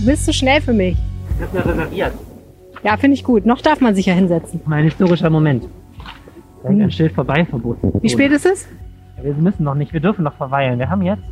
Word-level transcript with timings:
Du 0.00 0.06
bist 0.06 0.24
zu 0.24 0.32
schnell 0.32 0.62
für 0.62 0.72
mich. 0.72 0.96
Ich 1.36 1.46
habe 1.46 1.58
ja 1.58 1.62
reserviert. 1.62 2.12
Ja, 2.82 2.96
finde 2.96 3.14
ich 3.14 3.22
gut. 3.22 3.44
Noch 3.44 3.60
darf 3.60 3.82
man 3.82 3.94
sich 3.94 4.06
ja 4.06 4.14
hinsetzen. 4.14 4.60
Mein 4.64 4.84
historischer 4.84 5.28
Moment. 5.28 5.68
Da 6.62 6.70
hängt 6.70 6.80
ein 6.80 6.90
Schild 6.90 7.12
vorbei 7.12 7.44
verboten. 7.44 7.92
Wie 8.00 8.08
spät 8.08 8.32
ist 8.32 8.46
es? 8.46 8.66
Ja, 9.18 9.24
wir 9.24 9.34
müssen 9.34 9.62
noch 9.62 9.74
nicht, 9.74 9.92
wir 9.92 10.00
dürfen 10.00 10.24
noch 10.24 10.34
verweilen. 10.34 10.78
Wir 10.78 10.88
haben 10.88 11.02
jetzt 11.02 11.22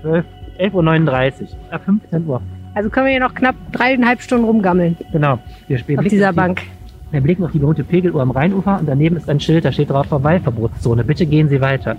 12, 0.00 0.24
11.39 0.58 1.42
Uhr. 1.42 1.48
Ab 1.70 1.82
15 1.84 2.26
Uhr. 2.26 2.40
Also 2.74 2.88
können 2.88 3.06
wir 3.06 3.10
hier 3.10 3.20
noch 3.20 3.34
knapp 3.34 3.54
dreieinhalb 3.72 4.22
Stunden 4.22 4.46
rumgammeln 4.46 4.96
Genau. 5.12 5.38
Wir, 5.66 5.86
wir 5.86 5.98
auf 5.98 6.06
dieser 6.06 6.30
die, 6.30 6.36
Bank. 6.36 6.62
Wir 7.10 7.20
blicken 7.20 7.44
auf 7.44 7.52
die 7.52 7.58
bewohnte 7.58 7.84
Pegeluhr 7.84 8.22
am 8.22 8.30
Rheinufer 8.30 8.78
und 8.80 8.88
daneben 8.88 9.16
ist 9.16 9.28
ein 9.28 9.40
Schild, 9.40 9.66
da 9.66 9.72
steht 9.72 9.90
drauf 9.90 10.06
Verweilverbotszone. 10.06 11.04
Bitte 11.04 11.26
gehen 11.26 11.50
Sie 11.50 11.60
weiter. 11.60 11.96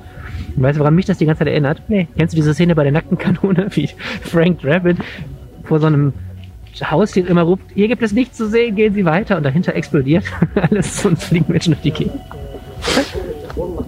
Und 0.55 0.63
weißt 0.63 0.77
du, 0.77 0.79
woran 0.79 0.95
mich 0.95 1.05
das 1.05 1.20
die 1.20 1.27
ganze 1.27 1.39
Zeit 1.39 1.49
erinnert? 1.49 1.83
Nee. 1.88 2.07
Kennst 2.17 2.33
du 2.33 2.38
diese 2.38 2.55
Szene 2.55 2.73
bei 2.73 2.83
der 2.83 2.91
nackten 2.91 3.17
Kanone, 3.20 3.67
wie 3.75 3.88
Frank 4.21 4.61
Drabin 4.61 4.97
vor 5.69 5.79
so 5.79 5.87
einem 5.87 6.14
Haus 6.89 7.11
steht 7.11 7.28
immer 7.28 7.43
ruft, 7.43 7.64
hier 7.73 7.87
gibt 7.87 8.01
es 8.01 8.11
nichts 8.11 8.37
zu 8.37 8.47
sehen, 8.47 8.75
gehen 8.75 8.93
Sie 8.93 9.05
weiter 9.05 9.37
und 9.37 9.43
dahinter 9.43 9.75
explodiert 9.75 10.25
alles 10.55 11.05
und 11.05 11.18
fliegen 11.19 11.45
Menschen 11.51 11.73
durch 11.73 11.82
die 11.82 11.92
Gegend. 11.92 12.19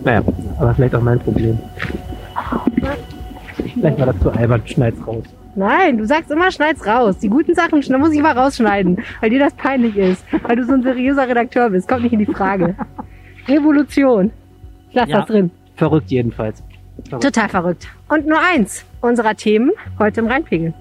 Naja, 0.04 0.24
aber 0.60 0.74
vielleicht 0.76 0.96
auch 0.96 1.02
mein 1.02 1.20
Problem. 1.20 1.58
Vielleicht 3.74 4.00
war 4.00 4.06
das 4.08 4.20
zu 4.20 4.32
albern, 4.32 4.62
schneid's 4.66 5.08
raus. 5.08 5.24
Nein, 5.56 5.98
du 5.98 6.06
sagst 6.06 6.32
immer, 6.32 6.52
schneid's 6.52 6.86
raus. 6.86 7.18
Die 7.18 7.30
guten 7.30 7.56
Sachen 7.56 7.82
da 7.82 7.98
muss 7.98 8.12
ich 8.14 8.22
mal 8.22 8.38
rausschneiden, 8.38 9.00
weil 9.20 9.30
dir 9.30 9.40
das 9.40 9.54
peinlich 9.54 9.98
ist. 9.98 10.24
Weil 10.44 10.56
du 10.56 10.66
so 10.66 10.74
ein 10.74 10.84
seriöser 10.84 11.28
Redakteur 11.28 11.70
bist. 11.70 11.88
Kommt 11.90 12.04
nicht 12.04 12.14
in 12.14 12.20
die 12.20 12.26
Frage. 12.26 12.76
Revolution. 13.48 14.32
Ich 14.90 14.96
lass 14.96 15.10
Ja. 15.10 15.20
das 15.20 15.28
drin. 15.28 15.52
Verrückt 15.76 16.10
jedenfalls. 16.10 16.64
Verrückt. 17.04 17.24
Total 17.24 17.50
verrückt. 17.50 17.88
Und 18.08 18.28
nur 18.28 18.40
eins 18.40 18.86
unserer 19.02 19.36
Themen 19.36 19.72
heute 20.00 20.22
im 20.22 20.28
Rheinpegel. 20.28 20.74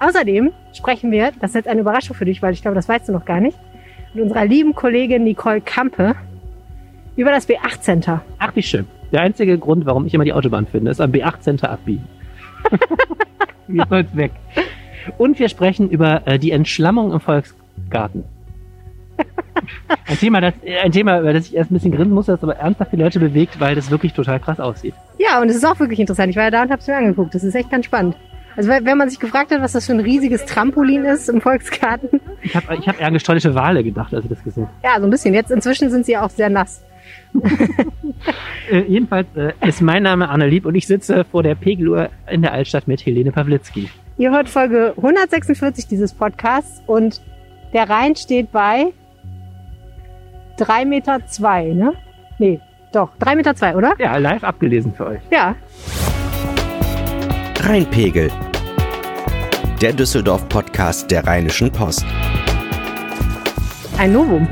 Außerdem 0.00 0.50
sprechen 0.72 1.12
wir, 1.12 1.30
das 1.40 1.50
ist 1.50 1.56
jetzt 1.56 1.68
eine 1.68 1.82
Überraschung 1.82 2.16
für 2.16 2.24
dich, 2.24 2.40
weil 2.42 2.54
ich 2.54 2.62
glaube, 2.62 2.74
das 2.74 2.88
weißt 2.88 3.08
du 3.08 3.12
noch 3.12 3.26
gar 3.26 3.40
nicht, 3.40 3.58
mit 4.14 4.24
unserer 4.24 4.46
lieben 4.46 4.74
Kollegin 4.74 5.24
Nicole 5.24 5.60
Kampe 5.60 6.16
über 7.16 7.30
das 7.30 7.46
B8 7.46 7.80
Center. 7.80 8.22
Ach, 8.38 8.56
wie 8.56 8.62
schön. 8.62 8.86
Der 9.12 9.20
einzige 9.20 9.58
Grund, 9.58 9.84
warum 9.84 10.06
ich 10.06 10.14
immer 10.14 10.24
die 10.24 10.32
Autobahn 10.32 10.66
finde, 10.66 10.90
ist 10.90 11.00
am 11.00 11.10
B8 11.10 11.40
Center 11.40 11.70
abbiegen. 11.70 12.06
Wie 13.66 13.82
soll's 13.88 14.14
weg. 14.16 14.32
Und 15.18 15.38
wir 15.38 15.48
sprechen 15.48 15.90
über 15.90 16.26
äh, 16.26 16.38
die 16.38 16.50
Entschlammung 16.50 17.12
im 17.12 17.20
Volksgarten. 17.20 18.24
Ein 20.06 20.16
Thema, 20.18 20.40
das, 20.40 20.54
äh, 20.64 20.78
ein 20.78 20.92
Thema, 20.92 21.20
über 21.20 21.32
das 21.32 21.46
ich 21.46 21.56
erst 21.56 21.70
ein 21.70 21.74
bisschen 21.74 21.92
grinsen 21.92 22.14
muss, 22.14 22.26
das 22.26 22.42
aber 22.42 22.56
ernsthaft 22.56 22.92
die 22.92 22.96
Leute 22.96 23.20
bewegt, 23.20 23.60
weil 23.60 23.74
das 23.74 23.90
wirklich 23.90 24.12
total 24.12 24.40
krass 24.40 24.60
aussieht. 24.60 24.94
Ja, 25.18 25.40
und 25.40 25.48
es 25.48 25.56
ist 25.56 25.64
auch 25.64 25.78
wirklich 25.78 26.00
interessant. 26.00 26.30
Ich 26.30 26.36
war 26.36 26.44
ja 26.44 26.50
da 26.50 26.62
und 26.62 26.70
habe 26.70 26.80
es 26.80 26.86
mir 26.86 26.96
angeguckt. 26.96 27.34
Das 27.34 27.44
ist 27.44 27.54
echt 27.54 27.70
ganz 27.70 27.84
spannend. 27.86 28.16
Also 28.56 28.68
wenn 28.70 28.98
man 28.98 29.08
sich 29.08 29.20
gefragt 29.20 29.52
hat, 29.52 29.62
was 29.62 29.72
das 29.72 29.86
für 29.86 29.92
ein 29.92 30.00
riesiges 30.00 30.44
Trampolin 30.44 31.04
ist 31.04 31.28
im 31.28 31.40
Volksgarten. 31.40 32.20
Ich 32.42 32.54
habe 32.56 32.76
ich 32.76 32.88
hab 32.88 33.00
eher 33.00 33.06
an 33.06 33.14
gestollte 33.14 33.54
Wale 33.54 33.84
gedacht, 33.84 34.12
als 34.14 34.24
ich 34.24 34.30
das 34.30 34.42
gesehen 34.42 34.66
Ja, 34.82 34.98
so 34.98 35.04
ein 35.04 35.10
bisschen. 35.10 35.34
Jetzt 35.34 35.50
inzwischen 35.50 35.90
sind 35.90 36.06
sie 36.06 36.16
auch 36.16 36.30
sehr 36.30 36.50
nass. 36.50 36.82
äh, 38.70 38.80
Jedenfalls 38.80 39.28
äh, 39.36 39.52
ist 39.66 39.80
mein 39.80 40.02
Name 40.02 40.28
Anne 40.28 40.46
Lieb 40.48 40.66
und 40.66 40.74
ich 40.74 40.86
sitze 40.86 41.24
vor 41.24 41.42
der 41.42 41.54
Pegeluhr 41.54 42.08
in 42.30 42.42
der 42.42 42.52
Altstadt 42.52 42.88
mit 42.88 43.04
Helene 43.04 43.32
Pawlitzki. 43.32 43.88
Ihr 44.18 44.30
hört 44.30 44.48
Folge 44.48 44.94
146 44.96 45.86
dieses 45.86 46.12
Podcasts 46.12 46.82
und 46.86 47.20
der 47.72 47.88
Rhein 47.88 48.16
steht 48.16 48.52
bei 48.52 48.92
3 50.58 50.84
Meter, 50.84 51.26
zwei, 51.26 51.66
ne? 51.72 51.94
Nee, 52.38 52.60
doch, 52.92 53.10
3 53.18 53.36
Meter, 53.36 53.54
zwei, 53.54 53.76
oder? 53.76 53.94
Ja, 53.98 54.16
live 54.16 54.44
abgelesen 54.44 54.92
für 54.94 55.06
euch. 55.06 55.20
Ja, 55.30 55.54
Rheinpegel. 57.62 58.30
Der 59.82 59.92
Düsseldorf-Podcast 59.92 61.10
der 61.10 61.26
Rheinischen 61.26 61.70
Post. 61.70 62.06
ein 63.98 64.14
Novum. 64.14 64.48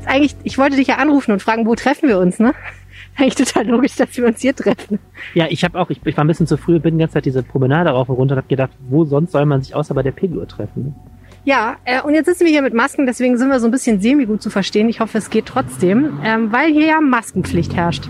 Ist 0.00 0.08
eigentlich, 0.08 0.34
ich 0.42 0.58
wollte 0.58 0.76
dich 0.76 0.88
ja 0.88 0.96
anrufen 0.96 1.30
und 1.30 1.40
fragen, 1.40 1.64
wo 1.64 1.76
treffen 1.76 2.08
wir 2.08 2.18
uns, 2.18 2.40
ne? 2.40 2.54
Eigentlich 3.16 3.36
total 3.36 3.68
logisch, 3.68 3.94
dass 3.94 4.16
wir 4.16 4.26
uns 4.26 4.40
hier 4.40 4.54
treffen. 4.54 4.98
Ja, 5.34 5.46
ich 5.48 5.62
habe 5.62 5.78
auch, 5.78 5.90
ich, 5.90 6.00
ich 6.04 6.16
war 6.16 6.24
ein 6.24 6.26
bisschen 6.26 6.48
zu 6.48 6.56
früh, 6.56 6.80
bin 6.80 6.94
die 6.94 7.02
ganze 7.02 7.14
Zeit 7.14 7.24
diese 7.24 7.44
Promenade 7.44 7.90
rauf 7.90 8.08
und 8.08 8.16
runter 8.16 8.34
und 8.34 8.38
habe 8.38 8.48
gedacht, 8.48 8.72
wo 8.88 9.04
sonst 9.04 9.30
soll 9.30 9.46
man 9.46 9.62
sich 9.62 9.76
außer 9.76 9.94
bei 9.94 10.02
der 10.02 10.12
Pegeluhr 10.12 10.48
treffen? 10.48 10.96
Ja, 11.44 11.76
äh, 11.84 12.02
und 12.02 12.14
jetzt 12.14 12.26
sitzen 12.26 12.46
wir 12.46 12.50
hier 12.50 12.62
mit 12.62 12.74
Masken, 12.74 13.06
deswegen 13.06 13.38
sind 13.38 13.48
wir 13.48 13.60
so 13.60 13.66
ein 13.66 13.70
bisschen 13.70 14.00
semi-gut 14.00 14.42
zu 14.42 14.50
verstehen. 14.50 14.88
Ich 14.88 14.98
hoffe, 14.98 15.18
es 15.18 15.30
geht 15.30 15.46
trotzdem, 15.46 16.18
ähm, 16.24 16.50
weil 16.52 16.72
hier 16.72 16.86
ja 16.86 17.00
Maskenpflicht 17.00 17.76
herrscht. 17.76 18.08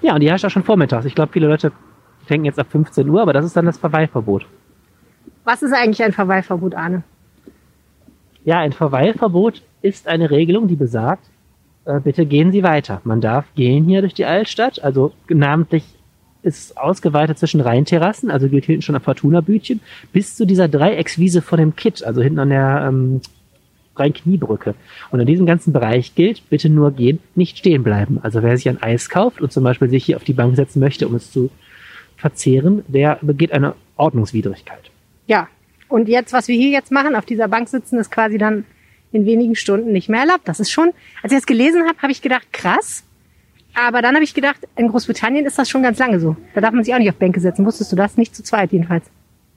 Ja, 0.00 0.14
und 0.14 0.20
die 0.20 0.30
herrscht 0.30 0.46
auch 0.46 0.50
schon 0.50 0.64
vormittags. 0.64 1.04
Ich 1.04 1.14
glaube, 1.14 1.32
viele 1.32 1.46
Leute 1.46 1.72
denken 2.26 2.46
jetzt 2.46 2.58
ab 2.58 2.68
15 2.70 3.08
Uhr, 3.08 3.22
aber 3.22 3.32
das 3.32 3.44
ist 3.44 3.56
dann 3.56 3.66
das 3.66 3.78
Verweilverbot. 3.78 4.46
Was 5.44 5.62
ist 5.62 5.72
eigentlich 5.72 6.02
ein 6.02 6.12
Verweilverbot, 6.12 6.74
Arne? 6.74 7.02
Ja, 8.44 8.58
ein 8.58 8.72
Verweilverbot 8.72 9.62
ist 9.82 10.08
eine 10.08 10.30
Regelung, 10.30 10.68
die 10.68 10.76
besagt, 10.76 11.24
äh, 11.84 12.00
bitte 12.00 12.26
gehen 12.26 12.52
Sie 12.52 12.62
weiter. 12.62 13.00
Man 13.04 13.20
darf 13.20 13.46
gehen 13.54 13.84
hier 13.84 14.00
durch 14.00 14.14
die 14.14 14.24
Altstadt, 14.24 14.82
also 14.82 15.12
namentlich 15.28 15.84
ist 16.42 16.76
ausgeweitet 16.76 17.38
zwischen 17.38 17.60
Rheinterrassen, 17.60 18.30
also 18.30 18.48
gilt 18.48 18.66
hinten 18.66 18.82
schon 18.82 18.94
am 18.94 19.00
Fortuna-Bütchen, 19.00 19.80
bis 20.12 20.36
zu 20.36 20.46
dieser 20.46 20.68
Dreieckswiese 20.68 21.40
vor 21.40 21.56
dem 21.56 21.74
Kitt, 21.74 22.04
also 22.04 22.22
hinten 22.22 22.38
an 22.38 22.50
der 22.50 22.86
ähm, 22.88 23.20
Rhein-Kniebrücke. 23.96 24.74
Und 25.10 25.20
in 25.20 25.26
diesem 25.26 25.46
ganzen 25.46 25.72
Bereich 25.72 26.14
gilt, 26.14 26.48
bitte 26.50 26.68
nur 26.68 26.90
gehen, 26.90 27.20
nicht 27.34 27.58
stehen 27.58 27.82
bleiben. 27.82 28.18
Also 28.22 28.42
wer 28.42 28.56
sich 28.56 28.68
ein 28.68 28.82
Eis 28.82 29.08
kauft 29.08 29.40
und 29.40 29.52
zum 29.52 29.64
Beispiel 29.64 29.88
sich 29.88 30.04
hier 30.04 30.16
auf 30.16 30.24
die 30.24 30.32
Bank 30.32 30.56
setzen 30.56 30.80
möchte, 30.80 31.08
um 31.08 31.14
es 31.14 31.30
zu 31.30 31.50
verzehren, 32.16 32.84
der 32.88 33.18
begeht 33.20 33.52
eine 33.52 33.74
Ordnungswidrigkeit. 33.96 34.90
Ja, 35.26 35.48
und 35.88 36.08
jetzt, 36.08 36.32
was 36.32 36.48
wir 36.48 36.56
hier 36.56 36.70
jetzt 36.70 36.90
machen, 36.90 37.14
auf 37.14 37.24
dieser 37.24 37.48
Bank 37.48 37.68
sitzen, 37.68 37.98
ist 37.98 38.10
quasi 38.10 38.38
dann 38.38 38.64
in 39.12 39.26
wenigen 39.26 39.54
Stunden 39.54 39.92
nicht 39.92 40.08
mehr 40.08 40.20
erlaubt. 40.20 40.46
Das 40.46 40.60
ist 40.60 40.70
schon, 40.70 40.92
als 41.22 41.32
ich 41.32 41.38
das 41.38 41.46
gelesen 41.46 41.86
habe, 41.86 41.98
habe 41.98 42.12
ich 42.12 42.20
gedacht, 42.20 42.52
krass. 42.52 43.04
Aber 43.74 44.02
dann 44.02 44.14
habe 44.14 44.24
ich 44.24 44.34
gedacht, 44.34 44.60
in 44.76 44.88
Großbritannien 44.88 45.46
ist 45.46 45.58
das 45.58 45.68
schon 45.68 45.82
ganz 45.82 45.98
lange 45.98 46.20
so. 46.20 46.36
Da 46.54 46.60
darf 46.60 46.72
man 46.72 46.84
sich 46.84 46.94
auch 46.94 46.98
nicht 46.98 47.10
auf 47.10 47.16
Bänke 47.16 47.40
setzen. 47.40 47.64
Wusstest 47.64 47.92
du 47.92 47.96
das? 47.96 48.16
Nicht 48.16 48.34
zu 48.34 48.42
zweit 48.42 48.72
jedenfalls. 48.72 49.04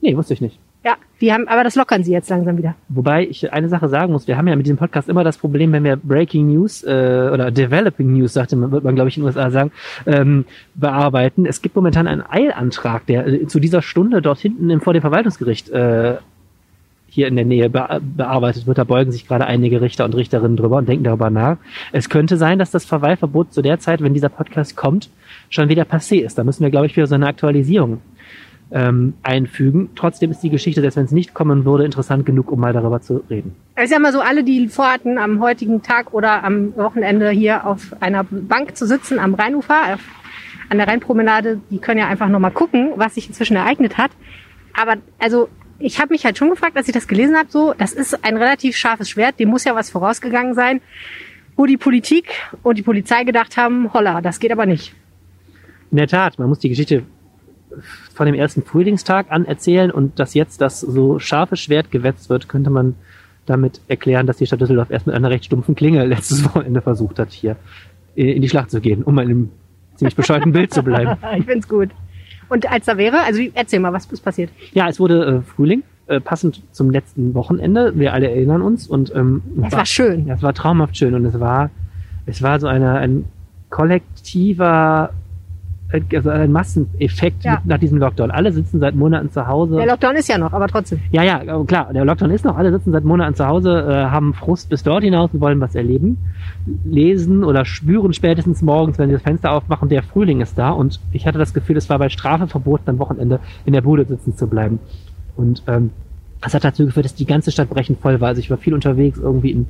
Nee, 0.01 0.15
wusste 0.15 0.33
ich 0.33 0.41
nicht. 0.41 0.59
Ja, 0.85 0.95
die 1.19 1.33
haben, 1.33 1.47
aber 1.47 1.63
das 1.63 1.75
lockern 1.75 2.03
sie 2.03 2.11
jetzt 2.11 2.29
langsam 2.29 2.57
wieder. 2.57 2.75
Wobei 2.89 3.27
ich 3.27 3.51
eine 3.51 3.67
Sache 3.67 3.89
sagen 3.89 4.13
muss, 4.13 4.27
wir 4.27 4.37
haben 4.37 4.47
ja 4.47 4.55
mit 4.55 4.65
diesem 4.65 4.77
Podcast 4.77 5.09
immer 5.09 5.23
das 5.23 5.37
Problem, 5.37 5.71
wenn 5.71 5.83
wir 5.83 5.97
Breaking 5.97 6.47
News 6.47 6.83
äh, 6.83 7.29
oder 7.33 7.51
Developing 7.51 8.13
News, 8.13 8.33
sagte 8.33 8.55
man, 8.55 8.71
wird 8.71 8.83
man 8.83 8.95
glaube 8.95 9.09
ich 9.09 9.17
in 9.17 9.23
den 9.23 9.27
USA 9.27 9.49
sagen, 9.49 9.71
ähm, 10.05 10.45
bearbeiten. 10.75 11.45
Es 11.45 11.61
gibt 11.61 11.75
momentan 11.75 12.07
einen 12.07 12.21
Eilantrag, 12.21 13.05
der 13.07 13.27
äh, 13.27 13.47
zu 13.47 13.59
dieser 13.59 13.81
Stunde 13.81 14.21
dort 14.21 14.39
hinten 14.39 14.69
im, 14.69 14.79
vor 14.79 14.93
dem 14.93 15.01
Verwaltungsgericht 15.01 15.69
äh, 15.69 16.17
hier 17.07 17.27
in 17.27 17.35
der 17.35 17.45
Nähe 17.45 17.69
be 17.69 17.99
bearbeitet 18.01 18.67
wird. 18.67 18.77
Da 18.77 18.83
beugen 18.83 19.11
sich 19.11 19.27
gerade 19.27 19.45
einige 19.45 19.81
Richter 19.81 20.05
und 20.05 20.15
Richterinnen 20.15 20.55
drüber 20.55 20.77
und 20.77 20.87
denken 20.87 21.03
darüber 21.03 21.29
nach. 21.29 21.57
Es 21.91 22.09
könnte 22.09 22.37
sein, 22.37 22.59
dass 22.59 22.69
das 22.69 22.85
Verweilverbot 22.85 23.51
zu 23.51 23.61
der 23.61 23.79
Zeit, 23.79 24.01
wenn 24.01 24.13
dieser 24.13 24.29
Podcast 24.29 24.75
kommt, 24.75 25.09
schon 25.49 25.69
wieder 25.69 25.83
passé 25.83 26.23
ist. 26.23 26.37
Da 26.37 26.43
müssen 26.43 26.63
wir, 26.63 26.69
glaube 26.69 26.85
ich, 26.85 26.95
wieder 26.95 27.07
so 27.07 27.15
eine 27.15 27.27
Aktualisierung 27.27 28.01
ähm, 28.71 29.13
einfügen. 29.23 29.89
Trotzdem 29.95 30.31
ist 30.31 30.41
die 30.41 30.49
Geschichte, 30.49 30.81
selbst 30.81 30.97
wenn 30.97 31.05
es 31.05 31.11
nicht 31.11 31.33
kommen 31.33 31.65
würde, 31.65 31.85
interessant 31.85 32.25
genug, 32.25 32.51
um 32.51 32.59
mal 32.59 32.73
darüber 32.73 33.01
zu 33.01 33.23
reden. 33.29 33.55
Also 33.75 33.85
ich 33.85 33.89
sag 33.91 34.01
mal 34.01 34.11
so, 34.11 34.21
alle, 34.21 34.43
die 34.43 34.67
vorhatten, 34.67 35.17
am 35.17 35.39
heutigen 35.39 35.81
Tag 35.81 36.13
oder 36.13 36.43
am 36.43 36.75
Wochenende 36.75 37.29
hier 37.29 37.65
auf 37.65 37.95
einer 38.01 38.23
Bank 38.23 38.75
zu 38.75 38.85
sitzen 38.85 39.19
am 39.19 39.33
Rheinufer, 39.33 39.93
auf, 39.93 40.01
an 40.69 40.77
der 40.77 40.87
Rheinpromenade, 40.87 41.61
die 41.69 41.79
können 41.79 41.99
ja 41.99 42.07
einfach 42.07 42.27
nochmal 42.27 42.51
gucken, 42.51 42.91
was 42.95 43.15
sich 43.15 43.27
inzwischen 43.27 43.55
ereignet 43.55 43.97
hat. 43.97 44.11
Aber 44.73 44.95
also 45.17 45.47
ich 45.79 45.99
habe 45.99 46.13
mich 46.13 46.25
halt 46.25 46.37
schon 46.37 46.49
gefragt, 46.49 46.75
als 46.75 46.87
ich 46.87 46.93
das 46.93 47.07
gelesen 47.07 47.37
habe, 47.37 47.49
so, 47.49 47.73
das 47.77 47.93
ist 47.93 48.25
ein 48.25 48.37
relativ 48.37 48.75
scharfes 48.75 49.09
Schwert, 49.09 49.39
dem 49.39 49.49
muss 49.49 49.63
ja 49.63 49.75
was 49.75 49.89
vorausgegangen 49.89 50.53
sein, 50.55 50.81
wo 51.55 51.65
die 51.65 51.77
Politik 51.77 52.29
und 52.63 52.77
die 52.77 52.83
Polizei 52.83 53.23
gedacht 53.23 53.57
haben, 53.57 53.93
holla, 53.93 54.21
das 54.21 54.39
geht 54.39 54.51
aber 54.51 54.65
nicht. 54.65 54.93
In 55.91 55.97
der 55.97 56.07
Tat, 56.07 56.37
man 56.37 56.49
muss 56.49 56.59
die 56.59 56.69
Geschichte 56.69 57.03
von 58.13 58.25
dem 58.25 58.35
ersten 58.35 58.63
Frühlingstag 58.63 59.27
an 59.29 59.45
erzählen 59.45 59.91
und 59.91 60.19
dass 60.19 60.33
jetzt 60.33 60.61
das 60.61 60.81
so 60.81 61.19
scharfe 61.19 61.55
Schwert 61.55 61.91
gewetzt 61.91 62.29
wird, 62.29 62.49
könnte 62.49 62.69
man 62.69 62.95
damit 63.45 63.81
erklären, 63.87 64.27
dass 64.27 64.37
die 64.37 64.45
Stadt 64.45 64.61
Düsseldorf 64.61 64.89
erst 64.89 65.07
mit 65.07 65.15
einer 65.15 65.29
recht 65.29 65.45
stumpfen 65.45 65.75
Klinge 65.75 66.05
letztes 66.05 66.43
Wochenende 66.45 66.81
versucht 66.81 67.19
hat, 67.19 67.31
hier 67.31 67.55
in 68.15 68.41
die 68.41 68.49
Schlacht 68.49 68.71
zu 68.71 68.81
gehen, 68.81 69.03
um 69.03 69.17
in 69.19 69.29
einem 69.29 69.49
ziemlich 69.95 70.15
bescheuerten 70.15 70.51
Bild 70.51 70.73
zu 70.73 70.83
bleiben. 70.83 71.17
ich 71.37 71.45
find's 71.45 71.67
gut. 71.67 71.89
Und 72.49 72.69
als 72.71 72.85
da 72.85 72.97
wäre, 72.97 73.19
also 73.21 73.41
erzähl 73.53 73.79
mal, 73.79 73.93
was 73.93 74.05
ist 74.05 74.21
passiert? 74.21 74.49
Ja, 74.73 74.87
es 74.87 74.99
wurde 74.99 75.25
äh, 75.25 75.41
Frühling, 75.41 75.83
äh, 76.07 76.19
passend 76.19 76.61
zum 76.71 76.89
letzten 76.89 77.33
Wochenende. 77.33 77.93
Wir 77.95 78.13
alle 78.13 78.29
erinnern 78.29 78.61
uns 78.61 78.87
und 78.87 79.13
ähm, 79.13 79.41
Es 79.65 79.73
war 79.73 79.85
schön. 79.85 80.27
Ja, 80.27 80.35
es 80.35 80.43
war 80.43 80.53
traumhaft 80.53 80.97
schön 80.97 81.13
und 81.13 81.25
es 81.25 81.39
war, 81.39 81.69
es 82.25 82.41
war 82.41 82.59
so 82.59 82.67
eine, 82.67 82.93
ein 82.93 83.25
kollektiver, 83.69 85.11
also 85.91 86.29
ein 86.29 86.51
Masseneffekt 86.51 87.43
Ja. 87.45 87.61
nach 87.63 87.77
diesem 87.77 87.97
Lockdown. 87.97 88.29
Alle 88.31 88.51
sitzen 88.51 88.79
seit 88.79 88.93
Monaten 88.95 89.31
zu 89.31 89.47
Hause. 89.47 89.77
Der 89.77 89.85
Lockdown 89.85 90.15
ist 90.17 90.27
ja 90.27 90.37
noch, 90.37 90.51
aber 90.51 90.67
trotzdem. 90.67 90.99
Ja, 91.11 91.23
ja, 91.23 91.41
äh, 91.41 91.65
klar, 91.65 91.93
der 91.93 92.03
Lockdown 92.03 92.31
ist 92.31 92.43
noch, 92.43 92.57
alle 92.57 92.71
sitzen 92.71 92.91
seit 92.91 93.05
Monaten 93.05 93.35
zu 93.35 93.47
Hause, 93.47 93.85
äh, 93.89 93.93
haben 94.11 94.33
Frust 94.33 94.69
bis 94.69 94.83
dort 94.83 95.03
hinaus 95.03 95.29
und 95.33 95.39
wollen 95.39 95.61
was 95.61 95.75
erleben. 95.75 96.17
Lesen 96.83 97.43
oder 97.43 97.63
spüren 97.63 98.11
spätestens 98.13 98.61
morgens, 98.61 98.97
wenn 98.99 99.07
sie 99.09 99.13
das 99.13 99.21
Fenster 99.23 99.51
aufmachen, 99.53 99.87
der 99.89 100.03
Frühling 100.03 100.41
ist 100.41 100.57
da 100.57 100.71
und 100.71 100.99
ich 101.13 101.25
hatte 101.25 101.37
das 101.39 101.53
Gefühl, 101.53 101.77
es 101.77 101.89
war 101.89 101.99
bei 101.99 102.09
Strafe 102.09 102.47
verboten, 102.47 102.89
am 102.89 102.99
Wochenende 102.99 103.39
in 103.65 103.73
der 103.73 103.81
Bude 103.81 104.05
sitzen 104.05 104.35
zu 104.35 104.47
bleiben. 104.47 104.79
Und 105.37 105.63
ähm, 105.67 105.91
Das 106.41 106.53
hat 106.53 106.63
dazu 106.65 106.85
geführt, 106.85 107.05
dass 107.05 107.15
die 107.15 107.25
ganze 107.25 107.51
Stadt 107.51 107.69
brechend 107.69 107.99
voll 107.99 108.19
war. 108.19 108.27
Also 108.29 108.39
ich 108.39 108.49
war 108.51 108.57
viel 108.57 108.73
unterwegs, 108.73 109.17
irgendwie 109.19 109.51
in 109.51 109.67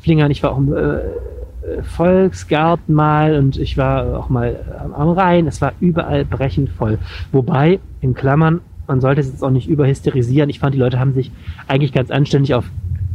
Flingern, 0.00 0.30
ich 0.30 0.42
war 0.42 0.52
auch 0.52 0.58
im 0.58 0.72
äh, 0.74 0.98
Volksgarten 1.82 2.94
mal 2.94 3.36
und 3.36 3.56
ich 3.56 3.76
war 3.76 4.18
auch 4.18 4.28
mal 4.28 4.56
am 4.94 5.10
Rhein. 5.10 5.46
Es 5.46 5.60
war 5.60 5.72
überall 5.80 6.24
brechend 6.24 6.70
voll. 6.70 6.98
Wobei, 7.30 7.80
in 8.00 8.14
Klammern, 8.14 8.60
man 8.86 9.00
sollte 9.00 9.20
es 9.20 9.28
jetzt 9.28 9.42
auch 9.44 9.50
nicht 9.50 9.68
überhysterisieren. 9.68 10.50
Ich 10.50 10.58
fand, 10.58 10.74
die 10.74 10.78
Leute 10.78 10.98
haben 10.98 11.14
sich 11.14 11.30
eigentlich 11.68 11.92
ganz 11.92 12.10
anständig 12.10 12.54
auf 12.54 12.64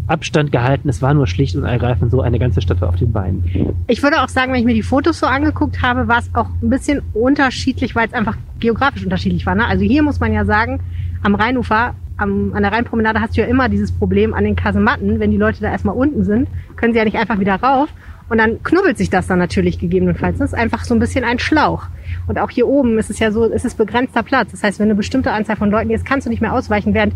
Abstand 0.08 0.54
gehalten. 0.54 0.88
Es 0.88 1.02
war 1.02 1.14
nur 1.14 1.28
schlicht 1.28 1.56
und 1.56 1.66
ergreifend 1.66 2.12
so, 2.12 2.22
eine 2.22 2.40
ganze 2.40 2.62
Stadt 2.62 2.80
war 2.80 2.90
auf 2.90 2.96
den 2.96 3.12
Beinen. 3.12 3.76
Ich 3.88 4.02
würde 4.02 4.22
auch 4.24 4.30
sagen, 4.30 4.54
wenn 4.54 4.60
ich 4.60 4.66
mir 4.66 4.74
die 4.74 4.84
Fotos 4.84 5.20
so 5.20 5.26
angeguckt 5.26 5.82
habe, 5.82 6.08
war 6.08 6.20
es 6.20 6.30
auch 6.34 6.48
ein 6.62 6.70
bisschen 6.70 7.02
unterschiedlich, 7.14 7.96
weil 7.96 8.08
es 8.08 8.14
einfach 8.14 8.38
geografisch 8.60 9.04
unterschiedlich 9.04 9.46
war. 9.46 9.56
Ne? 9.56 9.66
Also 9.66 9.84
hier 9.84 10.04
muss 10.04 10.22
man 10.22 10.32
ja 10.32 10.46
sagen, 10.46 10.80
am 11.24 11.36
Rheinufer, 11.36 11.94
am, 12.16 12.54
an 12.54 12.64
der 12.64 12.72
Rheinpromenade 12.72 13.20
hast 13.20 13.36
du 13.36 13.42
ja 13.42 13.48
immer 13.48 13.68
dieses 13.68 13.92
Problem 13.92 14.34
an 14.34 14.46
den 14.46 14.56
Kasematten. 14.56 15.20
Wenn 15.20 15.32
die 15.32 15.38
Leute 15.38 15.62
da 15.62 15.70
erstmal 15.70 15.96
unten 15.96 16.24
sind, 16.24 16.48
können 16.78 16.94
sie 16.94 17.00
ja 17.00 17.06
nicht 17.06 17.18
einfach 17.18 17.40
wieder 17.40 17.56
rauf. 17.56 17.90
Und 18.29 18.39
dann 18.39 18.62
knubbelt 18.63 18.97
sich 18.97 19.09
das 19.09 19.27
dann 19.27 19.39
natürlich 19.39 19.79
gegebenenfalls. 19.79 20.38
Das 20.38 20.51
ist 20.51 20.57
einfach 20.57 20.83
so 20.83 20.94
ein 20.94 21.00
bisschen 21.00 21.24
ein 21.24 21.39
Schlauch. 21.39 21.88
Und 22.27 22.39
auch 22.39 22.50
hier 22.50 22.68
oben 22.68 22.97
ist 23.00 23.09
es 23.09 23.19
ja 23.19 23.31
so, 23.31 23.45
es 23.45 23.63
ist 23.63 23.77
begrenzter 23.77 24.24
Platz. 24.24 24.51
Das 24.51 24.63
heißt, 24.63 24.79
wenn 24.79 24.88
eine 24.88 24.95
bestimmte 24.95 25.31
Anzahl 25.31 25.56
von 25.56 25.71
Leuten 25.71 25.91
ist, 25.91 26.06
kannst 26.06 26.27
du 26.27 26.29
nicht 26.29 26.41
mehr 26.41 26.53
ausweichen. 26.53 26.94
Während, 26.94 27.13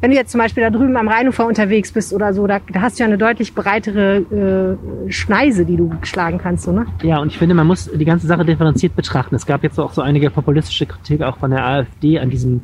wenn 0.00 0.10
du 0.10 0.16
jetzt 0.16 0.30
zum 0.30 0.40
Beispiel 0.40 0.62
da 0.62 0.70
drüben 0.70 0.96
am 0.96 1.08
Rheinufer 1.08 1.46
unterwegs 1.46 1.90
bist 1.90 2.12
oder 2.12 2.32
so, 2.32 2.46
da, 2.46 2.60
da 2.72 2.82
hast 2.82 2.98
du 2.98 3.02
ja 3.02 3.08
eine 3.08 3.18
deutlich 3.18 3.54
breitere 3.54 4.78
äh, 5.08 5.10
Schneise, 5.10 5.64
die 5.64 5.76
du 5.76 5.92
schlagen 6.02 6.38
kannst. 6.38 6.64
So, 6.64 6.72
ne? 6.72 6.86
Ja, 7.02 7.18
und 7.18 7.28
ich 7.28 7.38
finde, 7.38 7.54
man 7.54 7.66
muss 7.66 7.90
die 7.92 8.04
ganze 8.04 8.28
Sache 8.28 8.44
differenziert 8.44 8.94
betrachten. 8.94 9.34
Es 9.34 9.46
gab 9.46 9.64
jetzt 9.64 9.80
auch 9.80 9.92
so 9.92 10.02
einige 10.02 10.30
populistische 10.30 10.86
Kritik 10.86 11.22
auch 11.22 11.38
von 11.38 11.50
der 11.50 11.64
AfD 11.66 12.20
an 12.20 12.30
diesem 12.30 12.62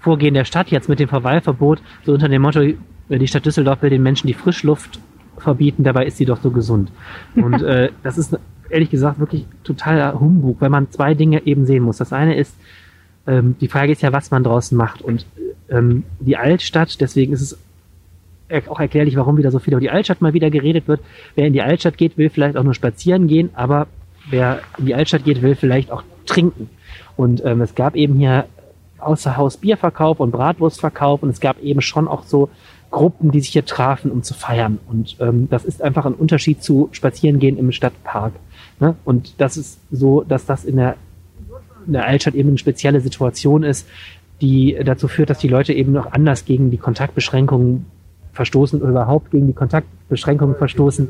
Vorgehen 0.00 0.34
der 0.34 0.44
Stadt 0.44 0.68
jetzt 0.68 0.88
mit 0.88 0.98
dem 0.98 1.08
Verweilverbot, 1.08 1.80
so 2.04 2.12
unter 2.12 2.28
dem 2.28 2.42
Motto, 2.42 2.60
die 3.08 3.28
Stadt 3.28 3.46
Düsseldorf 3.46 3.82
will 3.82 3.90
den 3.90 4.02
Menschen 4.02 4.26
die 4.26 4.34
Frischluft 4.34 4.98
verbieten, 5.38 5.84
dabei 5.84 6.06
ist 6.06 6.16
sie 6.16 6.24
doch 6.24 6.40
so 6.40 6.50
gesund. 6.50 6.90
Und 7.36 7.62
äh, 7.62 7.90
das 8.02 8.18
ist 8.18 8.38
ehrlich 8.70 8.90
gesagt 8.90 9.20
wirklich 9.20 9.46
totaler 9.64 10.18
Humbug, 10.18 10.60
weil 10.60 10.70
man 10.70 10.90
zwei 10.90 11.14
Dinge 11.14 11.46
eben 11.46 11.66
sehen 11.66 11.82
muss. 11.82 11.98
Das 11.98 12.12
eine 12.12 12.36
ist, 12.36 12.56
ähm, 13.26 13.56
die 13.60 13.68
Frage 13.68 13.92
ist 13.92 14.02
ja, 14.02 14.12
was 14.12 14.30
man 14.30 14.44
draußen 14.44 14.76
macht. 14.76 15.02
Und 15.02 15.26
ähm, 15.68 16.04
die 16.20 16.36
Altstadt, 16.36 17.00
deswegen 17.00 17.32
ist 17.32 17.42
es 17.42 17.58
auch 18.68 18.80
erklärlich, 18.80 19.16
warum 19.16 19.38
wieder 19.38 19.50
so 19.50 19.58
viel 19.58 19.72
über 19.72 19.80
die 19.80 19.90
Altstadt 19.90 20.20
mal 20.20 20.34
wieder 20.34 20.50
geredet 20.50 20.88
wird. 20.88 21.00
Wer 21.34 21.46
in 21.46 21.52
die 21.52 21.62
Altstadt 21.62 21.96
geht, 21.96 22.18
will 22.18 22.28
vielleicht 22.28 22.56
auch 22.56 22.64
nur 22.64 22.74
spazieren 22.74 23.26
gehen, 23.26 23.50
aber 23.54 23.86
wer 24.28 24.60
in 24.78 24.86
die 24.86 24.94
Altstadt 24.94 25.24
geht, 25.24 25.40
will 25.40 25.54
vielleicht 25.54 25.90
auch 25.90 26.02
trinken. 26.26 26.68
Und 27.16 27.42
ähm, 27.44 27.60
es 27.62 27.74
gab 27.74 27.96
eben 27.96 28.16
hier 28.16 28.46
außer 28.98 29.36
Haus 29.36 29.56
Bierverkauf 29.56 30.20
und 30.20 30.30
Bratwurstverkauf 30.30 31.22
und 31.22 31.30
es 31.30 31.40
gab 31.40 31.60
eben 31.62 31.80
schon 31.80 32.08
auch 32.08 32.24
so 32.24 32.50
Gruppen, 32.92 33.32
die 33.32 33.40
sich 33.40 33.50
hier 33.50 33.64
trafen, 33.64 34.12
um 34.12 34.22
zu 34.22 34.34
feiern. 34.34 34.78
Und 34.86 35.16
ähm, 35.18 35.48
das 35.50 35.64
ist 35.64 35.82
einfach 35.82 36.06
ein 36.06 36.14
Unterschied 36.14 36.62
zu 36.62 36.88
Spazierengehen 36.92 37.58
im 37.58 37.72
Stadtpark. 37.72 38.34
Ne? 38.78 38.94
Und 39.04 39.40
das 39.40 39.56
ist 39.56 39.80
so, 39.90 40.22
dass 40.22 40.46
das 40.46 40.64
in 40.64 40.76
der, 40.76 40.94
in 41.86 41.94
der 41.94 42.06
Altstadt 42.06 42.34
eben 42.34 42.50
eine 42.50 42.58
spezielle 42.58 43.00
Situation 43.00 43.64
ist, 43.64 43.88
die 44.40 44.78
dazu 44.84 45.08
führt, 45.08 45.30
dass 45.30 45.38
die 45.38 45.48
Leute 45.48 45.72
eben 45.72 45.92
noch 45.92 46.12
anders 46.12 46.44
gegen 46.44 46.70
die 46.70 46.76
Kontaktbeschränkungen 46.76 47.86
verstoßen 48.32 48.80
oder 48.80 48.90
überhaupt 48.90 49.30
gegen 49.30 49.46
die 49.46 49.52
Kontaktbeschränkungen 49.52 50.56
verstoßen, 50.56 51.08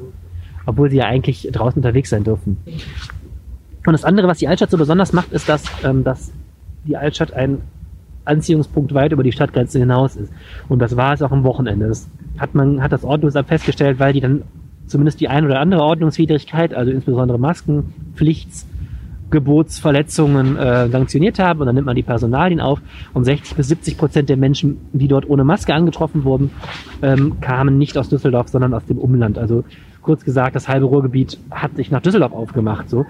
obwohl 0.66 0.90
sie 0.90 0.98
ja 0.98 1.06
eigentlich 1.06 1.48
draußen 1.52 1.78
unterwegs 1.78 2.10
sein 2.10 2.24
dürfen. 2.24 2.58
Und 3.84 3.92
das 3.92 4.04
andere, 4.04 4.28
was 4.28 4.38
die 4.38 4.48
Altstadt 4.48 4.70
so 4.70 4.78
besonders 4.78 5.12
macht, 5.12 5.32
ist, 5.32 5.48
dass, 5.48 5.64
ähm, 5.84 6.04
dass 6.04 6.32
die 6.86 6.96
Altstadt 6.96 7.32
ein 7.32 7.62
Anziehungspunkt 8.24 8.94
weit 8.94 9.12
über 9.12 9.22
die 9.22 9.32
Stadtgrenze 9.32 9.78
hinaus 9.78 10.16
ist. 10.16 10.32
Und 10.68 10.80
das 10.80 10.96
war 10.96 11.12
es 11.12 11.22
auch 11.22 11.32
am 11.32 11.44
Wochenende. 11.44 11.88
Das 11.88 12.08
hat 12.38 12.54
man, 12.54 12.82
hat 12.82 12.92
das 12.92 13.04
Ordnungsamt 13.04 13.48
festgestellt, 13.48 13.98
weil 13.98 14.12
die 14.12 14.20
dann 14.20 14.42
zumindest 14.86 15.20
die 15.20 15.28
ein 15.28 15.44
oder 15.44 15.60
andere 15.60 15.82
Ordnungswidrigkeit, 15.82 16.74
also 16.74 16.90
insbesondere 16.90 17.38
Maskenpflichts, 17.38 18.66
Gebotsverletzungen 19.30 20.56
äh, 20.56 20.88
sanktioniert 20.88 21.38
haben 21.40 21.60
und 21.60 21.66
dann 21.66 21.74
nimmt 21.74 21.86
man 21.86 21.96
die 21.96 22.02
Personalien 22.02 22.60
auf 22.60 22.80
und 23.14 23.24
60 23.24 23.56
bis 23.56 23.68
70 23.68 23.96
Prozent 23.96 24.28
der 24.28 24.36
Menschen, 24.36 24.76
die 24.92 25.08
dort 25.08 25.28
ohne 25.28 25.42
Maske 25.42 25.74
angetroffen 25.74 26.24
wurden, 26.24 26.50
ähm, 27.00 27.40
kamen 27.40 27.78
nicht 27.78 27.96
aus 27.98 28.10
Düsseldorf, 28.10 28.48
sondern 28.48 28.74
aus 28.74 28.84
dem 28.84 28.98
Umland. 28.98 29.38
Also 29.38 29.64
kurz 30.02 30.24
gesagt, 30.24 30.54
das 30.54 30.68
halbe 30.68 30.86
Ruhrgebiet 30.86 31.38
hat 31.50 31.74
sich 31.76 31.90
nach 31.90 32.02
Düsseldorf 32.02 32.32
aufgemacht. 32.32 32.88
So. 32.88 33.06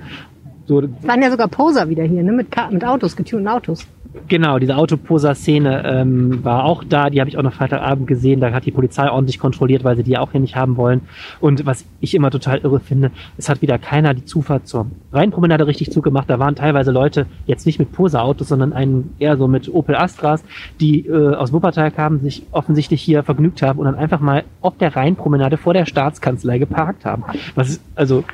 So, 0.65 0.81
es 0.81 1.09
waren 1.09 1.21
ja 1.21 1.31
sogar 1.31 1.49
Poser 1.49 1.89
wieder 1.89 2.05
hier, 2.05 2.23
ne? 2.23 2.31
mit, 2.31 2.47
mit 2.71 2.85
Autos, 2.85 3.17
getunten 3.17 3.49
Autos. 3.49 3.85
Genau, 4.29 4.59
diese 4.59 4.77
Autoposer-Szene 4.77 5.85
ähm, 5.87 6.45
war 6.45 6.65
auch 6.65 6.85
da, 6.85 7.09
die 7.09 7.21
habe 7.21 7.31
ich 7.31 7.39
auch 7.39 7.43
noch 7.43 7.55
Freitagabend 7.55 8.07
gesehen, 8.07 8.41
da 8.41 8.53
hat 8.53 8.67
die 8.67 8.71
Polizei 8.71 9.11
ordentlich 9.11 9.39
kontrolliert, 9.39 9.85
weil 9.85 9.97
sie 9.97 10.03
die 10.03 10.19
auch 10.19 10.33
hier 10.33 10.41
nicht 10.41 10.55
haben 10.55 10.77
wollen. 10.77 11.03
Und 11.41 11.65
was 11.65 11.87
ich 12.01 12.15
immer 12.15 12.31
total 12.31 12.59
irre 12.59 12.81
finde, 12.81 13.11
es 13.39 13.49
hat 13.49 13.63
wieder 13.63 13.79
keiner 13.79 14.13
die 14.13 14.25
Zufahrt 14.25 14.67
zur 14.67 14.87
Rheinpromenade 15.13 15.67
richtig 15.67 15.91
zugemacht. 15.91 16.29
Da 16.29 16.39
waren 16.39 16.55
teilweise 16.55 16.91
Leute, 16.91 17.27
jetzt 17.47 17.65
nicht 17.65 17.79
mit 17.79 17.93
Poser-Autos, 17.93 18.49
sondern 18.49 18.75
einen 18.75 19.15
eher 19.19 19.39
so 19.39 19.49
mit 19.49 19.73
Opel 19.73 19.97
Astras, 19.97 20.45
die 20.79 21.07
äh, 21.07 21.35
aus 21.35 21.53
Wuppertal 21.53 21.91
kamen, 21.91 22.21
sich 22.21 22.43
offensichtlich 22.53 23.01
hier 23.01 23.23
vergnügt 23.23 23.63
haben 23.63 23.79
und 23.79 23.87
dann 23.87 23.95
einfach 23.95 24.21
mal 24.21 24.45
auf 24.61 24.77
der 24.77 24.95
Rheinpromenade 24.95 25.57
vor 25.57 25.73
der 25.73 25.87
Staatskanzlei 25.87 26.59
geparkt 26.59 27.07
haben. 27.07 27.25
Was 27.55 27.71
ist, 27.71 27.83
also 27.95 28.25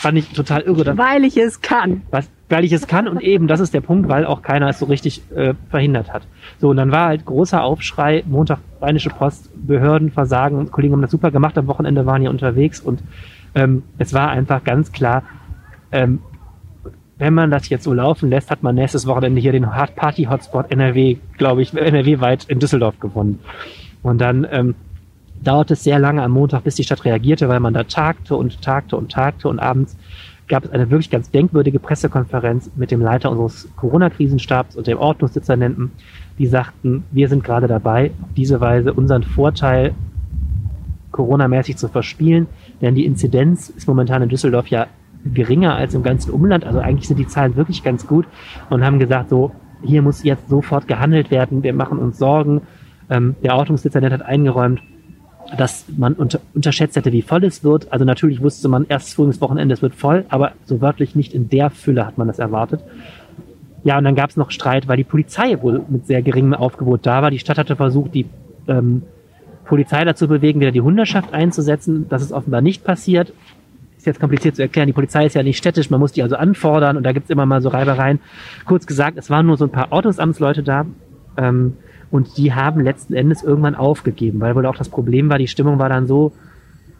fand 0.00 0.18
ich 0.18 0.28
total 0.28 0.62
irre. 0.62 0.96
Weil 0.96 1.24
ich 1.24 1.36
es 1.36 1.60
kann. 1.60 2.02
Was, 2.10 2.30
weil 2.48 2.64
ich 2.64 2.72
es 2.72 2.86
kann 2.86 3.08
und 3.08 3.20
eben, 3.20 3.46
das 3.46 3.60
ist 3.60 3.74
der 3.74 3.80
Punkt, 3.80 4.08
weil 4.08 4.24
auch 4.24 4.42
keiner 4.42 4.68
es 4.68 4.78
so 4.78 4.86
richtig 4.86 5.22
äh, 5.34 5.54
verhindert 5.70 6.12
hat. 6.12 6.22
So, 6.58 6.70
und 6.70 6.76
dann 6.76 6.92
war 6.92 7.08
halt 7.08 7.24
großer 7.24 7.62
Aufschrei, 7.62 8.22
Montag 8.26 8.58
Rheinische 8.80 9.10
Post, 9.10 9.50
Behörden 9.54 10.10
versagen, 10.10 10.70
Kollegen 10.70 10.94
haben 10.94 11.02
das 11.02 11.10
super 11.10 11.30
gemacht, 11.30 11.58
am 11.58 11.66
Wochenende 11.66 12.06
waren 12.06 12.20
hier 12.20 12.30
unterwegs 12.30 12.80
und 12.80 13.02
ähm, 13.54 13.82
es 13.98 14.14
war 14.14 14.30
einfach 14.30 14.64
ganz 14.64 14.92
klar, 14.92 15.24
ähm, 15.90 16.20
wenn 17.18 17.34
man 17.34 17.50
das 17.50 17.68
jetzt 17.68 17.84
so 17.84 17.92
laufen 17.92 18.30
lässt, 18.30 18.50
hat 18.50 18.62
man 18.62 18.76
nächstes 18.76 19.06
Wochenende 19.06 19.40
hier 19.40 19.52
den 19.52 19.66
Party-Hotspot 19.66 20.70
NRW, 20.70 21.16
glaube 21.36 21.62
ich, 21.62 21.74
NRW-weit 21.74 22.44
in 22.44 22.60
Düsseldorf 22.60 23.00
gewonnen. 23.00 23.40
Und 24.02 24.20
dann 24.20 24.46
ähm, 24.50 24.74
dauerte 25.42 25.74
es 25.74 25.84
sehr 25.84 25.98
lange 25.98 26.22
am 26.22 26.32
Montag, 26.32 26.64
bis 26.64 26.74
die 26.74 26.84
Stadt 26.84 27.04
reagierte, 27.04 27.48
weil 27.48 27.60
man 27.60 27.74
da 27.74 27.84
tagte 27.84 28.36
und 28.36 28.60
tagte 28.62 28.96
und 28.96 29.10
tagte. 29.10 29.48
Und 29.48 29.58
abends 29.58 29.96
gab 30.48 30.64
es 30.64 30.70
eine 30.70 30.90
wirklich 30.90 31.10
ganz 31.10 31.30
denkwürdige 31.30 31.78
Pressekonferenz 31.78 32.70
mit 32.76 32.90
dem 32.90 33.00
Leiter 33.00 33.30
unseres 33.30 33.68
Corona-Krisenstabs 33.76 34.76
und 34.76 34.86
dem 34.86 34.98
Ordnungsdezernenten, 34.98 35.92
die 36.38 36.46
sagten, 36.46 37.04
wir 37.10 37.28
sind 37.28 37.44
gerade 37.44 37.66
dabei, 37.66 38.12
auf 38.22 38.28
diese 38.36 38.60
Weise 38.60 38.92
unseren 38.92 39.22
Vorteil 39.22 39.94
Corona-mäßig 41.12 41.76
zu 41.76 41.88
verspielen, 41.88 42.46
denn 42.80 42.94
die 42.94 43.04
Inzidenz 43.04 43.68
ist 43.68 43.88
momentan 43.88 44.22
in 44.22 44.28
Düsseldorf 44.28 44.68
ja 44.68 44.86
geringer 45.24 45.74
als 45.74 45.94
im 45.94 46.02
ganzen 46.02 46.30
Umland, 46.30 46.64
also 46.64 46.78
eigentlich 46.78 47.08
sind 47.08 47.18
die 47.18 47.26
Zahlen 47.26 47.56
wirklich 47.56 47.82
ganz 47.82 48.06
gut 48.06 48.26
und 48.70 48.84
haben 48.84 48.98
gesagt, 48.98 49.28
so, 49.28 49.52
hier 49.82 50.02
muss 50.02 50.22
jetzt 50.22 50.48
sofort 50.48 50.88
gehandelt 50.88 51.30
werden, 51.30 51.62
wir 51.62 51.72
machen 51.72 51.98
uns 51.98 52.18
Sorgen. 52.18 52.62
Ähm, 53.10 53.36
der 53.42 53.56
Ordnungsdezernent 53.56 54.12
hat 54.12 54.22
eingeräumt, 54.22 54.80
dass 55.56 55.86
man 55.96 56.14
unter, 56.14 56.40
unterschätzt 56.54 56.96
hätte, 56.96 57.12
wie 57.12 57.22
voll 57.22 57.44
es 57.44 57.64
wird. 57.64 57.92
Also 57.92 58.04
natürlich 58.04 58.42
wusste 58.42 58.68
man 58.68 58.86
erst 58.88 59.14
frühes 59.14 59.40
Wochenende, 59.40 59.74
es 59.74 59.82
wird 59.82 59.94
voll, 59.94 60.24
aber 60.28 60.52
so 60.64 60.80
wörtlich 60.80 61.14
nicht 61.14 61.32
in 61.32 61.48
der 61.48 61.70
Fülle 61.70 62.06
hat 62.06 62.18
man 62.18 62.28
das 62.28 62.38
erwartet. 62.38 62.80
Ja, 63.84 63.96
und 63.96 64.04
dann 64.04 64.14
gab 64.14 64.30
es 64.30 64.36
noch 64.36 64.50
Streit, 64.50 64.88
weil 64.88 64.96
die 64.96 65.04
Polizei 65.04 65.60
wohl 65.62 65.82
mit 65.88 66.06
sehr 66.06 66.20
geringem 66.22 66.54
Aufgebot 66.54 67.06
da 67.06 67.22
war. 67.22 67.30
Die 67.30 67.38
Stadt 67.38 67.58
hatte 67.58 67.76
versucht, 67.76 68.14
die 68.14 68.26
ähm, 68.66 69.02
Polizei 69.64 70.04
dazu 70.04 70.28
bewegen, 70.28 70.60
wieder 70.60 70.72
die 70.72 70.80
Hunderschaft 70.80 71.32
einzusetzen. 71.32 72.06
Das 72.08 72.22
ist 72.22 72.32
offenbar 72.32 72.60
nicht 72.60 72.84
passiert. 72.84 73.32
Ist 73.96 74.06
jetzt 74.06 74.20
kompliziert 74.20 74.56
zu 74.56 74.62
erklären. 74.62 74.86
Die 74.86 74.92
Polizei 74.92 75.26
ist 75.26 75.34
ja 75.34 75.42
nicht 75.42 75.56
städtisch, 75.56 75.90
man 75.90 76.00
muss 76.00 76.12
die 76.12 76.22
also 76.22 76.36
anfordern 76.36 76.96
und 76.96 77.04
da 77.04 77.12
gibt's 77.12 77.30
immer 77.30 77.46
mal 77.46 77.62
so 77.62 77.68
Reibereien. 77.68 78.20
Kurz 78.64 78.86
gesagt, 78.86 79.18
es 79.18 79.30
waren 79.30 79.46
nur 79.46 79.56
so 79.56 79.64
ein 79.64 79.70
paar 79.70 79.92
Ordnungsamtsleute 79.92 80.62
da. 80.62 80.86
Ähm, 81.36 81.74
und 82.10 82.36
die 82.36 82.52
haben 82.52 82.80
letzten 82.80 83.14
Endes 83.14 83.42
irgendwann 83.42 83.74
aufgegeben, 83.74 84.40
weil 84.40 84.54
wohl 84.54 84.66
auch 84.66 84.76
das 84.76 84.88
Problem 84.88 85.28
war, 85.28 85.38
die 85.38 85.48
Stimmung 85.48 85.78
war 85.78 85.88
dann 85.88 86.06
so, 86.06 86.32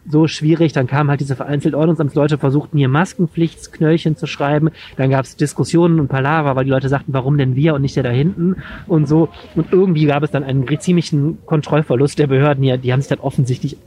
so 0.07 0.27
schwierig. 0.27 0.73
Dann 0.73 0.87
kamen 0.87 1.09
halt 1.09 1.19
diese 1.19 1.35
vereinzelt 1.35 1.75
Ordnungsamtsleute, 1.75 2.37
versuchten 2.37 2.77
hier 2.77 2.89
Maskenpflichtsknöllchen 2.89 4.15
zu 4.15 4.27
schreiben. 4.27 4.69
Dann 4.97 5.09
gab 5.09 5.25
es 5.25 5.35
Diskussionen 5.35 5.99
und 5.99 6.07
Palaver, 6.07 6.55
weil 6.55 6.65
die 6.65 6.71
Leute 6.71 6.89
sagten, 6.89 7.13
warum 7.13 7.37
denn 7.37 7.55
wir 7.55 7.75
und 7.75 7.81
nicht 7.81 7.95
der 7.95 8.03
da 8.03 8.09
hinten 8.09 8.57
und 8.87 9.07
so. 9.07 9.29
Und 9.55 9.71
irgendwie 9.71 10.05
gab 10.05 10.23
es 10.23 10.31
dann 10.31 10.43
einen 10.43 10.67
ziemlichen 10.79 11.39
Kontrollverlust 11.45 12.19
der 12.19 12.27
Behörden 12.27 12.63
hier. 12.63 12.77
Die 12.77 12.91
haben 12.91 13.01
sich 13.01 13.09
dann 13.09 13.19
offensichtlich 13.19 13.77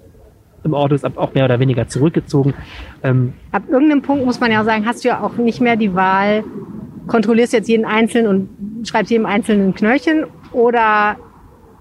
im 0.65 0.75
Ordnungsamt 0.75 1.19
auch 1.19 1.35
mehr 1.35 1.45
oder 1.45 1.61
weniger 1.61 1.89
zurückgezogen. 1.89 2.55
Ähm 3.03 3.33
Ab 3.51 3.65
irgendeinem 3.69 4.03
Punkt 4.03 4.25
muss 4.25 4.41
man 4.41 4.51
ja 4.53 4.65
sagen, 4.65 4.87
hast 4.87 5.05
du 5.05 5.09
ja 5.09 5.23
auch 5.23 5.37
nicht 5.37 5.61
mehr 5.61 5.77
die 5.77 5.95
Wahl, 5.95 6.45
kontrollierst 7.07 7.53
jetzt 7.53 7.69
jeden 7.69 7.85
Einzelnen 7.85 8.29
und 8.29 8.89
schreibst 8.89 9.11
jedem 9.11 9.27
Einzelnen 9.27 9.69
ein 9.69 9.75
Knöllchen 9.75 10.25
oder 10.53 11.17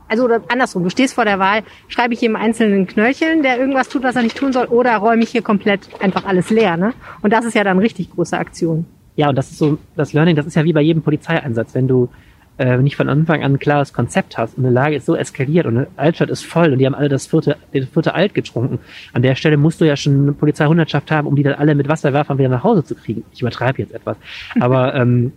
also 0.07 0.25
oder 0.25 0.41
andersrum, 0.49 0.83
du 0.83 0.89
stehst 0.89 1.13
vor 1.13 1.23
der 1.23 1.39
Wahl, 1.39 1.61
schreibe 1.87 2.13
ich 2.13 2.19
jedem 2.19 2.35
einzelnen 2.35 2.85
Knöllchen, 2.85 3.43
der 3.43 3.57
irgendwas 3.57 3.87
tut, 3.87 4.03
was 4.03 4.17
er 4.17 4.23
nicht 4.23 4.35
tun 4.35 4.51
soll, 4.51 4.65
oder 4.65 4.97
räume 4.97 5.23
ich 5.23 5.29
hier 5.29 5.41
komplett 5.41 5.87
einfach 6.01 6.25
alles 6.25 6.49
leer, 6.49 6.75
ne? 6.75 6.93
Und 7.21 7.31
das 7.31 7.45
ist 7.45 7.55
ja 7.55 7.63
dann 7.63 7.79
richtig 7.79 8.11
große 8.11 8.37
Aktion. 8.37 8.85
Ja, 9.15 9.29
und 9.29 9.37
das 9.37 9.51
ist 9.51 9.57
so 9.57 9.77
das 9.95 10.11
Learning, 10.11 10.35
das 10.35 10.45
ist 10.45 10.55
ja 10.55 10.65
wie 10.65 10.73
bei 10.73 10.81
jedem 10.81 11.01
Polizeieinsatz, 11.01 11.73
wenn 11.75 11.87
du 11.87 12.09
äh, 12.57 12.77
nicht 12.77 12.95
von 12.95 13.09
Anfang 13.09 13.43
an 13.43 13.53
ein 13.53 13.59
klares 13.59 13.93
Konzept 13.93 14.37
hast 14.37 14.57
und 14.57 14.65
eine 14.65 14.73
Lage 14.73 14.95
ist 14.95 15.05
so 15.05 15.15
eskaliert 15.15 15.65
und 15.65 15.77
eine 15.77 15.87
Altstadt 15.97 16.29
ist 16.29 16.45
voll 16.45 16.71
und 16.71 16.79
die 16.79 16.85
haben 16.85 16.95
alle 16.95 17.09
das 17.09 17.25
vierte, 17.25 17.57
den 17.73 17.87
vierte 17.87 18.13
Alt 18.13 18.33
getrunken. 18.33 18.79
An 19.13 19.21
der 19.21 19.35
Stelle 19.35 19.57
musst 19.57 19.81
du 19.81 19.85
ja 19.85 19.95
schon 19.95 20.21
eine 20.21 20.33
Polizeihundertschaft 20.33 21.11
haben, 21.11 21.27
um 21.27 21.35
die 21.35 21.43
dann 21.43 21.55
alle 21.55 21.75
mit 21.75 21.87
Wasserwerfern 21.87 22.37
wieder 22.37 22.49
nach 22.49 22.63
Hause 22.63 22.83
zu 22.83 22.95
kriegen. 22.95 23.23
Ich 23.33 23.41
übertreibe 23.41 23.81
jetzt 23.81 23.93
etwas. 23.93 24.17
Aber, 24.59 24.93
ähm, 24.95 25.33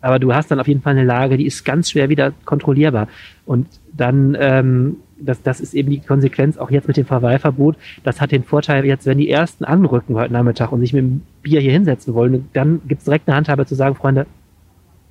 aber 0.00 0.20
du 0.20 0.32
hast 0.32 0.50
dann 0.50 0.60
auf 0.60 0.68
jeden 0.68 0.80
Fall 0.80 0.92
eine 0.92 1.04
Lage, 1.04 1.36
die 1.36 1.46
ist 1.46 1.64
ganz 1.64 1.90
schwer 1.90 2.08
wieder 2.08 2.32
kontrollierbar. 2.44 3.08
Und 3.46 3.66
dann, 3.92 4.36
ähm, 4.38 4.98
das, 5.18 5.42
das 5.42 5.60
ist 5.60 5.74
eben 5.74 5.90
die 5.90 5.98
Konsequenz 5.98 6.56
auch 6.56 6.70
jetzt 6.70 6.86
mit 6.86 6.96
dem 6.96 7.04
Verweilverbot. 7.04 7.76
Das 8.04 8.20
hat 8.20 8.30
den 8.30 8.44
Vorteil 8.44 8.84
jetzt, 8.84 9.06
wenn 9.06 9.18
die 9.18 9.28
Ersten 9.28 9.64
anrücken 9.64 10.14
heute 10.14 10.32
Nachmittag 10.32 10.70
und 10.70 10.80
sich 10.80 10.92
mit 10.92 11.02
dem 11.02 11.22
Bier 11.42 11.60
hier 11.60 11.72
hinsetzen 11.72 12.14
wollen, 12.14 12.48
dann 12.52 12.80
gibt 12.86 13.00
es 13.00 13.06
direkt 13.06 13.26
eine 13.26 13.36
Handhabe 13.36 13.66
zu 13.66 13.74
sagen, 13.74 13.96
Freunde, 13.96 14.26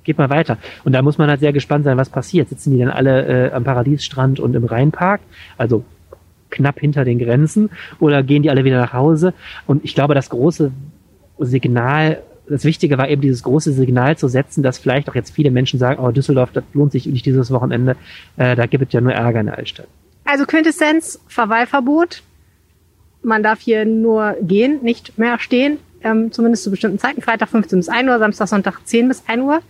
geht 0.08 0.18
mal 0.18 0.30
weiter. 0.30 0.56
Und 0.84 0.92
da 0.94 1.02
muss 1.02 1.18
man 1.18 1.28
halt 1.28 1.40
sehr 1.40 1.52
gespannt 1.52 1.84
sein, 1.84 1.98
was 1.98 2.08
passiert. 2.08 2.48
Sitzen 2.48 2.72
die 2.72 2.78
dann 2.78 2.88
alle 2.88 3.50
äh, 3.50 3.52
am 3.52 3.62
Paradiesstrand 3.62 4.40
und 4.40 4.56
im 4.56 4.64
Rheinpark, 4.64 5.20
also 5.58 5.84
knapp 6.50 6.80
hinter 6.80 7.04
den 7.04 7.18
Grenzen, 7.18 7.68
oder 8.00 8.22
gehen 8.22 8.42
die 8.42 8.48
alle 8.48 8.64
wieder 8.64 8.80
nach 8.80 8.94
Hause? 8.94 9.34
Und 9.66 9.84
ich 9.84 9.94
glaube, 9.94 10.14
das 10.14 10.30
große 10.30 10.72
Signal, 11.38 12.22
das 12.48 12.64
Wichtige 12.64 12.96
war 12.96 13.10
eben 13.10 13.20
dieses 13.20 13.42
große 13.42 13.74
Signal 13.74 14.16
zu 14.16 14.28
setzen, 14.28 14.62
dass 14.62 14.78
vielleicht 14.78 15.10
auch 15.10 15.14
jetzt 15.14 15.30
viele 15.34 15.50
Menschen 15.50 15.78
sagen, 15.78 16.02
oh, 16.02 16.10
Düsseldorf, 16.10 16.52
das 16.54 16.64
lohnt 16.72 16.92
sich 16.92 17.04
nicht 17.04 17.26
dieses 17.26 17.50
Wochenende, 17.50 17.94
äh, 18.38 18.56
da 18.56 18.64
gibt 18.64 18.86
es 18.86 18.92
ja 18.94 19.02
nur 19.02 19.12
Ärger 19.12 19.40
in 19.40 19.46
der 19.46 19.58
Altstadt. 19.58 19.88
Also 20.24 20.46
Quintessenz, 20.46 21.20
Verweilverbot. 21.28 22.22
Man 23.22 23.42
darf 23.42 23.60
hier 23.60 23.84
nur 23.84 24.36
gehen, 24.40 24.82
nicht 24.82 25.18
mehr 25.18 25.38
stehen, 25.38 25.76
ähm, 26.02 26.32
zumindest 26.32 26.64
zu 26.64 26.70
bestimmten 26.70 26.98
Zeiten. 26.98 27.20
Freitag 27.20 27.50
15 27.50 27.78
bis 27.78 27.88
1 27.90 28.08
Uhr, 28.08 28.18
Samstag, 28.18 28.48
Sonntag 28.48 28.80
10 28.86 29.08
bis 29.08 29.24
1 29.26 29.42
Uhr. 29.42 29.60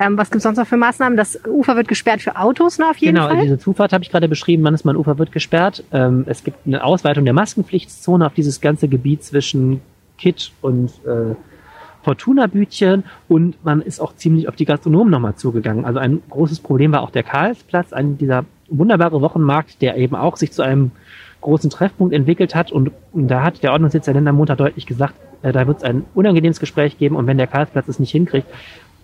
Ähm, 0.00 0.16
was 0.16 0.30
gibt's 0.30 0.44
sonst 0.44 0.58
noch 0.58 0.66
für 0.66 0.76
Maßnahmen? 0.76 1.16
Das 1.16 1.40
Ufer 1.46 1.76
wird 1.76 1.88
gesperrt 1.88 2.22
für 2.22 2.36
Autos, 2.36 2.78
ne, 2.78 2.88
auf 2.88 2.96
jeden 2.98 3.16
genau, 3.16 3.28
Fall. 3.28 3.42
diese 3.42 3.58
Zufahrt 3.58 3.92
habe 3.92 4.04
ich 4.04 4.10
gerade 4.10 4.28
beschrieben. 4.28 4.62
Mannesmann 4.62 4.96
Ufer 4.96 5.18
wird 5.18 5.32
gesperrt. 5.32 5.82
Ähm, 5.92 6.24
es 6.28 6.44
gibt 6.44 6.66
eine 6.66 6.84
Ausweitung 6.84 7.24
der 7.24 7.34
Maskenpflichtszone 7.34 8.24
auf 8.24 8.34
dieses 8.34 8.60
ganze 8.60 8.88
Gebiet 8.88 9.24
zwischen 9.24 9.80
Kitt 10.16 10.52
und 10.60 10.90
äh, 11.04 11.34
Fortuna-Bütchen 12.02 13.04
und 13.28 13.62
man 13.64 13.82
ist 13.82 14.00
auch 14.00 14.14
ziemlich 14.14 14.48
auf 14.48 14.56
die 14.56 14.64
Gastronomen 14.64 15.10
nochmal 15.10 15.34
zugegangen. 15.34 15.84
Also 15.84 15.98
ein 15.98 16.22
großes 16.30 16.60
Problem 16.60 16.92
war 16.92 17.02
auch 17.02 17.10
der 17.10 17.22
Karlsplatz, 17.24 17.92
ein 17.92 18.18
dieser 18.18 18.44
wunderbare 18.68 19.20
Wochenmarkt, 19.20 19.82
der 19.82 19.96
eben 19.96 20.14
auch 20.14 20.36
sich 20.36 20.52
zu 20.52 20.62
einem 20.62 20.92
großen 21.40 21.70
Treffpunkt 21.70 22.14
entwickelt 22.14 22.54
hat 22.54 22.72
und 22.72 22.92
da 23.12 23.42
hat 23.42 23.62
der 23.62 23.72
Ordnungssitz 23.72 24.06
der 24.06 24.14
Länder 24.14 24.32
Montag 24.32 24.58
deutlich 24.58 24.86
gesagt, 24.86 25.14
äh, 25.42 25.52
da 25.52 25.66
wird 25.66 25.78
es 25.78 25.84
ein 25.84 26.04
unangenehmes 26.14 26.60
Gespräch 26.60 26.98
geben 26.98 27.16
und 27.16 27.26
wenn 27.26 27.38
der 27.38 27.46
Karlsplatz 27.46 27.88
es 27.88 27.98
nicht 27.98 28.10
hinkriegt, 28.10 28.46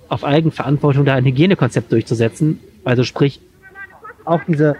auf 0.08 0.24
Eigenverantwortung 0.24 1.04
da 1.04 1.14
ein 1.14 1.24
Hygienekonzept 1.24 1.92
durchzusetzen, 1.92 2.60
also 2.84 3.04
sprich 3.04 3.40
auch 4.24 4.40
diese 4.46 4.76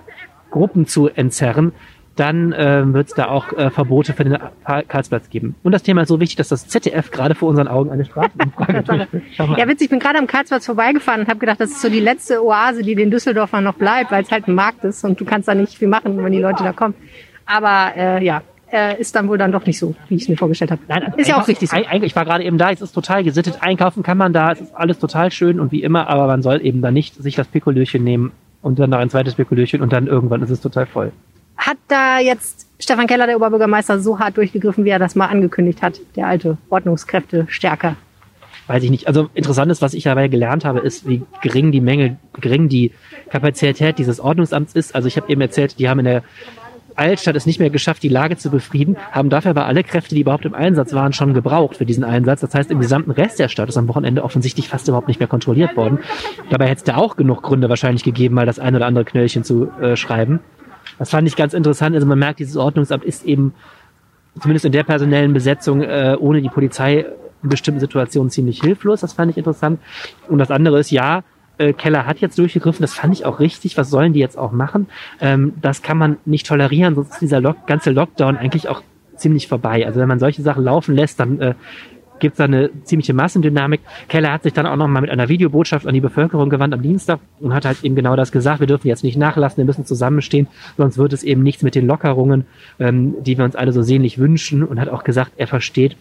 Gruppen 0.50 0.87
zu 0.87 1.09
entzerren, 1.09 1.73
dann 2.16 2.52
äh, 2.52 2.85
wird 2.93 3.09
es 3.09 3.14
da 3.14 3.26
auch 3.26 3.52
äh, 3.52 3.71
Verbote 3.71 4.12
für 4.12 4.25
den 4.25 4.38
Karlsplatz 4.64 5.31
geben. 5.31 5.57
Und 5.64 5.73
das 5.73 5.83
Thema 5.83 6.02
ist 6.02 6.09
so 6.09 6.21
wichtig, 6.21 6.37
dass 6.37 6.49
das 6.49 6.69
ZDF 6.69 7.11
gerade 7.11 7.35
vor 7.35 7.49
unseren 7.49 7.66
Augen 7.66 7.90
eine 7.90 8.04
Straßenumfrage 8.04 8.83
durchführt. 8.83 9.23
Ja, 9.59 9.69
witzig, 9.69 9.87
ich 9.87 9.90
bin 9.90 9.99
gerade 9.99 10.19
am 10.19 10.26
Karlsplatz 10.26 10.66
vorbeigefahren 10.66 11.23
und 11.23 11.28
habe 11.28 11.40
gedacht, 11.40 11.61
das 11.61 11.71
ist 11.71 11.83
so 11.83 11.88
die 11.88 12.00
letzte 12.00 12.45
Oase, 12.45 12.83
die 12.83 12.95
den 12.95 13.11
Düsseldorfern 13.11 13.64
noch 13.64 13.75
bleibt, 13.75 14.12
weil 14.12 14.23
es 14.23 14.31
halt 14.31 14.47
ein 14.47 14.54
Markt 14.54 14.85
ist 14.85 15.04
und 15.04 15.21
du 15.21 15.25
kannst 15.25 15.49
da 15.49 15.54
nicht 15.54 15.76
viel 15.76 15.88
machen, 15.88 16.23
wenn 16.23 16.33
die 16.33 16.40
Leute 16.40 16.62
da 16.62 16.73
kommen. 16.73 16.95
Aber 17.47 17.97
äh, 17.97 18.25
ja, 18.25 18.43
äh, 18.75 19.00
ist 19.00 19.14
dann 19.14 19.28
wohl 19.28 19.38
dann 19.38 19.52
doch 19.52 19.64
nicht 19.64 19.78
so, 19.78 19.95
wie 20.09 20.16
ich 20.16 20.23
es 20.23 20.28
mir 20.28 20.37
vorgestellt 20.37 20.73
habe. 20.73 20.83
Nein, 20.88 21.14
ist 21.16 21.28
ja 21.28 21.40
auch 21.40 21.47
richtig 21.47 21.71
so. 21.71 21.76
Ich 21.76 22.16
war 22.16 22.25
gerade 22.25 22.43
eben 22.43 22.59
da, 22.59 22.73
es 22.73 22.83
ist 22.83 22.93
total 22.93 23.23
gesittet, 23.23 23.59
einkaufen 23.61 24.02
kann 24.02 24.19
man 24.19 24.33
da, 24.33 24.50
es 24.50 24.61
ist 24.61 24.75
alles 24.75 24.99
total 24.99 25.31
schön 25.31 25.61
und 25.61 25.71
wie 25.71 25.83
immer, 25.83 26.09
aber 26.09 26.26
man 26.26 26.43
soll 26.43 26.61
eben 26.66 26.83
da 26.83 26.90
nicht 26.90 27.14
sich 27.14 27.37
das 27.37 27.47
Pikolöchen 27.47 28.02
nehmen 28.02 28.33
und 28.62 28.81
dann 28.81 28.90
noch 28.90 28.99
ein 28.99 29.11
zweites 29.11 29.37
Pikolöchen 29.37 29.81
und 29.81 29.93
dann 29.93 30.09
irgendwann 30.09 30.43
ist 30.43 30.50
es 30.50 30.61
total 30.61 30.87
voll. 30.87 31.12
Hat 31.57 31.76
da 31.87 32.19
jetzt 32.19 32.66
Stefan 32.81 33.07
Keller, 33.07 33.26
der 33.26 33.37
Oberbürgermeister, 33.37 34.00
so 34.00 34.19
hart 34.19 34.37
durchgegriffen, 34.37 34.85
wie 34.85 34.90
er 34.90 34.99
das 34.99 35.14
mal 35.14 35.26
angekündigt 35.26 35.81
hat, 35.81 36.00
der 36.16 36.26
alte 36.26 36.59
Ordnungskräfte 36.69 37.47
stärker? 37.49 37.95
Weiß 38.66 38.83
ich 38.83 38.90
nicht. 38.90 39.07
Also 39.07 39.28
interessant 39.35 39.71
ist, 39.71 39.83
was 39.83 39.95
ich 39.95 40.02
dabei 40.04 40.26
gelernt 40.26 40.64
habe, 40.64 40.81
ist, 40.81 41.07
wie 41.07 41.23
gering 41.43 41.71
die 41.71 41.81
Menge, 41.81 42.16
gering 42.40 42.69
die 42.69 42.93
Kapazität 43.31 43.99
dieses 43.99 44.19
Ordnungsamts 44.19 44.75
ist. 44.75 44.95
Also 44.95 45.07
ich 45.07 45.16
habe 45.16 45.31
eben 45.31 45.40
erzählt, 45.43 45.78
die 45.78 45.88
haben 45.88 46.00
in 46.00 46.07
der 46.07 46.23
Altstadt 46.96 47.36
es 47.36 47.46
nicht 47.46 47.58
mehr 47.58 47.70
geschafft, 47.70 48.02
die 48.02 48.08
Lage 48.08 48.36
zu 48.36 48.50
befrieden, 48.50 48.96
haben 49.12 49.30
dafür 49.30 49.50
aber 49.50 49.66
alle 49.66 49.82
Kräfte, 49.82 50.14
die 50.14 50.20
überhaupt 50.20 50.44
im 50.44 50.54
Einsatz 50.54 50.92
waren, 50.92 51.12
schon 51.12 51.34
gebraucht 51.34 51.76
für 51.76 51.86
diesen 51.86 52.04
Einsatz. 52.04 52.40
Das 52.40 52.54
heißt, 52.54 52.70
im 52.70 52.80
gesamten 52.80 53.10
Rest 53.10 53.38
der 53.38 53.48
Stadt 53.48 53.68
ist 53.68 53.76
am 53.76 53.88
Wochenende 53.88 54.22
offensichtlich 54.22 54.68
fast 54.68 54.88
überhaupt 54.88 55.08
nicht 55.08 55.20
mehr 55.20 55.28
kontrolliert 55.28 55.76
worden. 55.76 55.98
Dabei 56.50 56.66
hätte 56.66 56.78
es 56.78 56.84
da 56.84 56.96
auch 56.96 57.16
genug 57.16 57.42
Gründe 57.42 57.68
wahrscheinlich 57.68 58.04
gegeben, 58.04 58.34
mal 58.34 58.46
das 58.46 58.58
ein 58.58 58.74
oder 58.74 58.86
andere 58.86 59.04
Knöllchen 59.04 59.44
zu 59.44 59.70
äh, 59.80 59.96
schreiben. 59.96 60.40
Das 60.98 61.10
fand 61.10 61.26
ich 61.26 61.36
ganz 61.36 61.54
interessant. 61.54 61.94
Also 61.94 62.06
man 62.06 62.18
merkt, 62.18 62.38
dieses 62.38 62.56
Ordnungsamt 62.56 63.04
ist 63.04 63.24
eben 63.24 63.54
zumindest 64.40 64.64
in 64.64 64.72
der 64.72 64.84
personellen 64.84 65.32
Besetzung 65.32 65.82
äh, 65.82 66.16
ohne 66.18 66.42
die 66.42 66.48
Polizei 66.48 67.06
in 67.42 67.48
bestimmten 67.48 67.80
Situationen 67.80 68.30
ziemlich 68.30 68.60
hilflos. 68.60 69.00
Das 69.00 69.12
fand 69.12 69.30
ich 69.30 69.36
interessant. 69.36 69.80
Und 70.28 70.38
das 70.38 70.50
andere 70.50 70.80
ist, 70.80 70.90
ja, 70.90 71.22
äh, 71.58 71.73
Keller 71.73 72.06
hat 72.06 72.18
jetzt 72.18 72.38
durchgegriffen, 72.38 72.82
das 72.82 72.94
fand 72.94 73.12
ich 73.14 73.25
auch 73.25 73.40
richtig. 73.40 73.76
Was 73.76 73.90
sollen 73.90 74.12
die 74.12 74.20
jetzt 74.20 74.38
auch 74.38 74.52
machen? 74.52 74.88
Ähm, 75.20 75.54
das 75.61 75.82
kann 75.82 75.99
man 75.99 76.16
nicht 76.25 76.46
tolerieren, 76.46 76.94
sonst 76.94 77.12
ist 77.12 77.23
dieser 77.23 77.40
Lock 77.40 77.66
ganze 77.66 77.90
Lockdown 77.90 78.37
eigentlich 78.37 78.68
auch 78.68 78.82
ziemlich 79.16 79.49
vorbei. 79.49 79.87
Also 79.87 80.00
wenn 80.00 80.08
man 80.08 80.18
solche 80.18 80.42
Sachen 80.42 80.64
laufen 80.64 80.94
lässt, 80.94 81.20
dann 81.20 81.40
äh, 81.40 81.54
gibt 82.18 82.34
es 82.34 82.38
da 82.38 82.44
eine 82.44 82.70
ziemliche 82.84 83.12
Massendynamik. 83.12 83.80
Keller 84.08 84.32
hat 84.32 84.44
sich 84.44 84.52
dann 84.52 84.66
auch 84.66 84.76
nochmal 84.76 85.02
mit 85.02 85.11
einer 85.11 85.28
Videobotschaft 85.28 85.87
an 85.87 85.94
die 85.94 86.00
Bevölkerung 86.00 86.49
gewandt 86.49 86.75
am 86.75 86.82
Dienstag 86.82 87.20
und 87.40 87.54
hat 87.54 87.64
halt 87.64 87.82
eben 87.84 87.94
genau 87.94 88.16
das 88.16 88.32
gesagt. 88.32 88.61
Wir 88.61 88.66
dürfen 88.66 88.88
jetzt 88.88 89.04
nicht 89.04 89.16
nachlassen, 89.16 89.58
wir 89.58 89.64
müssen 89.64 89.84
zusammenstehen, 89.84 90.49
sonst 90.76 90.99
wird 90.99 91.12
es 91.12 91.23
eben 91.23 91.42
nichts 91.42 91.62
mit 91.62 91.75
den 91.75 91.87
Lockerungen, 91.87 92.46
ähm, 92.78 93.16
die 93.23 93.37
wir 93.37 93.44
uns 93.44 93.56
alle 93.56 93.73
so 93.73 93.82
sehnlich 93.82 94.18
wünschen. 94.18 94.62
Und 94.62 94.80
hat 94.80 94.88
auch 94.88 95.04
gesagt, 95.04 95.32
er 95.37 95.46
versteht, 95.46 95.96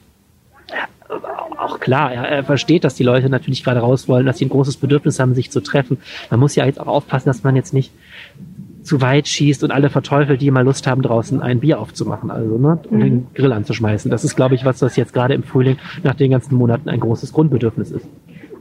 auch 1.63 1.79
klar, 1.79 2.11
er, 2.11 2.23
er 2.23 2.43
versteht, 2.43 2.83
dass 2.83 2.95
die 2.95 3.03
Leute 3.03 3.29
natürlich 3.29 3.63
gerade 3.63 3.79
raus 3.79 4.07
wollen, 4.07 4.25
dass 4.25 4.37
sie 4.37 4.45
ein 4.45 4.49
großes 4.49 4.77
Bedürfnis 4.77 5.19
haben, 5.19 5.33
sich 5.33 5.51
zu 5.51 5.61
treffen. 5.61 5.97
Man 6.29 6.39
muss 6.39 6.55
ja 6.55 6.65
jetzt 6.65 6.79
auch 6.79 6.87
aufpassen, 6.87 7.29
dass 7.29 7.43
man 7.43 7.55
jetzt 7.55 7.73
nicht 7.73 7.91
zu 8.83 9.01
weit 9.01 9.27
schießt 9.27 9.63
und 9.63 9.71
alle 9.71 9.89
verteufelt, 9.89 10.41
die 10.41 10.51
mal 10.51 10.63
Lust 10.63 10.87
haben, 10.87 11.01
draußen 11.01 11.41
ein 11.41 11.61
Bier 11.61 11.79
aufzumachen, 11.79 12.29
also 12.29 12.57
ne, 12.57 12.79
und 12.89 12.91
mhm. 12.91 12.99
den 12.99 13.27
Grill 13.33 13.53
anzuschmeißen. 13.53 14.11
Das 14.11 14.23
ist, 14.23 14.35
glaube 14.35 14.55
ich, 14.55 14.65
was 14.65 14.79
das 14.79 14.95
jetzt 14.95 15.13
gerade 15.13 15.33
im 15.33 15.43
Frühling 15.43 15.77
nach 16.03 16.15
den 16.15 16.31
ganzen 16.31 16.55
Monaten 16.55 16.89
ein 16.89 16.99
großes 16.99 17.31
Grundbedürfnis 17.33 17.91
ist. 17.91 18.07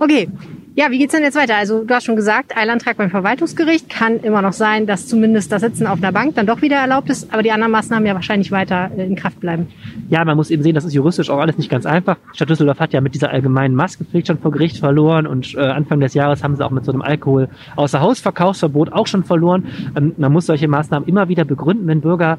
Okay, 0.03 0.29
ja, 0.75 0.91
wie 0.91 0.99
geht's 0.99 1.15
denn 1.15 1.23
jetzt 1.23 1.37
weiter? 1.37 1.55
Also 1.55 1.85
du 1.85 1.95
hast 1.95 2.03
schon 2.03 2.17
gesagt, 2.17 2.57
Eilantrag 2.57 2.97
beim 2.97 3.09
Verwaltungsgericht 3.09 3.89
kann 3.89 4.19
immer 4.19 4.43
noch 4.43 4.53
sein, 4.53 4.85
dass 4.89 5.07
zumindest 5.07 5.53
das 5.53 5.63
Sitzen 5.63 5.87
auf 5.87 5.99
einer 5.99 6.11
Bank 6.11 6.35
dann 6.35 6.45
doch 6.45 6.61
wieder 6.61 6.75
erlaubt 6.75 7.09
ist, 7.09 7.33
aber 7.33 7.45
die 7.45 7.53
anderen 7.53 7.71
Maßnahmen 7.71 8.05
ja 8.05 8.15
wahrscheinlich 8.15 8.51
weiter 8.51 8.91
äh, 8.97 9.07
in 9.07 9.15
Kraft 9.15 9.39
bleiben. 9.39 9.69
Ja, 10.09 10.25
man 10.25 10.37
muss 10.37 10.51
eben 10.51 10.65
sehen, 10.65 10.75
das 10.75 10.85
ist 10.85 10.93
juristisch 10.93 11.31
auch 11.31 11.39
alles 11.39 11.57
nicht 11.57 11.71
ganz 11.71 11.87
einfach. 11.87 12.17
Stadt 12.33 12.51
Düsseldorf 12.51 12.81
hat 12.81 12.93
ja 12.93 13.01
mit 13.01 13.15
dieser 13.15 13.31
allgemeinen 13.31 13.77
Maskenpflicht 13.77 14.27
schon 14.27 14.39
vor 14.39 14.51
Gericht 14.51 14.79
verloren 14.79 15.29
und 15.29 15.55
äh, 15.55 15.61
Anfang 15.61 16.01
des 16.01 16.15
Jahres 16.15 16.43
haben 16.43 16.57
sie 16.57 16.65
auch 16.65 16.73
mit 16.73 16.85
so 16.85 16.91
einem 16.91 17.03
Alkohol 17.03 17.49
außer 17.77 18.01
Hausverkaufsverbot 18.01 18.93
auch 18.93 19.07
schon 19.07 19.23
verloren. 19.23 19.69
Ähm, 19.95 20.15
man 20.17 20.33
muss 20.33 20.47
solche 20.47 20.67
Maßnahmen 20.67 21.09
immer 21.09 21.29
wieder 21.29 21.45
begründen, 21.45 21.87
wenn 21.87 22.01
Bürger 22.01 22.39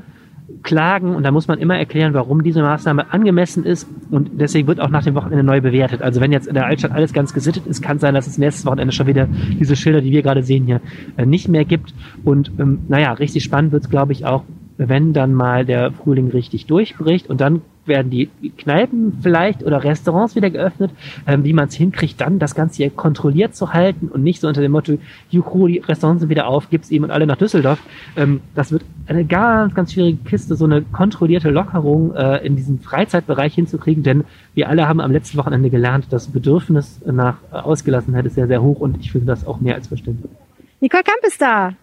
klagen 0.61 1.15
und 1.15 1.23
da 1.23 1.31
muss 1.31 1.47
man 1.47 1.59
immer 1.59 1.77
erklären, 1.77 2.13
warum 2.13 2.43
diese 2.43 2.61
Maßnahme 2.61 3.11
angemessen 3.11 3.63
ist 3.63 3.87
und 4.11 4.31
deswegen 4.33 4.67
wird 4.67 4.79
auch 4.79 4.89
nach 4.89 5.03
dem 5.03 5.15
Wochenende 5.15 5.43
neu 5.43 5.61
bewertet. 5.61 6.01
Also 6.01 6.21
wenn 6.21 6.31
jetzt 6.31 6.47
in 6.47 6.53
der 6.53 6.65
Altstadt 6.65 6.91
alles 6.91 7.13
ganz 7.13 7.33
gesittet 7.33 7.65
ist, 7.65 7.81
kann 7.81 7.97
es 7.97 8.01
sein, 8.01 8.13
dass 8.13 8.27
es 8.27 8.37
nächstes 8.37 8.65
Wochenende 8.65 8.93
schon 8.93 9.07
wieder 9.07 9.27
diese 9.59 9.75
Schilder, 9.75 10.01
die 10.01 10.11
wir 10.11 10.21
gerade 10.21 10.43
sehen 10.43 10.65
hier, 10.65 10.81
äh, 11.17 11.25
nicht 11.25 11.47
mehr 11.47 11.65
gibt. 11.65 11.93
Und 12.23 12.51
ähm, 12.59 12.81
naja, 12.87 13.13
richtig 13.13 13.43
spannend 13.43 13.71
wird 13.71 13.83
es, 13.83 13.89
glaube 13.89 14.11
ich, 14.11 14.25
auch, 14.25 14.43
wenn 14.77 15.13
dann 15.13 15.33
mal 15.33 15.65
der 15.65 15.91
Frühling 15.91 16.29
richtig 16.29 16.65
durchbricht 16.65 17.29
und 17.29 17.41
dann 17.41 17.61
werden 17.85 18.09
die 18.09 18.29
Kneipen 18.57 19.19
vielleicht 19.21 19.63
oder 19.63 19.83
Restaurants 19.83 20.35
wieder 20.35 20.49
geöffnet, 20.49 20.91
ähm, 21.27 21.43
wie 21.43 21.53
man 21.53 21.67
es 21.67 21.75
hinkriegt, 21.75 22.19
dann 22.21 22.39
das 22.39 22.55
Ganze 22.55 22.77
hier 22.77 22.89
kontrolliert 22.89 23.55
zu 23.55 23.73
halten 23.73 24.07
und 24.07 24.23
nicht 24.23 24.41
so 24.41 24.47
unter 24.47 24.61
dem 24.61 24.71
Motto, 24.71 24.97
juhu, 25.29 25.67
die 25.67 25.79
Restaurants 25.79 26.21
sind 26.21 26.29
wieder 26.29 26.47
auf, 26.47 26.69
gibt's 26.69 26.91
ihm 26.91 27.03
und 27.03 27.11
alle 27.11 27.27
nach 27.27 27.37
Düsseldorf. 27.37 27.79
Ähm, 28.15 28.41
das 28.55 28.71
wird 28.71 28.83
eine 29.07 29.25
ganz, 29.25 29.73
ganz 29.73 29.93
schwierige 29.93 30.23
Kiste, 30.23 30.55
so 30.55 30.65
eine 30.65 30.81
kontrollierte 30.81 31.49
Lockerung 31.49 32.15
äh, 32.15 32.45
in 32.45 32.55
diesem 32.55 32.79
Freizeitbereich 32.79 33.53
hinzukriegen, 33.55 34.03
denn 34.03 34.23
wir 34.53 34.69
alle 34.69 34.87
haben 34.87 35.01
am 35.01 35.11
letzten 35.11 35.37
Wochenende 35.37 35.69
gelernt, 35.69 36.07
das 36.09 36.27
Bedürfnis 36.27 37.01
nach 37.05 37.37
Ausgelassenheit 37.51 38.25
ist 38.25 38.35
sehr, 38.35 38.47
sehr 38.47 38.61
hoch 38.61 38.79
und 38.79 38.97
ich 38.99 39.11
finde 39.11 39.27
das 39.27 39.45
auch 39.45 39.59
mehr 39.59 39.75
als 39.75 39.87
verständlich. 39.87 40.31
Nicole 40.79 41.03
Kamp 41.03 41.23
ist 41.25 41.41
da. 41.41 41.73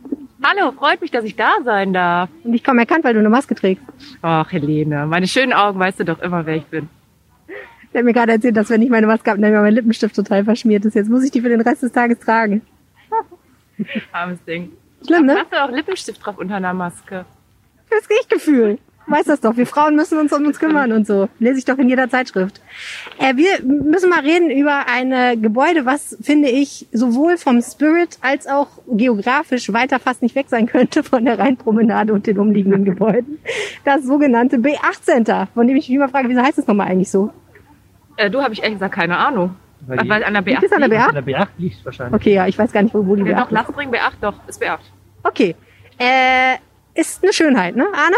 Hallo, 0.43 0.73
freut 0.73 1.01
mich, 1.03 1.11
dass 1.11 1.25
ich 1.25 1.37
da 1.37 1.57
sein 1.65 1.93
darf. 1.93 2.31
Und 2.45 2.55
ich 2.55 2.65
komme 2.65 2.81
erkannt, 2.81 3.05
weil 3.05 3.13
du 3.13 3.21
eine 3.21 3.29
Maske 3.29 3.55
trägst. 3.55 3.85
Ach, 4.23 4.51
Helene, 4.51 5.07
meine 5.07 5.27
schönen 5.27 5.53
Augen 5.53 5.79
weißt 5.79 6.01
du 6.01 6.05
doch 6.05 6.21
immer, 6.21 6.47
wer 6.47 6.57
ich 6.57 6.65
bin. 6.65 6.89
Der 7.93 7.99
hat 7.99 8.05
mir 8.05 8.13
gerade 8.13 8.33
erzählt, 8.33 8.57
dass 8.57 8.71
wenn 8.71 8.81
ich 8.83 8.89
meine 8.89 9.07
Maske 9.07 9.31
habe, 9.31 9.41
dann 9.41 9.53
mein 9.53 9.75
Lippenstift 9.75 10.15
total 10.15 10.45
verschmiert 10.45 10.85
ist. 10.85 10.95
Jetzt 10.95 11.11
muss 11.11 11.25
ich 11.25 11.31
die 11.31 11.41
für 11.41 11.49
den 11.49 11.61
Rest 11.61 11.83
des 11.83 11.93
Tages 11.93 12.21
tragen. 12.21 12.63
Armes 14.13 14.43
Ding. 14.45 14.71
Schlimm, 15.07 15.27
ne? 15.27 15.37
Hast 15.41 15.53
du 15.53 15.63
auch 15.63 15.71
Lippenstift 15.71 16.25
drauf 16.25 16.39
unter 16.39 16.57
einer 16.57 16.73
Maske? 16.73 17.25
Fürs 17.89 18.09
Riechgefühl. 18.09 18.79
Weißt 19.07 19.29
das 19.29 19.41
doch, 19.41 19.57
wir 19.57 19.67
Frauen 19.67 19.97
müssen 19.97 20.19
uns 20.19 20.33
um 20.33 20.47
uns 20.47 20.61
kümmern 20.61 20.93
und 20.93 21.07
so. 21.07 21.29
Lese 21.41 21.59
ich 21.59 21.65
doch 21.65 21.79
in 21.79 21.89
jeder 21.89 22.09
Zeitschrift. 22.09 22.61
Äh, 23.19 23.35
wir 23.37 23.61
müssen 23.65 24.09
mal 24.09 24.21
reden 24.21 24.51
über 24.51 24.85
ein 24.87 25.43
Gebäude, 25.43 25.85
was, 25.85 26.17
finde 26.23 26.49
ich, 26.49 26.87
sowohl 26.93 27.37
vom 27.37 27.61
Spirit 27.61 28.19
als 28.21 28.47
auch 28.47 28.69
geografisch 28.87 29.73
weiter 29.73 29.99
fast 29.99 30.23
nicht 30.23 30.35
weg 30.37 30.47
sein 30.49 30.67
könnte 30.67 31.03
von 31.03 31.25
der 31.25 31.39
Rheinpromenade 31.39 32.13
und 32.13 32.27
den 32.27 32.39
umliegenden 32.39 32.85
Gebäuden. 32.85 33.39
Das 33.85 34.05
sogenannte 34.05 34.59
B8 34.59 35.03
Center, 35.03 35.49
von 35.55 35.67
dem 35.67 35.77
ich 35.77 35.89
mich 35.89 35.97
immer 35.97 36.09
frage, 36.09 36.29
wieso 36.29 36.43
heißt 36.43 36.59
es 36.59 36.67
nochmal 36.67 36.89
eigentlich 36.89 37.11
so? 37.11 37.33
Äh, 38.17 38.31
du 38.31 38.43
habe 38.43 38.53
ich 38.53 38.61
ehrlich 38.63 38.77
gesagt 38.77 38.95
keine 38.95 39.17
Ahnung. 39.17 39.57
Weil 39.87 39.99
Ach, 40.03 40.09
weil 40.09 40.25
an 40.25 40.35
der 40.35 40.43
Liegt 40.43 40.61
B8 40.61 40.67
es 40.67 40.73
an 40.73 40.81
der 40.81 40.89
liegt. 40.89 41.01
B8? 41.01 41.09
An 41.09 41.15
der 41.15 41.25
B8 41.25 41.49
liegt 41.59 41.85
wahrscheinlich. 41.85 42.15
Okay, 42.15 42.35
ja, 42.35 42.47
ich 42.47 42.59
weiß 42.59 42.71
gar 42.71 42.83
nicht, 42.83 42.95
wo, 42.95 43.07
wo 43.07 43.17
die 43.17 43.23
Ja, 43.23 43.39
B8 43.39 43.41
doch. 43.45 43.51
Lastring 43.51 43.91
B8, 43.91 44.13
doch, 44.21 44.35
ist 44.47 44.63
B8. 44.63 44.79
Okay. 45.23 45.57
Äh, 45.99 46.57
ist 46.95 47.23
eine 47.23 47.33
Schönheit, 47.33 47.77
ne, 47.77 47.87
Arne? 47.95 48.17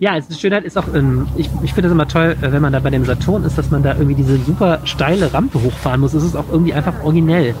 Ja, 0.00 0.16
es 0.16 0.28
ist 0.28 0.40
Schönheit 0.40 0.64
ist 0.64 0.78
auch, 0.78 0.86
ähm, 0.94 1.26
ich, 1.36 1.50
ich 1.62 1.74
finde 1.74 1.88
das 1.88 1.92
immer 1.92 2.06
toll, 2.06 2.36
äh, 2.40 2.52
wenn 2.52 2.62
man 2.62 2.72
da 2.72 2.78
bei 2.78 2.90
dem 2.90 3.04
Saturn 3.04 3.42
ist, 3.44 3.58
dass 3.58 3.70
man 3.70 3.82
da 3.82 3.94
irgendwie 3.94 4.14
diese 4.14 4.36
super 4.38 4.78
steile 4.84 5.32
Rampe 5.34 5.60
hochfahren 5.62 6.00
muss. 6.00 6.14
Es 6.14 6.22
ist 6.22 6.36
auch 6.36 6.44
irgendwie 6.50 6.72
einfach 6.72 7.02
originell. 7.02 7.54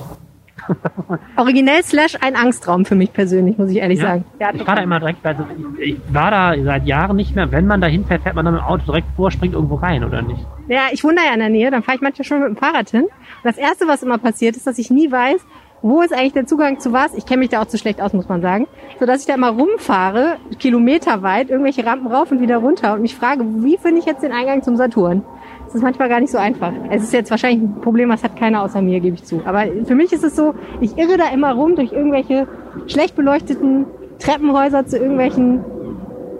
Originell 1.36 1.82
slash 1.82 2.16
ein 2.20 2.36
Angstraum 2.36 2.84
für 2.84 2.94
mich 2.94 3.12
persönlich, 3.12 3.56
muss 3.58 3.70
ich 3.70 3.78
ehrlich 3.78 3.98
Ja. 4.00 4.06
sagen. 4.06 4.24
Ja, 4.38 4.50
Ich 4.54 4.66
war 4.66 4.76
da 4.76 4.82
immer 4.82 4.98
direkt, 5.00 5.24
also 5.24 5.44
ich, 5.78 5.94
ich 5.94 6.00
war 6.12 6.30
da 6.30 6.54
seit 6.62 6.86
Jahren 6.86 7.16
nicht 7.16 7.34
mehr. 7.34 7.50
Wenn 7.50 7.66
man 7.66 7.80
da 7.80 7.86
hinfährt, 7.86 8.22
fährt 8.22 8.34
man 8.34 8.44
dann 8.44 8.54
mit 8.54 8.62
dem 8.62 8.66
Auto 8.66 8.84
direkt 8.84 9.06
vor, 9.16 9.30
springt 9.30 9.54
irgendwo 9.54 9.76
rein, 9.76 10.04
oder 10.04 10.20
nicht? 10.22 10.44
Ja, 10.68 10.82
ich 10.92 11.02
wohne 11.04 11.16
ja 11.26 11.32
in 11.32 11.40
der 11.40 11.48
Nähe, 11.48 11.70
dann 11.70 11.82
fahre 11.82 11.96
ich 11.96 12.02
manchmal 12.02 12.24
schon 12.24 12.40
mit 12.40 12.48
dem 12.48 12.56
Fahrrad 12.56 12.90
hin. 12.90 13.04
Und 13.04 13.10
das 13.44 13.56
Erste, 13.56 13.86
was 13.88 14.02
immer 14.02 14.18
passiert, 14.18 14.56
ist, 14.56 14.66
dass 14.66 14.78
ich 14.78 14.90
nie 14.90 15.10
weiß, 15.10 15.40
wo 15.82 16.02
ist 16.02 16.12
eigentlich 16.12 16.32
der 16.32 16.46
Zugang 16.46 16.80
zu 16.80 16.92
was. 16.92 17.14
Ich 17.14 17.26
kenne 17.26 17.40
mich 17.40 17.50
da 17.50 17.62
auch 17.62 17.66
zu 17.66 17.78
schlecht 17.78 18.00
aus, 18.00 18.12
muss 18.12 18.28
man 18.28 18.42
sagen. 18.42 18.66
So 18.98 19.06
dass 19.06 19.20
ich 19.20 19.26
da 19.26 19.34
immer 19.34 19.50
rumfahre, 19.50 20.36
kilometerweit, 20.58 21.50
irgendwelche 21.50 21.84
Rampen 21.86 22.08
rauf 22.08 22.30
und 22.30 22.40
wieder 22.40 22.58
runter 22.58 22.94
und 22.94 23.02
mich 23.02 23.14
frage, 23.14 23.44
wie 23.62 23.76
finde 23.76 24.00
ich 24.00 24.06
jetzt 24.06 24.22
den 24.22 24.32
Eingang 24.32 24.62
zum 24.62 24.76
Saturn? 24.76 25.22
Das 25.64 25.74
ist 25.74 25.82
manchmal 25.82 26.08
gar 26.08 26.20
nicht 26.20 26.30
so 26.30 26.38
einfach. 26.38 26.72
Es 26.90 27.02
ist 27.02 27.12
jetzt 27.12 27.30
wahrscheinlich 27.30 27.62
ein 27.62 27.80
Problem, 27.82 28.08
das 28.08 28.24
hat 28.24 28.36
keiner 28.36 28.62
außer 28.62 28.80
mir, 28.80 29.00
gebe 29.00 29.16
ich 29.16 29.24
zu. 29.24 29.42
Aber 29.44 29.64
für 29.84 29.94
mich 29.94 30.12
ist 30.12 30.24
es 30.24 30.34
so, 30.34 30.54
ich 30.80 30.96
irre 30.96 31.18
da 31.18 31.28
immer 31.28 31.52
rum 31.52 31.76
durch 31.76 31.92
irgendwelche 31.92 32.48
schlecht 32.86 33.14
beleuchteten 33.16 33.84
Treppenhäuser 34.18 34.86
zu 34.86 34.96
irgendwelchen 34.96 35.64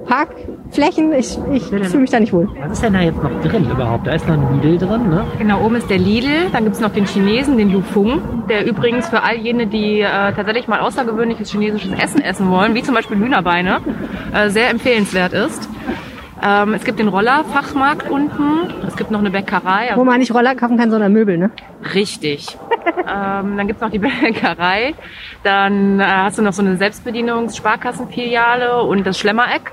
Parkflächen. 0.09 1.13
Ich, 1.13 1.39
ich 1.53 1.65
fühle 1.65 1.99
mich 1.99 2.11
da 2.11 2.19
nicht 2.19 2.33
wohl. 2.33 2.49
Was 2.63 2.73
ist 2.73 2.83
denn 2.83 2.95
da 2.95 3.01
jetzt 3.01 3.23
noch 3.23 3.31
drin 3.43 3.71
überhaupt? 3.71 4.07
Da 4.07 4.13
ist 4.13 4.27
noch 4.27 4.35
ein 4.35 4.61
Lidl 4.61 4.79
drin, 4.79 5.11
ne? 5.11 5.25
Genau, 5.39 5.65
oben 5.65 5.77
ist 5.77 5.89
der 5.91 5.99
Lidl, 5.99 6.49
dann 6.53 6.65
gibt's 6.65 6.81
noch 6.81 6.93
den 6.93 7.07
Chinesen, 7.07 7.59
den 7.59 7.71
Lufung, 7.71 8.23
der 8.49 8.67
übrigens 8.67 9.09
für 9.09 9.23
all 9.23 9.37
jene, 9.37 9.67
die 9.67 10.01
äh, 10.01 10.33
tatsächlich 10.33 10.67
mal 10.67 10.81
außergewöhnliches 10.81 11.51
chinesisches 11.51 11.93
Essen 11.93 12.23
essen 12.23 12.51
wollen, 12.51 12.75
wie 12.75 12.83
zum 12.83 12.95
Beispiel 12.95 13.19
Hühnerbeine, 13.19 13.81
äh, 14.35 14.49
sehr 14.49 14.71
empfehlenswert 14.71 15.35
ist. 15.35 15.69
Ähm, 16.43 16.75
es 16.75 16.85
gibt 16.85 16.99
den 17.01 17.09
Rollerfachmarkt 17.09 18.09
unten, 18.09 18.73
es 18.87 18.97
gibt 18.97 19.11
noch 19.11 19.19
eine 19.19 19.31
Bäckerei. 19.31 19.91
Wo 19.95 20.05
man 20.05 20.21
nicht 20.21 20.33
Roller 20.33 20.55
kaufen 20.55 20.79
kann, 20.79 20.91
sondern 20.91 21.13
Möbel, 21.13 21.37
ne? 21.37 21.51
Richtig. 21.95 22.57
ähm, 22.99 23.57
dann 23.57 23.67
gibt's 23.67 23.83
noch 23.83 23.91
die 23.91 23.99
Bäckerei. 24.23 24.95
Dann 25.43 25.99
äh, 26.01 26.05
hast 26.05 26.39
du 26.39 26.43
noch 26.43 26.53
so 26.53 26.63
eine 26.63 26.77
Selbstbedienungs-Sparkassenfiliale 26.77 28.83
und 28.83 29.05
das 29.07 29.19
Schlemmereck. 29.19 29.73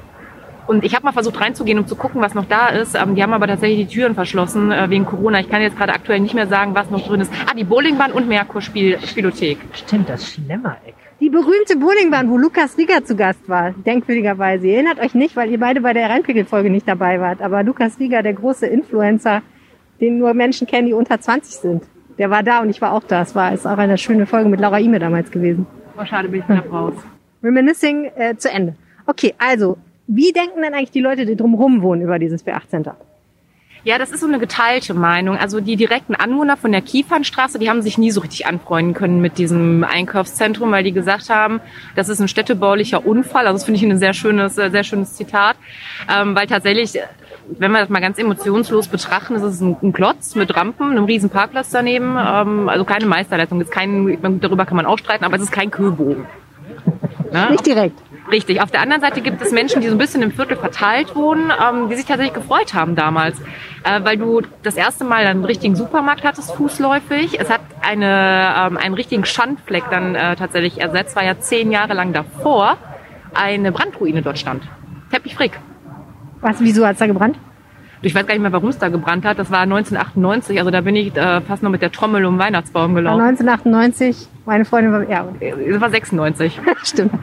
Und 0.68 0.84
ich 0.84 0.96
habe 0.96 1.06
mal 1.06 1.12
versucht 1.12 1.40
reinzugehen, 1.40 1.78
um 1.78 1.88
zu 1.88 1.96
gucken, 1.96 2.22
was 2.22 2.34
noch 2.34 2.46
da 2.46 2.70
ist. 2.70 2.96
Ähm, 2.96 3.16
die 3.16 3.24
haben 3.24 3.34
aber 3.34 3.48
tatsächlich 3.48 3.88
die 3.88 3.94
Türen 3.94 4.16
verschlossen 4.16 4.72
äh, 4.72 4.90
wegen 4.90 5.06
Corona. 5.06 5.40
Ich 5.40 5.50
kann 5.50 5.62
jetzt 5.62 5.78
gerade 5.78 5.94
aktuell 5.94 6.20
nicht 6.20 6.34
mehr 6.34 6.48
sagen, 6.48 6.74
was 6.74 6.90
noch 6.90 7.06
drin 7.08 7.22
ist. 7.22 7.32
Ah, 7.50 7.54
die 7.54 7.64
Bowlingbahn 7.64 8.12
und 8.12 8.28
Merkur-Spielothek. 8.28 9.60
Stimmt, 9.74 10.10
das 10.10 10.28
Schlemmereck. 10.28 10.96
Die 11.20 11.30
berühmte 11.30 11.78
Bowlingbahn, 11.78 12.30
wo 12.30 12.38
Lukas 12.38 12.78
Rieger 12.78 13.04
zu 13.06 13.16
Gast 13.16 13.48
war, 13.48 13.72
denkwürdigerweise. 13.72 14.68
Ihr 14.68 14.74
erinnert 14.76 15.00
euch 15.00 15.14
nicht, 15.14 15.36
weil 15.36 15.50
ihr 15.50 15.60
beide 15.60 15.82
bei 15.82 15.94
der 15.94 16.10
Rheinpickel-Folge 16.10 16.70
nicht 16.70 16.88
dabei 16.88 17.22
wart. 17.22 17.42
Aber 17.42 17.64
Lukas 17.64 18.00
Rieger, 18.00 18.22
der 18.22 18.34
große 18.34 18.66
Influencer, 18.66 19.42
den 20.02 20.18
nur 20.18 20.34
Menschen 20.34 20.68
kennen, 20.68 20.88
die 20.88 20.94
unter 20.94 21.20
20 21.20 21.56
sind. 21.56 21.84
Der 22.18 22.30
war 22.30 22.44
da 22.44 22.60
und 22.62 22.70
ich 22.70 22.82
war 22.82 22.94
auch 22.94 23.04
da. 23.04 23.22
Es 23.22 23.36
war 23.36 23.54
ist 23.54 23.66
auch 23.66 23.78
eine 23.78 23.98
schöne 23.98 24.26
Folge 24.26 24.50
mit 24.50 24.60
Laura 24.60 24.80
Ime 24.80 25.00
damals 25.00 25.32
gewesen. 25.32 25.68
Oh, 25.98 26.06
schade, 26.06 26.28
bin 26.28 26.42
ich 26.42 26.50
wieder 26.50 26.66
raus. 26.70 26.96
Reminiscing 27.44 28.12
äh, 28.16 28.36
zu 28.36 28.50
Ende. 28.50 28.76
Okay, 29.06 29.34
also, 29.38 29.78
wie 30.08 30.32
denken 30.32 30.62
denn 30.62 30.74
eigentlich 30.74 30.92
die 30.92 31.02
Leute, 31.02 31.26
die 31.26 31.36
drumherum 31.36 31.82
wohnen, 31.82 32.02
über 32.02 32.20
dieses 32.20 32.46
B8 32.46 32.70
Center? 32.70 32.98
Ja, 33.86 34.00
das 34.00 34.10
ist 34.10 34.22
so 34.22 34.28
eine 34.28 34.40
geteilte 34.40 34.96
Meinung. 34.96 35.38
Also 35.38 35.62
die 35.62 35.76
direkten 35.76 36.16
Anwohner 36.16 36.58
von 36.58 36.72
der 36.72 36.82
Kiefernstraße, 36.82 37.60
die 37.60 37.70
haben 37.70 37.84
sich 37.84 38.00
nie 38.00 38.10
so 38.10 38.20
richtig 38.22 38.48
anfreunden 38.48 38.96
können 38.96 39.22
mit 39.22 39.38
diesem 39.38 39.84
Einkaufszentrum, 39.84 40.72
weil 40.72 40.84
die 40.84 40.92
gesagt 40.92 41.30
haben, 41.30 41.62
das 41.96 42.10
ist 42.10 42.20
ein 42.20 42.28
städtebaulicher 42.28 43.06
Unfall. 43.06 43.46
Also 43.46 43.58
das 43.58 43.66
finde 43.66 43.80
ich 43.80 43.84
ein 43.84 44.00
sehr 44.00 44.14
schönes, 44.14 44.58
äh, 44.58 44.72
sehr 44.72 44.84
schönes 44.84 45.14
Zitat, 45.14 45.56
ähm, 46.12 46.36
weil 46.36 46.48
tatsächlich, 46.48 46.94
wenn 47.48 47.72
wir 47.72 47.80
das 47.82 47.90
mal 47.90 48.02
ganz 48.02 48.18
emotionslos 48.18 48.88
betrachten, 48.88 49.36
ist 49.36 49.44
es 49.44 49.62
ein, 49.62 49.78
ein 49.84 49.94
Klotz 49.94 50.34
mit 50.34 50.56
Rampen, 50.56 50.90
einem 50.90 51.06
riesen 51.06 51.30
Parkplatz 51.30 51.70
daneben, 51.70 52.18
ähm, 52.18 52.68
also 52.70 52.86
keine 52.86 53.06
Meisterleistung, 53.06 53.62
ist 53.62 53.72
kein, 53.72 54.18
darüber 54.42 54.66
kann 54.66 54.78
man 54.78 54.88
auch 54.88 54.98
streiten, 54.98 55.26
aber 55.26 55.36
es 55.36 55.44
ist 55.44 55.52
kein 55.52 55.70
Köbogen. 55.70 56.26
Ne? 57.32 57.50
Nicht 57.52 57.68
direkt. 57.68 58.00
Richtig. 58.32 58.62
Auf 58.62 58.72
der 58.72 58.82
anderen 58.82 59.02
Seite 59.02 59.22
gibt 59.22 59.42
es 59.42 59.52
Menschen, 59.52 59.82
die 59.82 59.88
so 59.88 59.94
ein 59.94 59.98
bisschen 59.98 60.22
im 60.22 60.32
Viertel 60.32 60.58
verteilt 60.58 61.16
wohnen, 61.16 61.52
ähm, 61.52 61.90
die 61.90 61.96
sich 61.96 62.06
tatsächlich 62.06 62.34
gefreut 62.34 62.74
haben 62.74 62.96
damals, 62.96 63.40
äh, 63.84 64.04
weil 64.04 64.18
du 64.18 64.42
das 64.64 64.76
erste 64.76 65.04
Mal 65.04 65.28
einen 65.28 65.46
richtigen 65.46 65.76
Supermarkt 65.76 66.24
hattest, 66.24 66.52
fußläufig. 66.56 67.40
Es 67.40 67.50
hat 67.50 67.62
eine, 67.82 68.54
ähm, 68.58 68.78
einen 68.78 68.96
richtigen 68.96 69.26
Schandfleck 69.26 69.84
dann 69.92 70.16
äh, 70.16 70.36
tatsächlich 70.36 70.82
ersetzt, 70.82 71.16
weil 71.16 71.28
ja 71.28 71.40
zehn 71.40 71.72
Jahre 71.72 71.94
lang 71.94 72.14
davor 72.14 72.78
eine 73.34 73.72
Brandruine 73.72 74.22
dort 74.22 74.40
stand. 74.40 74.64
Teppich 75.12 75.36
Frick. 75.36 75.60
Was, 76.42 76.62
wieso 76.62 76.86
hat's 76.86 77.00
da 77.00 77.08
gebrannt? 77.08 77.38
Ich 78.02 78.14
weiß 78.14 78.28
gar 78.28 78.34
nicht 78.34 78.42
mehr, 78.42 78.52
warum 78.52 78.70
es 78.70 78.78
da 78.78 78.90
gebrannt 78.90 79.26
hat. 79.26 79.40
Das 79.40 79.50
war 79.52 79.62
1998, 79.62 80.60
also 80.60 80.70
da 80.72 80.82
bin 80.82 80.96
ich 80.96 81.16
äh, 81.16 81.42
fast 81.42 81.64
noch 81.64 81.72
mit 81.72 81.82
der 81.82 81.92
Trommel 81.92 82.26
um 82.26 82.36
den 82.36 82.40
Weihnachtsbaum 82.40 82.94
gelaufen. 82.94 83.22
1998, 83.22 84.28
meine 84.46 84.66
Freundin 84.66 84.94
war, 84.94 85.10
ja, 85.10 85.26
Das 85.40 85.82
war 85.82 85.90
96. 85.90 86.60
stimmt. 86.84 87.14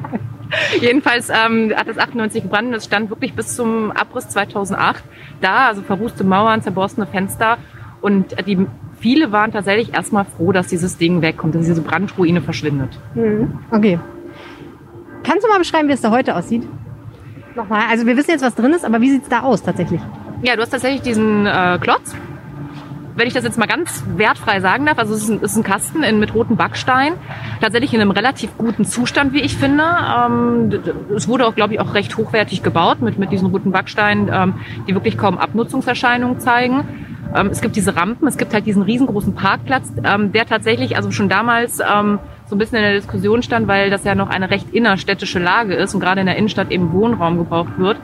Jedenfalls 0.80 1.28
ähm, 1.28 1.72
hat 1.76 1.88
es 1.88 1.98
98 1.98 2.42
gebrannt 2.42 2.68
und 2.68 2.74
es 2.74 2.84
stand 2.84 3.10
wirklich 3.10 3.34
bis 3.34 3.54
zum 3.54 3.90
Abriss 3.90 4.28
2008 4.30 5.04
da, 5.40 5.66
also 5.66 5.82
verrußte 5.82 6.24
Mauern, 6.24 6.62
zerborstene 6.62 7.06
Fenster 7.06 7.58
und 8.00 8.34
die 8.46 8.66
viele 8.98 9.30
waren 9.32 9.52
tatsächlich 9.52 9.94
erstmal 9.94 10.24
froh, 10.24 10.52
dass 10.52 10.68
dieses 10.68 10.96
Ding 10.98 11.22
wegkommt, 11.22 11.54
dass 11.54 11.66
diese 11.66 11.82
Brandruine 11.82 12.40
verschwindet. 12.40 12.98
Mhm. 13.14 13.58
Okay. 13.70 13.98
Kannst 15.22 15.44
du 15.44 15.48
mal 15.50 15.58
beschreiben, 15.58 15.88
wie 15.88 15.92
es 15.92 16.00
da 16.00 16.10
heute 16.10 16.34
aussieht? 16.34 16.66
Nochmal, 17.54 17.82
also 17.90 18.06
wir 18.06 18.16
wissen 18.16 18.30
jetzt, 18.30 18.42
was 18.42 18.54
drin 18.54 18.72
ist, 18.72 18.84
aber 18.84 19.00
wie 19.00 19.10
sieht's 19.10 19.28
da 19.28 19.40
aus 19.40 19.62
tatsächlich? 19.62 20.00
Ja, 20.42 20.54
du 20.54 20.62
hast 20.62 20.70
tatsächlich 20.70 21.02
diesen 21.02 21.46
äh, 21.46 21.78
Klotz. 21.80 22.14
Wenn 23.18 23.26
ich 23.26 23.34
das 23.34 23.42
jetzt 23.42 23.58
mal 23.58 23.66
ganz 23.66 24.04
wertfrei 24.16 24.60
sagen 24.60 24.86
darf, 24.86 24.96
also 24.96 25.12
es 25.12 25.24
ist 25.24 25.28
ein, 25.28 25.40
ist 25.40 25.56
ein 25.56 25.64
Kasten 25.64 26.04
in, 26.04 26.20
mit 26.20 26.34
rotem 26.34 26.56
Backstein, 26.56 27.14
tatsächlich 27.60 27.92
in 27.92 28.00
einem 28.00 28.12
relativ 28.12 28.56
guten 28.56 28.84
Zustand, 28.84 29.32
wie 29.32 29.40
ich 29.40 29.56
finde. 29.56 29.82
Ähm, 29.82 30.70
es 31.16 31.26
wurde 31.26 31.48
auch, 31.48 31.56
glaube 31.56 31.74
ich, 31.74 31.80
auch 31.80 31.94
recht 31.94 32.16
hochwertig 32.16 32.62
gebaut 32.62 33.02
mit, 33.02 33.18
mit 33.18 33.32
diesen 33.32 33.48
roten 33.48 33.72
Backsteinen, 33.72 34.30
ähm, 34.32 34.54
die 34.86 34.94
wirklich 34.94 35.18
kaum 35.18 35.36
Abnutzungserscheinungen 35.36 36.38
zeigen. 36.38 36.84
Ähm, 37.34 37.48
es 37.48 37.60
gibt 37.60 37.74
diese 37.74 37.96
Rampen, 37.96 38.28
es 38.28 38.38
gibt 38.38 38.54
halt 38.54 38.66
diesen 38.66 38.82
riesengroßen 38.82 39.34
Parkplatz, 39.34 39.92
ähm, 40.04 40.30
der 40.30 40.46
tatsächlich 40.46 40.96
also 40.96 41.10
schon 41.10 41.28
damals 41.28 41.80
ähm, 41.80 42.20
so 42.46 42.54
ein 42.54 42.58
bisschen 42.58 42.78
in 42.78 42.84
der 42.84 42.94
Diskussion 42.94 43.42
stand, 43.42 43.66
weil 43.66 43.90
das 43.90 44.04
ja 44.04 44.14
noch 44.14 44.30
eine 44.30 44.48
recht 44.48 44.70
innerstädtische 44.70 45.40
Lage 45.40 45.74
ist 45.74 45.92
und 45.92 45.98
gerade 45.98 46.20
in 46.20 46.26
der 46.26 46.36
Innenstadt 46.36 46.70
eben 46.70 46.92
Wohnraum 46.92 47.36
gebraucht 47.36 47.78
wird. 47.78 47.96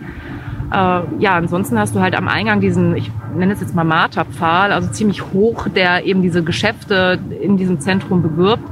Äh, 0.72 1.00
ja, 1.18 1.34
ansonsten 1.34 1.78
hast 1.78 1.94
du 1.94 2.00
halt 2.00 2.16
am 2.16 2.28
Eingang 2.28 2.60
diesen, 2.60 2.96
ich 2.96 3.10
nenne 3.36 3.52
es 3.52 3.60
jetzt 3.60 3.74
mal 3.74 3.84
Marterpfahl, 3.84 4.72
also 4.72 4.88
ziemlich 4.90 5.22
hoch, 5.32 5.68
der 5.68 6.04
eben 6.06 6.22
diese 6.22 6.42
Geschäfte 6.42 7.18
in 7.40 7.56
diesem 7.56 7.80
Zentrum 7.80 8.22
bewirbt. 8.22 8.64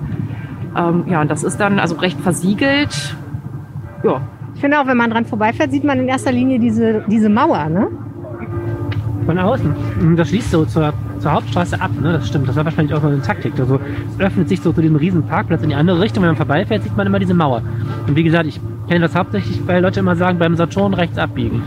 Ähm, 0.76 1.05
ja, 1.07 1.20
und 1.20 1.31
das 1.31 1.44
ist 1.44 1.59
dann 1.59 1.78
also 1.78 1.96
recht 1.96 2.18
versiegelt. 2.20 3.14
Ja, 4.02 4.20
Ich 4.55 4.61
finde 4.61 4.81
auch, 4.81 4.87
wenn 4.87 4.96
man 4.96 5.11
dran 5.11 5.24
vorbeifährt, 5.26 5.70
sieht 5.70 5.85
man 5.85 5.98
in 6.00 6.09
erster 6.09 6.33
Linie 6.33 6.59
diese, 6.59 7.05
diese 7.09 7.28
Mauer, 7.28 7.68
ne? 7.68 7.88
Von 9.26 9.38
außen. 9.38 9.74
Mhm, 10.00 10.16
Das 10.16 10.31
schließt 10.31 10.50
so 10.50 10.64
zur, 10.64 10.92
zur 11.20 11.33
Hauptstraße 11.33 11.81
ab, 11.81 11.90
ne? 12.00 12.14
Das 12.14 12.26
stimmt. 12.26 12.48
Das 12.48 12.57
war 12.57 12.64
wahrscheinlich 12.64 12.94
auch 12.94 13.02
so 13.02 13.07
eine 13.09 13.22
Taktik. 13.22 13.52
Also 13.59 13.78
es 14.14 14.18
öffnet 14.20 14.48
sich 14.48 14.61
so 14.61 14.72
zu 14.72 14.81
diesem 14.81 14.96
riesen 14.96 15.22
Parkplatz 15.24 15.62
in 15.62 15.68
die 15.68 15.74
andere 15.76 16.00
Richtung. 16.00 16.22
Wenn 16.22 16.31
man 16.31 16.37
vorbeifährt, 16.37 16.83
sieht 16.83 16.96
man 16.96 17.07
immer 17.07 17.20
diese 17.20 17.35
Mauer. 17.35 17.62
Und 18.09 18.16
wie 18.16 18.24
gesagt, 18.24 18.46
ich 18.46 18.61
kenne 18.88 19.01
das 19.01 19.14
hauptsächlich, 19.14 19.66
weil 19.66 19.83
Leute 19.83 20.01
immer 20.01 20.16
sagen, 20.16 20.38
beim 20.38 20.57
Saturn 20.57 20.95
rechts 20.95 21.18
abbiegen. 21.18 21.62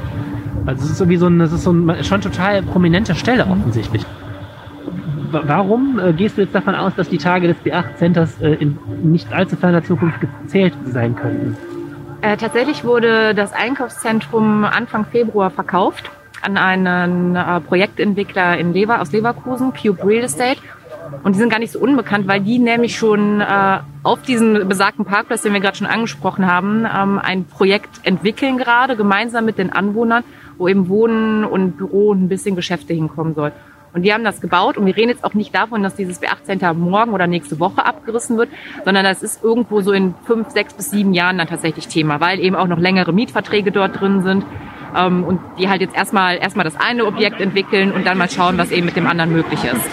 Also 0.66 0.84
es 0.86 0.92
ist 0.92 1.00
irgendwie 1.00 1.18
so 1.18 1.28
ein, 1.28 1.40
das 1.40 1.52
ist 1.52 1.64
so 1.64 1.72
ein 1.72 2.04
schon 2.04 2.22
total 2.22 2.62
prominente 2.64 3.16
Stelle 3.16 3.46
offensichtlich. 3.46 4.04
Wa- 5.32 5.44
Warum 5.46 6.00
äh, 6.00 6.14
gehst 6.14 6.38
du 6.38 6.42
jetzt 6.42 6.56
davon 6.56 6.76
aus, 6.76 6.94
dass 6.96 7.10
die 7.10 7.18
Tage 7.18 7.48
des 7.48 7.58
B8 7.64 7.96
Centers 7.98 8.42
äh, 8.42 8.54
in 8.56 8.78
nicht 9.04 9.32
allzu 9.34 9.56
ferner 9.56 9.84
Zukunft 9.84 10.20
gezählt 10.22 10.74
sein 10.86 11.16
könnten? 11.16 11.58
Äh, 12.22 12.38
tatsächlich 12.38 12.84
wurde 12.84 13.36
das 13.36 13.54
Einkaufszentrum 13.54 14.64
Anfang 14.64 15.06
Februar 15.06 15.52
verkauft 15.52 16.10
an 16.42 16.58
einen 16.58 17.36
äh, 17.36 17.60
Projektentwickler 17.62 18.58
in 18.58 18.74
Lever, 18.74 19.02
aus 19.02 19.12
Leverkusen, 19.12 19.74
Cube 19.74 20.04
Real 20.06 20.24
Estate. 20.24 20.60
Und 21.24 21.36
die 21.36 21.40
sind 21.40 21.50
gar 21.50 21.60
nicht 21.60 21.72
so 21.72 21.80
unbekannt, 21.80 22.28
weil 22.28 22.42
die 22.42 22.60
nämlich 22.60 22.96
schon 22.96 23.42
äh, 23.42 23.80
auf 24.04 24.22
diesen 24.22 24.68
besagten 24.68 25.06
Parkplatz, 25.06 25.42
den 25.42 25.54
wir 25.54 25.60
gerade 25.60 25.78
schon 25.78 25.88
angesprochen 25.88 26.46
haben, 26.46 26.86
ähm, 26.86 27.20
ein 27.20 27.46
Projekt 27.46 28.02
entwickeln 28.04 28.58
gerade, 28.58 28.96
gemeinsam 28.96 29.46
mit 29.46 29.58
den 29.58 29.72
Anwohnern, 29.72 30.24
wo 30.58 30.68
eben 30.68 30.88
Wohnen 30.88 31.44
und 31.44 31.78
Büro 31.78 32.10
und 32.10 32.24
ein 32.24 32.30
bisschen 32.30 32.56
Geschäfte 32.56 32.94
hinkommen 32.94 33.36
soll. 33.36 33.52
Und 33.96 34.02
die 34.02 34.14
haben 34.14 34.26
das 34.26 34.42
gebaut 34.42 34.78
und 34.78 34.86
wir 34.86 34.98
reden 34.98 35.08
jetzt 35.08 35.24
auch 35.24 35.34
nicht 35.34 35.56
davon, 35.56 35.82
dass 35.82 35.96
dieses 35.96 36.22
B8 36.22 36.74
morgen 36.74 37.14
oder 37.14 37.28
nächste 37.28 37.62
Woche 37.62 37.86
abgerissen 37.86 38.38
wird, 38.38 38.50
sondern 38.84 39.06
das 39.06 39.24
ist 39.24 39.42
irgendwo 39.42 39.80
so 39.80 39.94
in 39.94 40.14
fünf, 40.26 40.50
sechs 40.50 40.74
bis 40.74 40.92
sieben 40.92 41.14
Jahren 41.14 41.38
dann 41.38 41.48
tatsächlich 41.48 41.88
Thema, 41.88 42.20
weil 42.20 42.42
eben 42.42 42.58
auch 42.58 42.68
noch 42.68 42.78
längere 42.78 43.14
Mietverträge 43.14 43.72
dort 43.72 44.02
drin 44.02 44.22
sind 44.22 44.46
ähm, 44.94 45.24
und 45.24 45.40
die 45.58 45.70
halt 45.70 45.80
jetzt 45.80 45.96
erstmal 45.96 46.36
erstmal 46.38 46.66
das 46.66 46.76
eine 46.76 47.06
Objekt 47.06 47.40
entwickeln 47.40 47.94
und 47.94 48.06
dann 48.06 48.18
mal 48.18 48.30
schauen, 48.30 48.58
was 48.58 48.72
eben 48.72 48.86
mit 48.86 48.98
dem 48.98 49.08
anderen 49.08 49.32
möglich 49.32 49.64
ist. 49.64 49.90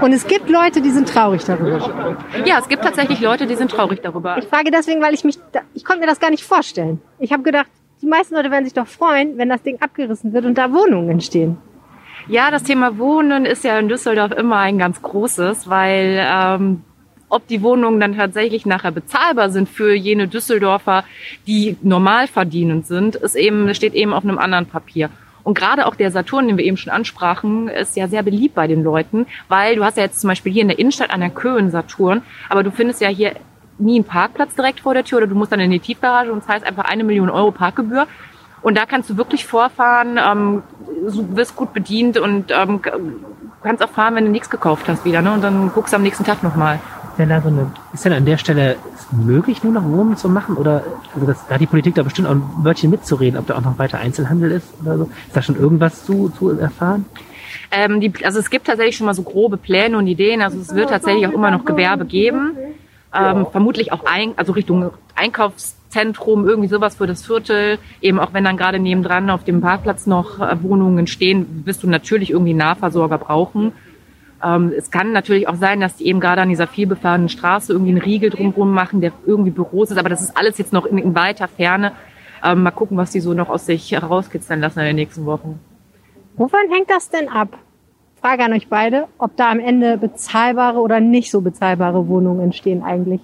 Und 0.00 0.12
es 0.12 0.26
gibt 0.26 0.48
Leute, 0.48 0.80
die 0.80 0.90
sind 0.90 1.08
traurig 1.08 1.44
darüber. 1.44 2.16
Ja, 2.44 2.58
es 2.58 2.68
gibt 2.68 2.82
tatsächlich 2.82 3.20
Leute, 3.20 3.46
die 3.46 3.56
sind 3.56 3.70
traurig 3.70 4.00
darüber. 4.02 4.38
Ich 4.38 4.46
frage 4.46 4.70
deswegen, 4.70 5.00
weil 5.02 5.14
ich 5.14 5.24
mich, 5.24 5.38
ich 5.74 5.84
konnte 5.84 6.00
mir 6.00 6.06
das 6.06 6.20
gar 6.20 6.30
nicht 6.30 6.44
vorstellen. 6.44 7.00
Ich 7.18 7.32
habe 7.32 7.42
gedacht, 7.42 7.68
die 8.02 8.06
meisten 8.06 8.34
Leute 8.34 8.50
werden 8.50 8.64
sich 8.64 8.74
doch 8.74 8.86
freuen, 8.86 9.38
wenn 9.38 9.48
das 9.48 9.62
Ding 9.62 9.80
abgerissen 9.80 10.32
wird 10.32 10.44
und 10.44 10.58
da 10.58 10.72
Wohnungen 10.72 11.10
entstehen. 11.10 11.58
Ja, 12.28 12.50
das 12.50 12.64
Thema 12.64 12.98
Wohnen 12.98 13.46
ist 13.46 13.64
ja 13.64 13.78
in 13.78 13.88
Düsseldorf 13.88 14.32
immer 14.32 14.58
ein 14.58 14.78
ganz 14.78 15.00
großes, 15.00 15.70
weil 15.70 16.20
ähm, 16.28 16.82
ob 17.28 17.46
die 17.46 17.62
Wohnungen 17.62 18.00
dann 18.00 18.16
tatsächlich 18.16 18.66
nachher 18.66 18.92
bezahlbar 18.92 19.50
sind 19.50 19.68
für 19.68 19.94
jene 19.94 20.28
Düsseldorfer, 20.28 21.04
die 21.46 21.76
normal 21.82 22.26
verdienend 22.26 22.86
sind, 22.86 23.16
ist 23.16 23.34
eben, 23.34 23.72
steht 23.74 23.94
eben 23.94 24.12
auf 24.12 24.24
einem 24.24 24.38
anderen 24.38 24.66
Papier. 24.66 25.10
Und 25.46 25.56
gerade 25.56 25.86
auch 25.86 25.94
der 25.94 26.10
Saturn, 26.10 26.48
den 26.48 26.58
wir 26.58 26.64
eben 26.64 26.76
schon 26.76 26.92
ansprachen, 26.92 27.68
ist 27.68 27.96
ja 27.96 28.08
sehr 28.08 28.24
beliebt 28.24 28.56
bei 28.56 28.66
den 28.66 28.82
Leuten, 28.82 29.26
weil 29.46 29.76
du 29.76 29.84
hast 29.84 29.96
ja 29.96 30.02
jetzt 30.02 30.20
zum 30.20 30.26
Beispiel 30.26 30.52
hier 30.52 30.62
in 30.62 30.68
der 30.68 30.80
Innenstadt 30.80 31.10
an 31.10 31.20
der 31.20 31.30
Köhen 31.30 31.70
Saturn, 31.70 32.22
aber 32.48 32.64
du 32.64 32.72
findest 32.72 33.00
ja 33.00 33.06
hier 33.06 33.36
nie 33.78 33.94
einen 33.94 34.04
Parkplatz 34.04 34.56
direkt 34.56 34.80
vor 34.80 34.92
der 34.92 35.04
Tür 35.04 35.18
oder 35.18 35.28
du 35.28 35.36
musst 35.36 35.52
dann 35.52 35.60
in 35.60 35.70
die 35.70 35.78
Tiefgarage 35.78 36.32
und 36.32 36.42
zahlst 36.42 36.66
einfach 36.66 36.86
eine 36.86 37.04
Million 37.04 37.30
Euro 37.30 37.52
Parkgebühr. 37.52 38.08
Und 38.60 38.76
da 38.76 38.86
kannst 38.86 39.08
du 39.08 39.16
wirklich 39.16 39.46
vorfahren, 39.46 40.18
ähm, 40.18 40.64
du 41.06 41.36
wirst 41.36 41.54
gut 41.54 41.72
bedient 41.72 42.18
und 42.18 42.50
ähm, 42.50 42.80
kannst 43.62 43.84
auch 43.84 43.90
fahren, 43.90 44.16
wenn 44.16 44.24
du 44.24 44.32
nichts 44.32 44.50
gekauft 44.50 44.88
hast 44.88 45.04
wieder. 45.04 45.22
Ne? 45.22 45.32
Und 45.32 45.44
dann 45.44 45.70
guckst 45.72 45.92
du 45.92 45.96
am 45.96 46.02
nächsten 46.02 46.24
Tag 46.24 46.42
nochmal. 46.42 46.80
Ist 47.18 47.30
da 47.30 47.40
so 47.40 47.48
eine, 47.48 47.72
ist 47.94 48.04
denn 48.04 48.12
an 48.12 48.26
der 48.26 48.36
Stelle 48.36 48.76
möglich, 49.10 49.64
nur 49.64 49.72
noch 49.72 49.84
Wohnen 49.84 50.16
zu 50.18 50.28
machen? 50.28 50.56
Oder 50.56 50.82
also 51.14 51.26
das, 51.26 51.46
da 51.46 51.54
hat 51.54 51.60
die 51.62 51.66
Politik 51.66 51.94
da 51.94 52.02
bestimmt 52.02 52.28
auch 52.28 52.32
ein 52.32 52.42
Wörtchen 52.58 52.90
mitzureden, 52.90 53.38
ob 53.38 53.46
da 53.46 53.56
auch 53.56 53.62
noch 53.62 53.78
weiter 53.78 53.98
Einzelhandel 53.98 54.50
ist 54.52 54.68
oder 54.82 54.98
so? 54.98 55.04
Ist 55.04 55.34
da 55.34 55.40
schon 55.40 55.56
irgendwas 55.56 56.04
zu, 56.04 56.28
zu 56.28 56.50
erfahren? 56.50 57.06
Ähm, 57.70 58.00
die, 58.00 58.12
also 58.22 58.38
es 58.38 58.50
gibt 58.50 58.66
tatsächlich 58.66 58.96
schon 58.96 59.06
mal 59.06 59.14
so 59.14 59.22
grobe 59.22 59.56
Pläne 59.56 59.96
und 59.96 60.06
Ideen. 60.06 60.42
Also 60.42 60.58
es 60.58 60.74
wird 60.74 60.90
tatsächlich 60.90 61.26
auch 61.26 61.32
immer 61.32 61.50
noch 61.50 61.64
Gewerbe 61.64 62.04
geben. 62.04 62.52
Ähm, 63.14 63.46
vermutlich 63.50 63.92
auch 63.92 64.04
ein, 64.04 64.34
also 64.36 64.52
Richtung 64.52 64.90
Einkaufszentrum, 65.14 66.46
irgendwie 66.46 66.68
sowas 66.68 66.96
für 66.96 67.06
das 67.06 67.24
Viertel. 67.24 67.78
Eben 68.02 68.20
auch 68.20 68.34
wenn 68.34 68.44
dann 68.44 68.58
gerade 68.58 68.78
nebendran 68.78 69.30
auf 69.30 69.42
dem 69.42 69.62
Parkplatz 69.62 70.06
noch 70.06 70.38
äh, 70.38 70.62
Wohnungen 70.62 71.06
stehen, 71.06 71.62
wirst 71.64 71.82
du 71.82 71.88
natürlich 71.88 72.30
irgendwie 72.30 72.52
Nahversorger 72.52 73.16
brauchen. 73.16 73.72
Ähm, 74.46 74.72
es 74.76 74.90
kann 74.90 75.12
natürlich 75.12 75.48
auch 75.48 75.56
sein, 75.56 75.80
dass 75.80 75.96
die 75.96 76.06
eben 76.06 76.20
gerade 76.20 76.42
an 76.42 76.48
dieser 76.48 76.68
vielbefahrenen 76.68 77.28
Straße 77.28 77.72
irgendwie 77.72 77.90
einen 77.90 78.00
Riegel 78.00 78.30
drumherum 78.30 78.72
machen, 78.72 79.00
der 79.00 79.12
irgendwie 79.26 79.50
Büros 79.50 79.90
ist, 79.90 79.98
aber 79.98 80.08
das 80.08 80.22
ist 80.22 80.36
alles 80.36 80.56
jetzt 80.58 80.72
noch 80.72 80.86
in, 80.86 80.98
in 80.98 81.14
weiter 81.14 81.48
Ferne. 81.48 81.92
Ähm, 82.44 82.62
mal 82.62 82.70
gucken, 82.70 82.96
was 82.96 83.10
die 83.10 83.20
so 83.20 83.34
noch 83.34 83.48
aus 83.48 83.66
sich 83.66 83.90
herauskitzeln 83.90 84.60
lassen 84.60 84.80
in 84.80 84.86
den 84.86 84.96
nächsten 84.96 85.26
Wochen. 85.26 85.58
Wovon 86.36 86.60
hängt 86.70 86.90
das 86.90 87.10
denn 87.10 87.28
ab? 87.28 87.58
Frage 88.20 88.44
an 88.44 88.52
euch 88.52 88.68
beide, 88.68 89.08
ob 89.18 89.36
da 89.36 89.50
am 89.50 89.58
Ende 89.58 89.98
bezahlbare 89.98 90.78
oder 90.78 91.00
nicht 91.00 91.30
so 91.30 91.40
bezahlbare 91.40 92.06
Wohnungen 92.08 92.40
entstehen 92.40 92.82
eigentlich 92.82 93.20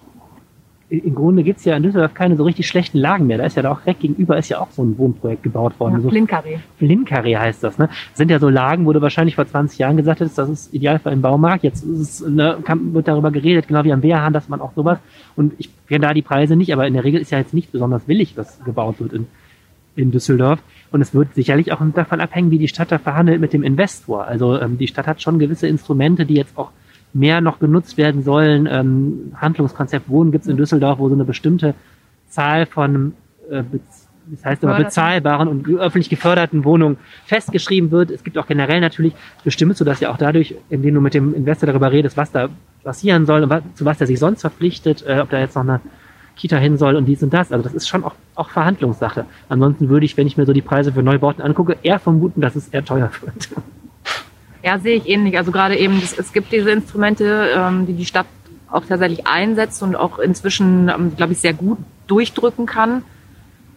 im 0.92 1.14
Grunde 1.14 1.42
gibt's 1.42 1.64
ja 1.64 1.74
in 1.74 1.82
Düsseldorf 1.82 2.12
keine 2.12 2.36
so 2.36 2.44
richtig 2.44 2.66
schlechten 2.66 2.98
Lagen 2.98 3.26
mehr. 3.26 3.38
Da 3.38 3.44
ist 3.44 3.56
ja 3.56 3.62
da 3.62 3.72
auch 3.72 3.80
direkt 3.80 4.00
gegenüber 4.00 4.36
ist 4.36 4.50
ja 4.50 4.60
auch 4.60 4.70
so 4.70 4.82
ein 4.82 4.98
Wohnprojekt 4.98 5.42
gebaut 5.42 5.80
worden. 5.80 5.94
Ja, 5.94 6.00
so 6.00 6.10
Flinkarree. 6.10 6.58
Flinkarree 6.76 7.36
heißt 7.36 7.64
das. 7.64 7.78
Ne? 7.78 7.88
Das 7.88 8.18
sind 8.18 8.30
ja 8.30 8.38
so 8.38 8.50
Lagen, 8.50 8.84
wo 8.84 8.92
du 8.92 9.00
wahrscheinlich 9.00 9.36
vor 9.36 9.46
20 9.46 9.78
Jahren 9.78 9.96
gesagt 9.96 10.20
hättest, 10.20 10.36
das 10.36 10.50
ist 10.50 10.74
ideal 10.74 10.98
für 10.98 11.08
einen 11.08 11.22
Baumarkt. 11.22 11.64
Jetzt 11.64 11.82
ist 11.82 12.20
es, 12.20 12.28
ne, 12.28 12.58
kann, 12.62 12.92
wird 12.92 13.08
darüber 13.08 13.30
geredet, 13.30 13.68
genau 13.68 13.84
wie 13.84 13.92
am 13.92 14.02
Wehrhahn, 14.02 14.34
dass 14.34 14.50
man 14.50 14.60
auch 14.60 14.74
sowas. 14.74 14.98
Und 15.34 15.54
ich 15.56 15.70
kenne 15.88 16.06
da 16.06 16.12
die 16.12 16.20
Preise 16.20 16.56
nicht, 16.56 16.74
aber 16.74 16.86
in 16.86 16.92
der 16.92 17.04
Regel 17.04 17.22
ist 17.22 17.30
ja 17.30 17.38
jetzt 17.38 17.54
nicht 17.54 17.72
besonders 17.72 18.04
billig, 18.04 18.36
was 18.36 18.62
gebaut 18.62 19.00
wird 19.00 19.14
in, 19.14 19.26
in 19.96 20.10
Düsseldorf. 20.10 20.60
Und 20.90 21.00
es 21.00 21.14
wird 21.14 21.34
sicherlich 21.34 21.72
auch 21.72 21.80
davon 21.94 22.20
abhängen, 22.20 22.50
wie 22.50 22.58
die 22.58 22.68
Stadt 22.68 22.92
da 22.92 22.98
verhandelt 22.98 23.40
mit 23.40 23.54
dem 23.54 23.62
Investor. 23.62 24.26
Also 24.26 24.60
ähm, 24.60 24.76
die 24.76 24.88
Stadt 24.88 25.06
hat 25.06 25.22
schon 25.22 25.38
gewisse 25.38 25.68
Instrumente, 25.68 26.26
die 26.26 26.34
jetzt 26.34 26.58
auch 26.58 26.70
mehr 27.14 27.40
noch 27.40 27.58
genutzt 27.58 27.96
werden 27.96 28.22
sollen. 28.22 28.68
Ähm, 28.70 29.32
Handlungskonzept 29.36 30.08
Wohnen 30.08 30.32
gibt 30.32 30.44
es 30.44 30.50
in 30.50 30.56
Düsseldorf, 30.56 30.98
wo 30.98 31.08
so 31.08 31.14
eine 31.14 31.24
bestimmte 31.24 31.74
Zahl 32.28 32.66
von 32.66 33.14
äh, 33.50 33.62
das 34.26 34.44
heißt 34.44 34.62
immer 34.62 34.76
bezahlbaren 34.76 35.48
und 35.48 35.68
öffentlich 35.68 36.08
geförderten 36.08 36.64
Wohnungen 36.64 36.96
festgeschrieben 37.26 37.90
wird. 37.90 38.10
Es 38.10 38.22
gibt 38.22 38.38
auch 38.38 38.46
generell 38.46 38.80
natürlich 38.80 39.14
Bestimmungen, 39.44 39.76
sodass 39.76 40.00
ja 40.00 40.10
auch 40.10 40.16
dadurch, 40.16 40.54
indem 40.70 40.94
du 40.94 41.00
mit 41.00 41.14
dem 41.14 41.34
Investor 41.34 41.66
darüber 41.66 41.90
redest, 41.90 42.16
was 42.16 42.30
da 42.30 42.48
passieren 42.84 43.26
soll 43.26 43.42
und 43.42 43.50
was, 43.50 43.62
zu 43.74 43.84
was 43.84 44.00
er 44.00 44.06
sich 44.06 44.18
sonst 44.18 44.40
verpflichtet, 44.40 45.04
äh, 45.06 45.18
ob 45.20 45.30
da 45.30 45.40
jetzt 45.40 45.56
noch 45.56 45.62
eine 45.62 45.80
Kita 46.36 46.56
hin 46.56 46.78
soll 46.78 46.96
und 46.96 47.06
dies 47.06 47.22
und 47.22 47.32
das. 47.32 47.52
Also 47.52 47.62
das 47.62 47.74
ist 47.74 47.88
schon 47.88 48.04
auch, 48.04 48.14
auch 48.34 48.48
Verhandlungssache. 48.50 49.26
Ansonsten 49.48 49.88
würde 49.88 50.06
ich, 50.06 50.16
wenn 50.16 50.26
ich 50.26 50.36
mir 50.36 50.46
so 50.46 50.52
die 50.52 50.62
Preise 50.62 50.92
für 50.92 51.02
Neubauten 51.02 51.42
angucke, 51.42 51.76
eher 51.82 51.98
vermuten, 51.98 52.40
dass 52.40 52.56
es 52.56 52.68
eher 52.68 52.84
teuer 52.84 53.10
wird. 53.20 53.50
Ja, 54.62 54.78
sehe 54.78 54.96
ich 54.96 55.08
ähnlich. 55.08 55.36
Also 55.36 55.50
gerade 55.50 55.76
eben, 55.76 56.00
es 56.00 56.32
gibt 56.32 56.52
diese 56.52 56.70
Instrumente, 56.70 57.48
ähm, 57.54 57.86
die 57.86 57.94
die 57.94 58.06
Stadt 58.06 58.26
auch 58.70 58.84
tatsächlich 58.86 59.26
einsetzt 59.26 59.82
und 59.82 59.96
auch 59.96 60.18
inzwischen, 60.18 60.88
ähm, 60.88 61.16
glaube 61.16 61.32
ich, 61.32 61.40
sehr 61.40 61.52
gut 61.52 61.78
durchdrücken 62.06 62.66
kann. 62.66 63.04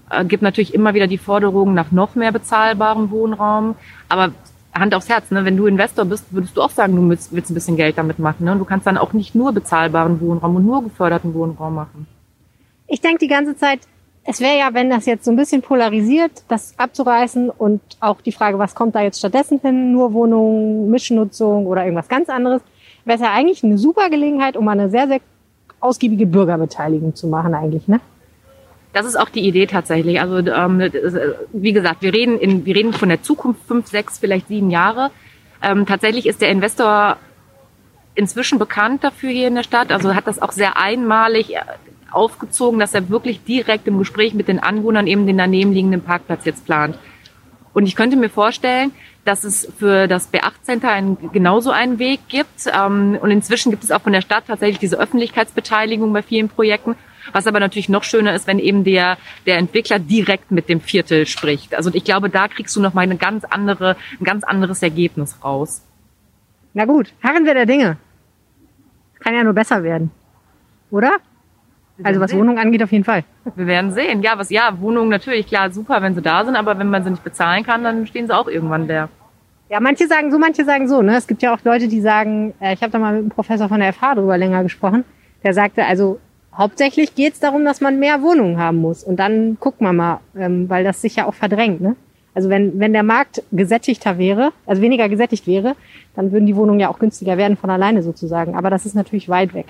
Äh, 0.09 0.25
gibt 0.25 0.43
natürlich 0.43 0.73
immer 0.73 0.93
wieder 0.93 1.07
die 1.07 1.17
Forderung 1.17 1.73
nach 1.73 1.91
noch 1.91 2.15
mehr 2.15 2.31
bezahlbarem 2.31 3.11
Wohnraum. 3.11 3.75
Aber 4.09 4.31
Hand 4.73 4.93
aufs 4.93 5.09
Herz, 5.09 5.31
ne? 5.31 5.45
wenn 5.45 5.57
du 5.57 5.67
Investor 5.67 6.05
bist, 6.05 6.25
würdest 6.31 6.55
du 6.57 6.61
auch 6.61 6.69
sagen, 6.69 6.95
du 6.95 7.09
willst, 7.09 7.33
willst 7.33 7.49
ein 7.49 7.53
bisschen 7.53 7.77
Geld 7.77 7.97
damit 7.97 8.19
machen. 8.19 8.45
Ne? 8.45 8.51
Und 8.51 8.59
du 8.59 8.65
kannst 8.65 8.85
dann 8.85 8.97
auch 8.97 9.13
nicht 9.13 9.33
nur 9.33 9.53
bezahlbaren 9.53 10.19
Wohnraum 10.19 10.55
und 10.57 10.65
nur 10.65 10.83
geförderten 10.83 11.33
Wohnraum 11.33 11.75
machen. 11.75 12.07
Ich 12.87 13.01
denke 13.01 13.19
die 13.19 13.27
ganze 13.27 13.55
Zeit, 13.55 13.79
es 14.27 14.41
wäre 14.41 14.57
ja, 14.57 14.73
wenn 14.73 14.89
das 14.89 15.05
jetzt 15.05 15.23
so 15.25 15.31
ein 15.31 15.37
bisschen 15.37 15.61
polarisiert, 15.61 16.43
das 16.47 16.73
abzureißen 16.77 17.51
und 17.51 17.81
auch 17.99 18.21
die 18.21 18.31
Frage, 18.31 18.57
was 18.57 18.73
kommt 18.73 18.95
da 18.95 19.01
jetzt 19.01 19.19
stattdessen 19.19 19.59
hin, 19.61 19.91
nur 19.91 20.13
Wohnungen, 20.13 20.89
Mischnutzung 20.89 21.67
oder 21.67 21.83
irgendwas 21.83 22.07
ganz 22.07 22.27
anderes, 22.29 22.61
wäre 23.05 23.17
es 23.17 23.21
ja 23.21 23.31
eigentlich 23.31 23.63
eine 23.63 23.77
super 23.77 24.09
Gelegenheit, 24.09 24.57
um 24.57 24.67
eine 24.67 24.89
sehr, 24.89 25.07
sehr 25.07 25.19
ausgiebige 25.79 26.25
Bürgerbeteiligung 26.25 27.13
zu 27.13 27.27
machen 27.27 27.53
eigentlich, 27.53 27.87
ne? 27.87 27.99
Das 28.93 29.05
ist 29.05 29.17
auch 29.17 29.27
die 29.27 29.45
Idee 29.45 29.67
tatsächlich. 29.67 30.21
Also 30.21 30.37
ähm, 30.37 30.79
wie 31.51 31.73
gesagt, 31.73 32.01
wir 32.01 32.13
reden, 32.13 32.39
in, 32.39 32.65
wir 32.65 32.75
reden 32.75 32.93
von 32.93 33.09
der 33.09 33.21
Zukunft 33.21 33.67
fünf, 33.67 33.87
sechs, 33.87 34.19
vielleicht 34.19 34.47
sieben 34.47 34.71
Jahre. 34.71 35.11
Ähm, 35.61 35.85
tatsächlich 35.85 36.25
ist 36.25 36.41
der 36.41 36.49
Investor 36.49 37.17
inzwischen 38.15 38.57
bekannt 38.57 39.03
dafür 39.03 39.31
hier 39.31 39.49
in 39.49 39.55
der 39.55 39.63
Stadt. 39.63 39.91
Also 39.91 40.15
hat 40.15 40.27
das 40.27 40.41
auch 40.41 40.53
sehr 40.53 40.77
einmalig 40.77 41.57
aufgezogen, 42.15 42.79
dass 42.79 42.93
er 42.93 43.09
wirklich 43.09 43.43
direkt 43.43 43.87
im 43.87 43.97
Gespräch 43.97 44.33
mit 44.33 44.47
den 44.47 44.59
Anwohnern 44.59 45.07
eben 45.07 45.27
den 45.27 45.37
daneben 45.37 45.73
liegenden 45.73 46.01
Parkplatz 46.01 46.45
jetzt 46.45 46.65
plant. 46.65 46.97
Und 47.73 47.85
ich 47.85 47.95
könnte 47.95 48.15
mir 48.15 48.29
vorstellen, 48.29 48.93
dass 49.25 49.43
es 49.43 49.67
für 49.77 50.07
das 50.07 50.31
B8-Center 50.31 50.89
ein, 50.89 51.17
genauso 51.33 51.71
einen 51.71 51.99
Weg 51.99 52.21
gibt. 52.29 52.67
Ähm, 52.73 53.17
und 53.21 53.31
inzwischen 53.31 53.69
gibt 53.69 53.83
es 53.83 53.91
auch 53.91 54.01
von 54.01 54.13
der 54.13 54.21
Stadt 54.21 54.45
tatsächlich 54.47 54.79
diese 54.79 54.97
Öffentlichkeitsbeteiligung 54.97 56.13
bei 56.13 56.21
vielen 56.21 56.47
Projekten. 56.47 56.95
Was 57.33 57.47
aber 57.47 57.59
natürlich 57.59 57.89
noch 57.89 58.03
schöner 58.03 58.33
ist, 58.33 58.47
wenn 58.47 58.59
eben 58.59 58.83
der, 58.83 59.17
der 59.45 59.57
Entwickler 59.57 59.99
direkt 59.99 60.51
mit 60.51 60.69
dem 60.69 60.79
Viertel 60.79 61.25
spricht. 61.25 61.75
Also 61.75 61.89
ich 61.93 62.03
glaube, 62.03 62.29
da 62.29 62.47
kriegst 62.47 62.75
du 62.75 62.81
noch 62.81 62.93
mal 62.93 63.01
eine 63.01 63.17
ganz 63.17 63.43
andere, 63.43 63.97
ein 64.21 64.23
ganz 64.23 64.43
anderes 64.43 64.81
Ergebnis 64.83 65.43
raus. 65.43 65.81
Na 66.73 66.85
gut, 66.85 67.13
harren 67.23 67.45
wir 67.45 67.55
der 67.55 67.65
Dinge. 67.65 67.97
Kann 69.19 69.33
ja 69.33 69.43
nur 69.43 69.53
besser 69.53 69.83
werden. 69.83 70.11
Oder? 70.91 71.17
Also 72.03 72.19
was 72.19 72.31
sehen. 72.31 72.39
Wohnung 72.39 72.57
angeht, 72.57 72.83
auf 72.83 72.91
jeden 72.91 73.03
Fall. 73.03 73.23
Wir 73.55 73.67
werden 73.67 73.91
sehen. 73.91 74.21
Ja, 74.21 74.37
was, 74.37 74.49
ja, 74.49 74.77
Wohnungen 74.81 75.09
natürlich, 75.09 75.47
klar, 75.47 75.71
super, 75.71 76.01
wenn 76.01 76.13
sie 76.13 76.21
da 76.21 76.43
sind, 76.43 76.55
aber 76.55 76.77
wenn 76.77 76.89
man 76.89 77.03
sie 77.03 77.11
nicht 77.11 77.23
bezahlen 77.23 77.63
kann, 77.63 77.83
dann 77.83 78.05
stehen 78.05 78.27
sie 78.27 78.35
auch 78.35 78.47
irgendwann 78.47 78.87
leer. 78.87 79.09
Ja, 79.69 79.79
manche 79.79 80.07
sagen 80.07 80.31
so, 80.31 80.37
manche 80.37 80.63
sagen 80.65 80.87
so. 80.87 81.01
Ne? 81.01 81.15
Es 81.15 81.25
gibt 81.25 81.41
ja 81.41 81.53
auch 81.53 81.63
Leute, 81.63 81.87
die 81.87 82.01
sagen, 82.01 82.53
äh, 82.59 82.73
ich 82.73 82.81
habe 82.81 82.91
da 82.91 82.99
mal 82.99 83.13
mit 83.13 83.21
einem 83.21 83.29
Professor 83.29 83.67
von 83.69 83.79
der 83.79 83.93
FH 83.93 84.15
drüber 84.15 84.37
länger 84.37 84.63
gesprochen, 84.63 85.05
der 85.43 85.53
sagte, 85.53 85.85
also 85.85 86.19
hauptsächlich 86.55 87.15
geht 87.15 87.33
es 87.33 87.39
darum, 87.39 87.65
dass 87.65 87.81
man 87.81 87.99
mehr 87.99 88.21
Wohnungen 88.21 88.59
haben 88.59 88.77
muss. 88.77 89.03
Und 89.03 89.17
dann 89.17 89.57
guckt 89.59 89.81
man 89.81 89.95
mal, 89.95 90.19
ähm, 90.37 90.69
weil 90.69 90.83
das 90.83 91.01
sich 91.01 91.15
ja 91.15 91.25
auch 91.25 91.33
verdrängt. 91.33 91.81
Ne? 91.81 91.95
Also 92.35 92.49
wenn, 92.49 92.79
wenn 92.79 92.93
der 92.93 93.03
Markt 93.03 93.41
gesättigter 93.51 94.17
wäre, 94.17 94.51
also 94.65 94.81
weniger 94.81 95.09
gesättigt 95.09 95.47
wäre, 95.47 95.75
dann 96.15 96.31
würden 96.31 96.45
die 96.45 96.55
Wohnungen 96.55 96.79
ja 96.79 96.89
auch 96.89 96.99
günstiger 96.99 97.37
werden 97.37 97.57
von 97.57 97.69
alleine 97.69 98.03
sozusagen. 98.03 98.55
Aber 98.55 98.69
das 98.69 98.85
ist 98.85 98.93
natürlich 98.93 99.29
weit 99.29 99.53
weg. 99.53 99.67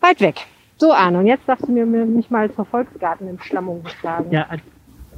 Weit 0.00 0.20
weg. 0.20 0.46
So, 0.78 0.92
Arne, 0.92 1.20
und 1.20 1.26
jetzt 1.26 1.48
darfst 1.48 1.66
du 1.66 1.72
mir 1.72 1.86
mich 1.86 2.30
mal 2.30 2.52
zur 2.52 2.66
Volksgarten 2.66 3.28
in 3.28 3.40
Schlammung 3.40 3.82
schlagen. 3.98 4.30
Ja, 4.30 4.46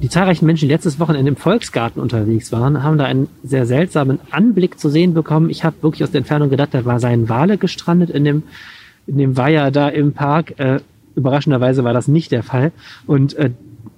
die 0.01 0.07
zahlreichen 0.07 0.45
Menschen, 0.45 0.69
die 0.69 0.73
letztes 0.73 0.99
Wochenende 0.99 1.29
im 1.29 1.35
Volksgarten 1.35 2.01
unterwegs 2.01 2.53
waren, 2.53 2.83
haben 2.83 2.97
da 2.97 3.03
einen 3.03 3.27
sehr 3.43 3.65
seltsamen 3.65 4.19
Anblick 4.31 4.79
zu 4.79 4.87
sehen 4.87 5.13
bekommen. 5.13 5.49
Ich 5.49 5.65
habe 5.65 5.75
wirklich 5.81 6.03
aus 6.03 6.11
der 6.11 6.19
Entfernung 6.19 6.49
gedacht, 6.49 6.69
da 6.71 6.85
war 6.85 7.01
sein 7.01 7.27
Wale 7.27 7.57
gestrandet 7.57 8.09
in 8.09 8.23
dem, 8.23 8.43
in 9.07 9.17
dem 9.17 9.35
Weiher 9.35 9.71
da 9.71 9.89
im 9.89 10.13
Park. 10.13 10.57
Äh, 10.57 10.79
überraschenderweise 11.15 11.83
war 11.83 11.93
das 11.93 12.07
nicht 12.07 12.31
der 12.31 12.43
Fall. 12.43 12.71
Und 13.05 13.33
äh, 13.33 13.51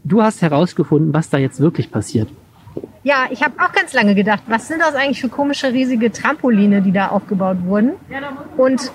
du 0.03 0.23
hast 0.23 0.41
herausgefunden, 0.41 1.13
was 1.13 1.29
da 1.29 1.37
jetzt 1.37 1.59
wirklich 1.59 1.91
passiert. 1.91 2.27
Ja, 3.03 3.25
ich 3.31 3.41
habe 3.41 3.55
auch 3.59 3.71
ganz 3.71 3.93
lange 3.93 4.13
gedacht, 4.13 4.43
was 4.45 4.67
sind 4.67 4.79
das 4.79 4.93
eigentlich 4.93 5.21
für 5.21 5.29
komische 5.29 5.73
riesige 5.73 6.11
Trampoline, 6.11 6.83
die 6.83 6.91
da 6.91 7.07
aufgebaut 7.07 7.57
wurden? 7.65 7.93
Und 8.57 8.91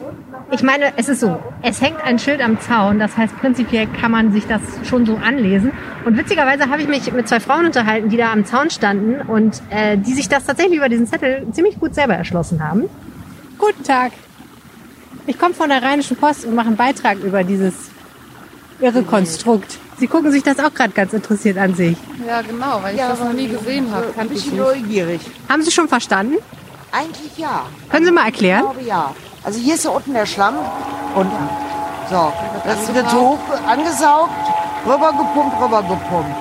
ich 0.53 0.63
meine, 0.63 0.93
es 0.97 1.09
ist 1.09 1.21
so, 1.21 1.41
es 1.63 1.83
hängt 1.83 2.01
ein 2.05 2.21
Schild 2.21 2.41
am 2.41 2.61
Zaun, 2.61 3.01
das 3.01 3.17
heißt 3.17 3.37
prinzipiell 3.39 3.89
kann 3.89 4.13
man 4.13 4.31
sich 4.31 4.47
das 4.47 4.61
schon 4.85 5.07
so 5.07 5.17
anlesen. 5.17 5.73
Und 6.05 6.17
witzigerweise 6.17 6.71
habe 6.71 6.83
ich 6.83 6.89
mich 6.89 7.13
mit 7.13 7.27
zwei 7.29 7.41
Frauen 7.41 7.67
unterhalten, 7.67 8.09
die 8.09 8.17
da 8.17 8.33
am 8.33 8.45
Zaun 8.45 8.71
standen 8.71 9.23
und 9.23 9.61
äh, 9.71 9.99
die 9.99 10.13
sich 10.13 10.29
das 10.29 10.45
tatsächlich 10.45 10.79
über 10.79 10.89
diesen 10.89 11.09
Zettel 11.09 11.45
ziemlich 11.51 11.81
gut 11.81 11.97
selber 11.97 12.15
erschlossen 12.15 12.63
haben. 12.63 12.85
Guten 13.59 13.83
Tag. 13.83 14.13
Ich 15.27 15.37
komme 15.37 15.55
von 15.55 15.69
der 15.69 15.83
Rheinischen 15.83 16.17
Post 16.17 16.45
und 16.45 16.55
mache 16.55 16.69
einen 16.69 16.77
Beitrag 16.77 17.19
über 17.19 17.43
dieses 17.43 17.91
irre 18.81 19.03
Konstrukt. 19.03 19.81
Sie 19.99 20.07
gucken 20.07 20.31
sich 20.31 20.43
das 20.43 20.59
auch 20.59 20.73
gerade 20.75 20.93
ganz 20.93 21.13
interessiert 21.15 21.57
an 21.59 21.75
sich. 21.75 21.97
Ja, 22.27 22.43
genau, 22.43 22.81
weil 22.83 22.95
ich 22.95 23.01
das 23.01 23.19
noch 23.19 23.33
nie 23.33 23.49
gesehen 23.49 23.91
habe. 23.95 24.07
Ein 24.09 24.15
Kannte 24.15 24.35
ich 24.35 24.45
bisschen 24.45 24.59
nicht. 24.59 24.83
neugierig. 24.83 25.21
Haben 25.49 25.63
Sie 25.63 25.71
schon 25.71 25.89
verstanden? 25.89 26.37
Eigentlich 26.93 27.37
ja. 27.39 27.63
Können 27.91 28.05
Sie 28.05 28.13
mal 28.13 28.21
Ich 28.23 28.27
erklären? 28.27 28.61
glaube 28.63 28.83
ja. 28.83 29.15
Also 29.43 29.59
hier 29.59 29.75
ist 29.75 29.85
ja 29.85 29.91
unten 29.91 30.13
der 30.13 30.27
Schlamm. 30.27 30.55
Unten. 31.15 31.49
So, 32.11 32.33
das 32.65 32.95
wird 32.95 33.13
hoch 33.13 33.39
angesaugt, 33.67 34.31
rübergepumpt, 34.85 35.61
rübergepumpt. 35.61 36.37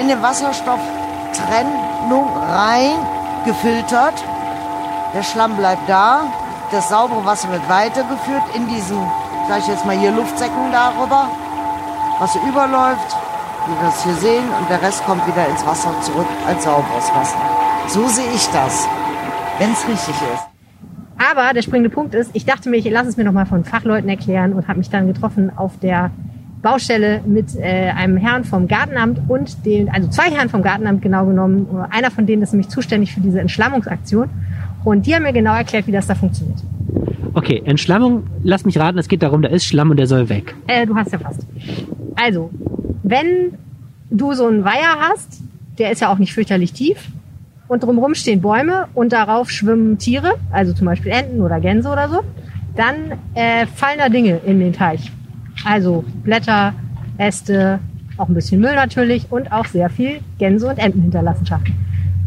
In 0.00 0.08
den 0.08 0.22
Wasserstofftrennung 0.22 2.28
rein, 2.48 2.92
gefiltert. 3.44 4.14
Der 5.14 5.22
Schlamm 5.22 5.56
bleibt 5.56 5.86
da. 5.88 6.22
Das 6.70 6.88
saubere 6.88 7.24
Wasser 7.26 7.50
wird 7.50 7.68
weitergeführt 7.68 8.42
in 8.54 8.66
diesen, 8.68 8.98
sag 9.48 9.58
ich 9.58 9.66
jetzt 9.68 9.84
mal 9.84 9.98
hier, 9.98 10.12
Luftsäcken 10.12 10.70
darüber. 10.72 11.28
Wasser 12.20 12.40
überläuft, 12.46 13.16
wie 13.66 13.72
wir 13.72 13.82
das 13.82 14.04
hier 14.04 14.14
sehen, 14.14 14.44
und 14.60 14.68
der 14.68 14.82
Rest 14.82 15.04
kommt 15.06 15.26
wieder 15.26 15.48
ins 15.48 15.64
Wasser 15.66 15.90
zurück 16.02 16.26
als 16.46 16.64
sauberes 16.64 17.10
Wasser. 17.14 17.38
So 17.88 18.06
sehe 18.08 18.30
ich 18.34 18.46
das, 18.48 18.86
wenn 19.58 19.72
es 19.72 19.88
richtig 19.88 20.14
ist. 20.34 20.46
Aber 21.18 21.52
der 21.54 21.62
springende 21.62 21.90
Punkt 21.90 22.14
ist, 22.14 22.30
ich 22.34 22.44
dachte 22.44 22.68
mir, 22.68 22.76
ich 22.76 22.90
lasse 22.90 23.08
es 23.08 23.16
mir 23.16 23.24
nochmal 23.24 23.46
von 23.46 23.64
Fachleuten 23.64 24.08
erklären 24.08 24.52
und 24.52 24.68
habe 24.68 24.78
mich 24.78 24.90
dann 24.90 25.06
getroffen 25.06 25.50
auf 25.56 25.78
der 25.80 26.10
Baustelle 26.62 27.22
mit 27.26 27.56
äh, 27.56 27.90
einem 27.90 28.18
Herrn 28.18 28.44
vom 28.44 28.68
Gartenamt 28.68 29.20
und 29.28 29.64
den, 29.64 29.88
also 29.88 30.08
zwei 30.08 30.30
Herren 30.30 30.50
vom 30.50 30.62
Gartenamt 30.62 31.00
genau 31.00 31.24
genommen. 31.24 31.66
Einer 31.90 32.10
von 32.10 32.26
denen 32.26 32.42
ist 32.42 32.52
nämlich 32.52 32.68
zuständig 32.68 33.14
für 33.14 33.20
diese 33.20 33.40
Entschlammungsaktion. 33.40 34.28
Und 34.84 35.06
die 35.06 35.14
haben 35.14 35.22
mir 35.22 35.32
genau 35.32 35.54
erklärt, 35.54 35.86
wie 35.86 35.92
das 35.92 36.06
da 36.06 36.14
funktioniert. 36.14 36.58
Okay, 37.34 37.62
Entschlammung, 37.64 38.24
lass 38.42 38.64
mich 38.64 38.78
raten, 38.78 38.98
es 38.98 39.08
geht 39.08 39.22
darum, 39.22 39.42
da 39.42 39.48
ist 39.48 39.64
Schlamm 39.64 39.90
und 39.90 39.98
der 39.98 40.06
soll 40.06 40.28
weg. 40.28 40.54
Äh, 40.66 40.86
du 40.86 40.96
hast 40.96 41.12
ja 41.12 41.18
fast. 41.18 41.46
Also, 42.22 42.50
wenn 43.02 43.54
du 44.10 44.34
so 44.34 44.46
einen 44.46 44.64
Weiher 44.64 45.00
hast, 45.00 45.40
der 45.78 45.90
ist 45.90 46.00
ja 46.00 46.12
auch 46.12 46.18
nicht 46.18 46.34
fürchterlich 46.34 46.72
tief, 46.72 47.08
und 47.66 47.84
drumherum 47.84 48.14
stehen 48.14 48.40
Bäume 48.40 48.88
und 48.94 49.12
darauf 49.12 49.48
schwimmen 49.50 49.96
Tiere, 49.96 50.34
also 50.50 50.72
zum 50.72 50.86
Beispiel 50.86 51.12
Enten 51.12 51.40
oder 51.40 51.60
Gänse 51.60 51.88
oder 51.88 52.08
so, 52.08 52.22
dann 52.74 53.12
äh, 53.34 53.64
fallen 53.66 53.98
da 53.98 54.08
Dinge 54.08 54.40
in 54.44 54.58
den 54.58 54.72
Teich. 54.72 55.12
Also 55.64 56.04
Blätter, 56.24 56.74
Äste, 57.16 57.78
auch 58.16 58.28
ein 58.28 58.34
bisschen 58.34 58.60
Müll 58.60 58.74
natürlich 58.74 59.30
und 59.30 59.52
auch 59.52 59.66
sehr 59.66 59.88
viel 59.88 60.20
Gänse- 60.38 60.66
und 60.66 60.78
Entenhinterlassenschaften. 60.78 61.74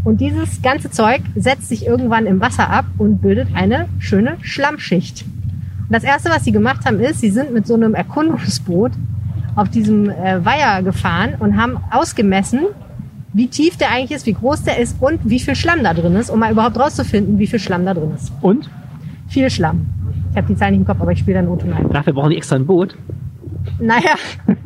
Und 0.06 0.22
dieses 0.22 0.62
ganze 0.62 0.90
Zeug 0.92 1.22
setzt 1.36 1.68
sich 1.68 1.86
irgendwann 1.86 2.26
im 2.26 2.40
Wasser 2.40 2.70
ab 2.70 2.86
und 2.98 3.22
bildet 3.22 3.50
eine 3.54 3.90
schöne 4.00 4.38
Schlammschicht. 4.42 5.26
Und 5.82 5.92
das 5.92 6.06
erste, 6.06 6.30
was 6.30 6.46
sie 6.46 6.52
gemacht 6.52 6.86
haben, 6.86 7.00
ist, 7.02 7.20
sie 7.20 7.30
sind 7.30 7.54
mit 7.54 7.68
so 7.68 7.74
einem 7.74 7.94
Erkundungsboot 7.94 8.94
auf 9.56 9.70
diesem 9.70 10.10
äh, 10.10 10.44
Weiher 10.44 10.84
gefahren 10.84 11.36
und 11.40 11.58
haben 11.58 11.78
ausgemessen, 11.92 12.62
wie 13.34 13.48
tief 13.48 13.78
der 13.78 13.92
eigentlich 13.92 14.12
ist, 14.12 14.26
wie 14.26 14.34
groß 14.34 14.64
der 14.64 14.80
ist 14.80 15.02
und 15.02 15.20
wie 15.24 15.40
viel 15.40 15.56
Schlamm 15.56 15.84
da 15.84 15.94
drin 15.94 16.16
ist, 16.16 16.30
um 16.30 16.40
mal 16.40 16.52
überhaupt 16.52 16.80
rauszufinden, 16.80 17.40
wie 17.40 17.48
viel 17.48 17.60
Schlamm 17.60 17.86
da 17.86 17.94
drin 17.94 18.12
ist. 18.16 18.32
Und? 18.42 18.70
Viel 19.28 19.50
Schlamm. 19.50 19.88
Ich 20.32 20.38
habe 20.38 20.48
die 20.48 20.56
Zahl 20.56 20.72
nicht 20.72 20.82
im 20.82 20.86
Kopf, 20.86 21.02
aber 21.02 21.12
ich 21.12 21.20
spiele 21.20 21.38
dann 21.38 21.46
Noten 21.46 21.74
ein. 21.74 21.90
Dafür 21.90 22.14
brauchen 22.14 22.32
die 22.32 22.38
extra 22.38 22.56
ein 22.56 22.66
Boot. 22.66 22.96
Naja, 23.80 24.16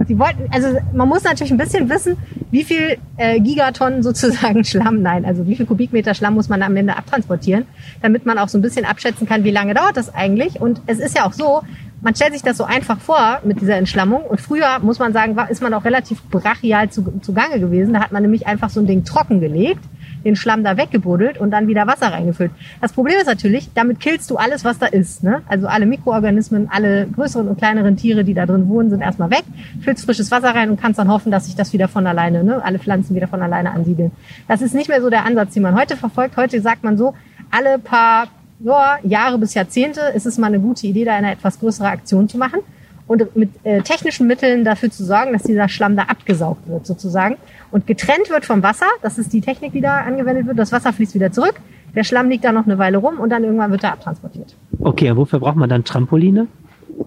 sie 0.08 0.17
wollten, 0.17 0.52
also 0.52 0.69
man 0.93 1.08
muss 1.08 1.23
natürlich 1.23 1.52
ein 1.52 1.58
bisschen 1.58 1.89
wissen, 1.89 2.17
wie 2.52 2.63
viel 2.63 2.97
äh, 3.17 3.39
Gigatonnen 3.39 4.02
sozusagen 4.04 4.63
Schlamm, 4.65 5.02
nein, 5.02 5.26
also 5.26 5.47
wie 5.47 5.56
viel 5.56 5.65
Kubikmeter 5.65 6.13
Schlamm 6.13 6.34
muss 6.34 6.50
man 6.50 6.62
am 6.62 6.76
Ende 6.76 6.95
abtransportieren, 6.95 7.65
damit 8.02 8.26
man 8.26 8.38
auch 8.38 8.50
so 8.50 8.58
ein 8.58 8.62
bisschen 8.62 8.86
abschätzen 8.86 9.28
kann, 9.28 9.43
wie 9.43 9.52
lange 9.52 9.73
dauert 9.73 9.97
das 9.97 10.13
eigentlich. 10.13 10.60
Und 10.60 10.82
es 10.88 11.00
ist 11.00 11.15
ja 11.15 11.26
auch 11.26 11.34
so, 11.34 11.62
man 12.01 12.15
stellt 12.15 12.33
sich 12.33 12.43
das 12.43 12.57
so 12.57 12.63
einfach 12.63 12.99
vor 12.99 13.39
mit 13.43 13.60
dieser 13.62 13.75
Entschlammung. 13.75 14.21
Und 14.21 14.39
früher, 14.39 14.79
muss 14.79 14.99
man 14.99 15.13
sagen, 15.13 15.36
war, 15.36 15.49
ist 15.49 15.62
man 15.62 15.73
auch 15.73 15.83
relativ 15.83 16.23
brachial 16.29 16.89
zu, 16.89 17.19
zugange 17.21 17.60
gewesen. 17.60 17.93
Da 17.93 18.01
hat 18.01 18.12
man 18.12 18.21
nämlich 18.21 18.45
einfach 18.45 18.69
so 18.69 18.79
ein 18.79 18.88
Ding 18.88 19.03
trockengelegt, 19.03 19.81
den 20.23 20.36
Schlamm 20.36 20.63
da 20.63 20.77
weggebuddelt 20.77 21.39
und 21.39 21.51
dann 21.51 21.67
wieder 21.67 21.88
Wasser 21.88 22.07
reingefüllt. 22.07 22.51
Das 22.81 22.93
Problem 22.93 23.17
ist 23.19 23.25
natürlich, 23.25 23.69
damit 23.73 23.99
killst 23.99 24.29
du 24.29 24.38
alles, 24.38 24.63
was 24.63 24.77
da 24.77 24.86
ist. 24.86 25.23
Ne? 25.23 25.41
Also 25.47 25.67
alle 25.67 25.86
Mikroorganismen, 25.86 26.69
alle 26.69 27.07
größeren 27.07 27.47
und 27.47 27.57
kleineren 27.57 27.97
Tiere, 27.97 28.23
die 28.23 28.33
da 28.33 28.45
drin 28.45 28.69
wohnen, 28.69 28.89
sind 28.89 29.01
erstmal 29.01 29.31
weg. 29.31 29.43
Füllst 29.81 30.05
frisches 30.05 30.29
Wasser 30.29 30.53
rein 30.53 30.69
und 30.69 30.79
kannst 30.79 30.99
dann 30.99 31.10
hoffen, 31.10 31.31
dass 31.31 31.45
sich 31.45 31.55
das 31.55 31.73
wieder 31.73 31.88
von 31.88 32.05
alleine, 32.05 32.43
ne? 32.43 32.63
alle 32.63 32.77
Pflanzen 32.77 33.15
wieder 33.15 33.27
von 33.27 33.41
alleine 33.41 33.71
ansiedeln. 33.71 34.12
Das 34.47 34.62
ist 34.62 34.75
nicht 34.75 34.89
mehr 34.89 35.01
so 35.01 35.10
der 35.10 35.25
Ansatz, 35.25 35.53
den 35.53 35.63
man 35.63 35.75
heute 35.75 35.97
verfolgt. 35.97 36.38
Heute 36.38 36.62
sagt 36.62 36.83
man 36.83 36.97
so, 36.97 37.15
alle 37.49 37.79
paar 37.79 38.27
ja, 38.59 38.97
Jahre 39.03 39.37
bis 39.37 39.53
Jahrzehnte 39.53 40.01
ist 40.15 40.25
es 40.25 40.37
mal 40.37 40.47
eine 40.47 40.59
gute 40.59 40.87
Idee, 40.87 41.05
da 41.05 41.15
eine 41.15 41.31
etwas 41.31 41.59
größere 41.59 41.87
Aktion 41.87 42.27
zu 42.27 42.37
machen 42.37 42.59
und 43.07 43.35
mit 43.35 43.49
äh, 43.63 43.81
technischen 43.81 44.27
Mitteln 44.27 44.63
dafür 44.63 44.91
zu 44.91 45.03
sorgen, 45.03 45.33
dass 45.33 45.43
dieser 45.43 45.69
Schlamm 45.69 45.95
da 45.95 46.03
abgesaugt 46.03 46.67
wird 46.67 46.85
sozusagen 46.85 47.37
und 47.71 47.87
getrennt 47.87 48.29
wird 48.29 48.45
vom 48.45 48.63
Wasser. 48.63 48.87
Das 49.01 49.17
ist 49.17 49.31
die 49.33 49.41
Technik, 49.41 49.73
die 49.73 49.81
da 49.81 50.01
angewendet 50.01 50.45
wird. 50.45 50.59
Das 50.59 50.71
Wasser 50.71 50.91
fließt 50.91 51.15
wieder 51.15 51.31
zurück. 51.31 51.55
Der 51.95 52.03
Schlamm 52.03 52.29
liegt 52.29 52.43
da 52.43 52.51
noch 52.51 52.65
eine 52.65 52.77
Weile 52.77 52.97
rum 52.97 53.19
und 53.19 53.29
dann 53.29 53.43
irgendwann 53.43 53.71
wird 53.71 53.83
er 53.83 53.93
abtransportiert. 53.93 54.55
Okay, 54.79 55.09
und 55.11 55.17
wofür 55.17 55.39
braucht 55.39 55.55
man 55.55 55.69
dann 55.69 55.83
Trampoline? 55.83 56.47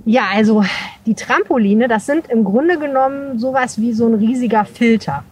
Ja, 0.04 0.22
also 0.32 0.64
die 1.06 1.14
Trampoline, 1.14 1.88
das 1.88 2.06
sind 2.06 2.28
im 2.28 2.44
Grunde 2.44 2.78
genommen 2.78 3.38
sowas 3.38 3.78
wie 3.78 3.92
so 3.92 4.06
ein 4.06 4.14
riesiger 4.14 4.64
Filter. 4.64 5.24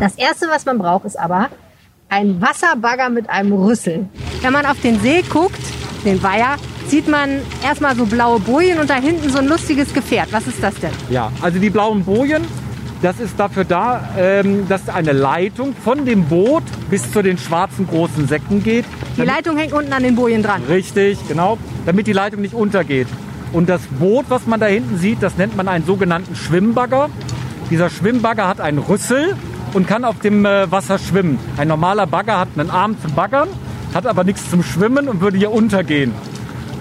Das 0.00 0.16
erste, 0.16 0.46
was 0.48 0.64
man 0.66 0.78
braucht, 0.78 1.04
ist 1.04 1.18
aber 1.18 1.48
ein 2.08 2.40
Wasserbagger 2.40 3.10
mit 3.10 3.28
einem 3.28 3.52
Rüssel. 3.52 4.06
Wenn 4.40 4.52
man 4.52 4.66
auf 4.66 4.80
den 4.80 5.00
See 5.00 5.22
guckt, 5.22 5.60
den 6.04 6.22
Weiher, 6.22 6.56
sieht 6.86 7.06
man 7.08 7.40
erstmal 7.62 7.94
so 7.96 8.06
blaue 8.06 8.40
Bojen 8.40 8.78
und 8.78 8.88
da 8.88 8.94
hinten 8.94 9.28
so 9.28 9.38
ein 9.38 9.46
lustiges 9.46 9.92
Gefährt. 9.92 10.32
Was 10.32 10.46
ist 10.46 10.62
das 10.62 10.74
denn? 10.76 10.90
Ja, 11.10 11.30
also 11.42 11.58
die 11.58 11.68
blauen 11.68 12.04
Bojen, 12.04 12.44
das 13.02 13.20
ist 13.20 13.38
dafür 13.38 13.64
da, 13.64 14.08
ähm, 14.16 14.66
dass 14.68 14.88
eine 14.88 15.12
Leitung 15.12 15.74
von 15.74 16.06
dem 16.06 16.24
Boot 16.24 16.62
bis 16.88 17.12
zu 17.12 17.22
den 17.22 17.36
schwarzen 17.36 17.86
großen 17.86 18.26
Säcken 18.26 18.62
geht. 18.62 18.86
Die 19.16 19.22
Leitung 19.22 19.58
hängt 19.58 19.72
unten 19.72 19.92
an 19.92 20.02
den 20.02 20.14
Bojen 20.14 20.42
dran. 20.42 20.62
Richtig, 20.68 21.18
genau, 21.28 21.58
damit 21.84 22.06
die 22.06 22.12
Leitung 22.12 22.40
nicht 22.40 22.54
untergeht. 22.54 23.08
Und 23.52 23.68
das 23.68 23.82
Boot, 23.98 24.26
was 24.28 24.46
man 24.46 24.60
da 24.60 24.66
hinten 24.66 24.98
sieht, 24.98 25.22
das 25.22 25.36
nennt 25.36 25.56
man 25.56 25.68
einen 25.68 25.84
sogenannten 25.84 26.34
Schwimmbagger. 26.34 27.10
Dieser 27.70 27.90
Schwimmbagger 27.90 28.48
hat 28.48 28.60
einen 28.60 28.78
Rüssel 28.78 29.36
und 29.74 29.86
kann 29.86 30.04
auf 30.04 30.18
dem 30.18 30.44
äh, 30.44 30.70
Wasser 30.70 30.98
schwimmen. 30.98 31.38
Ein 31.56 31.68
normaler 31.68 32.06
Bagger 32.06 32.38
hat 32.38 32.48
einen 32.56 32.70
Arm 32.70 32.96
zum 33.00 33.14
Baggern, 33.14 33.48
hat 33.94 34.06
aber 34.06 34.24
nichts 34.24 34.50
zum 34.50 34.62
Schwimmen 34.62 35.08
und 35.08 35.20
würde 35.20 35.38
hier 35.38 35.52
untergehen. 35.52 36.12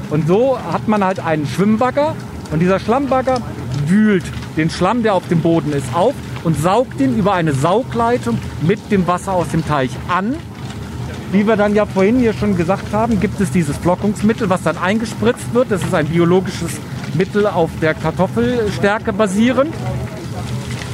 Und 0.10 0.28
so 0.28 0.58
hat 0.72 0.88
man 0.88 1.04
halt 1.04 1.20
einen 1.20 1.48
Schwimmbagger 1.48 2.16
und 2.52 2.60
dieser 2.60 2.80
Schlammbagger 2.80 3.40
wühlt 3.88 4.24
den 4.56 4.70
Schlamm, 4.70 5.04
der 5.04 5.14
auf 5.14 5.28
dem 5.28 5.42
Boden 5.42 5.74
ist, 5.74 5.94
auf 5.94 6.16
und 6.44 6.60
saugt 6.60 7.00
ihn 7.00 7.18
über 7.18 7.34
eine 7.34 7.54
Saugleitung 7.54 8.38
mit 8.62 8.92
dem 8.92 9.06
Wasser 9.08 9.34
aus 9.34 9.50
dem 9.50 9.66
Teich 9.66 9.92
an. 10.08 10.36
Wie 11.32 11.46
wir 11.46 11.58
dann 11.58 11.76
ja 11.76 11.86
vorhin 11.86 12.20
hier 12.20 12.34
schon 12.34 12.56
gesagt 12.56 12.94
haben, 12.94 13.20
gibt 13.20 13.42
es 13.42 13.52
dieses 13.52 13.76
Flockungsmittel, 13.78 14.50
was 14.50 14.64
dann 14.64 14.78
eingespritzt 14.78 15.54
wird. 15.54 15.72
Das 15.72 15.84
ist 15.84 15.94
ein 15.94 16.08
biologisches 16.08 16.72
Mittel 17.16 17.46
auf 17.48 17.70
der 17.82 17.94
Kartoffelstärke 17.94 19.12
basierend. 19.12 19.74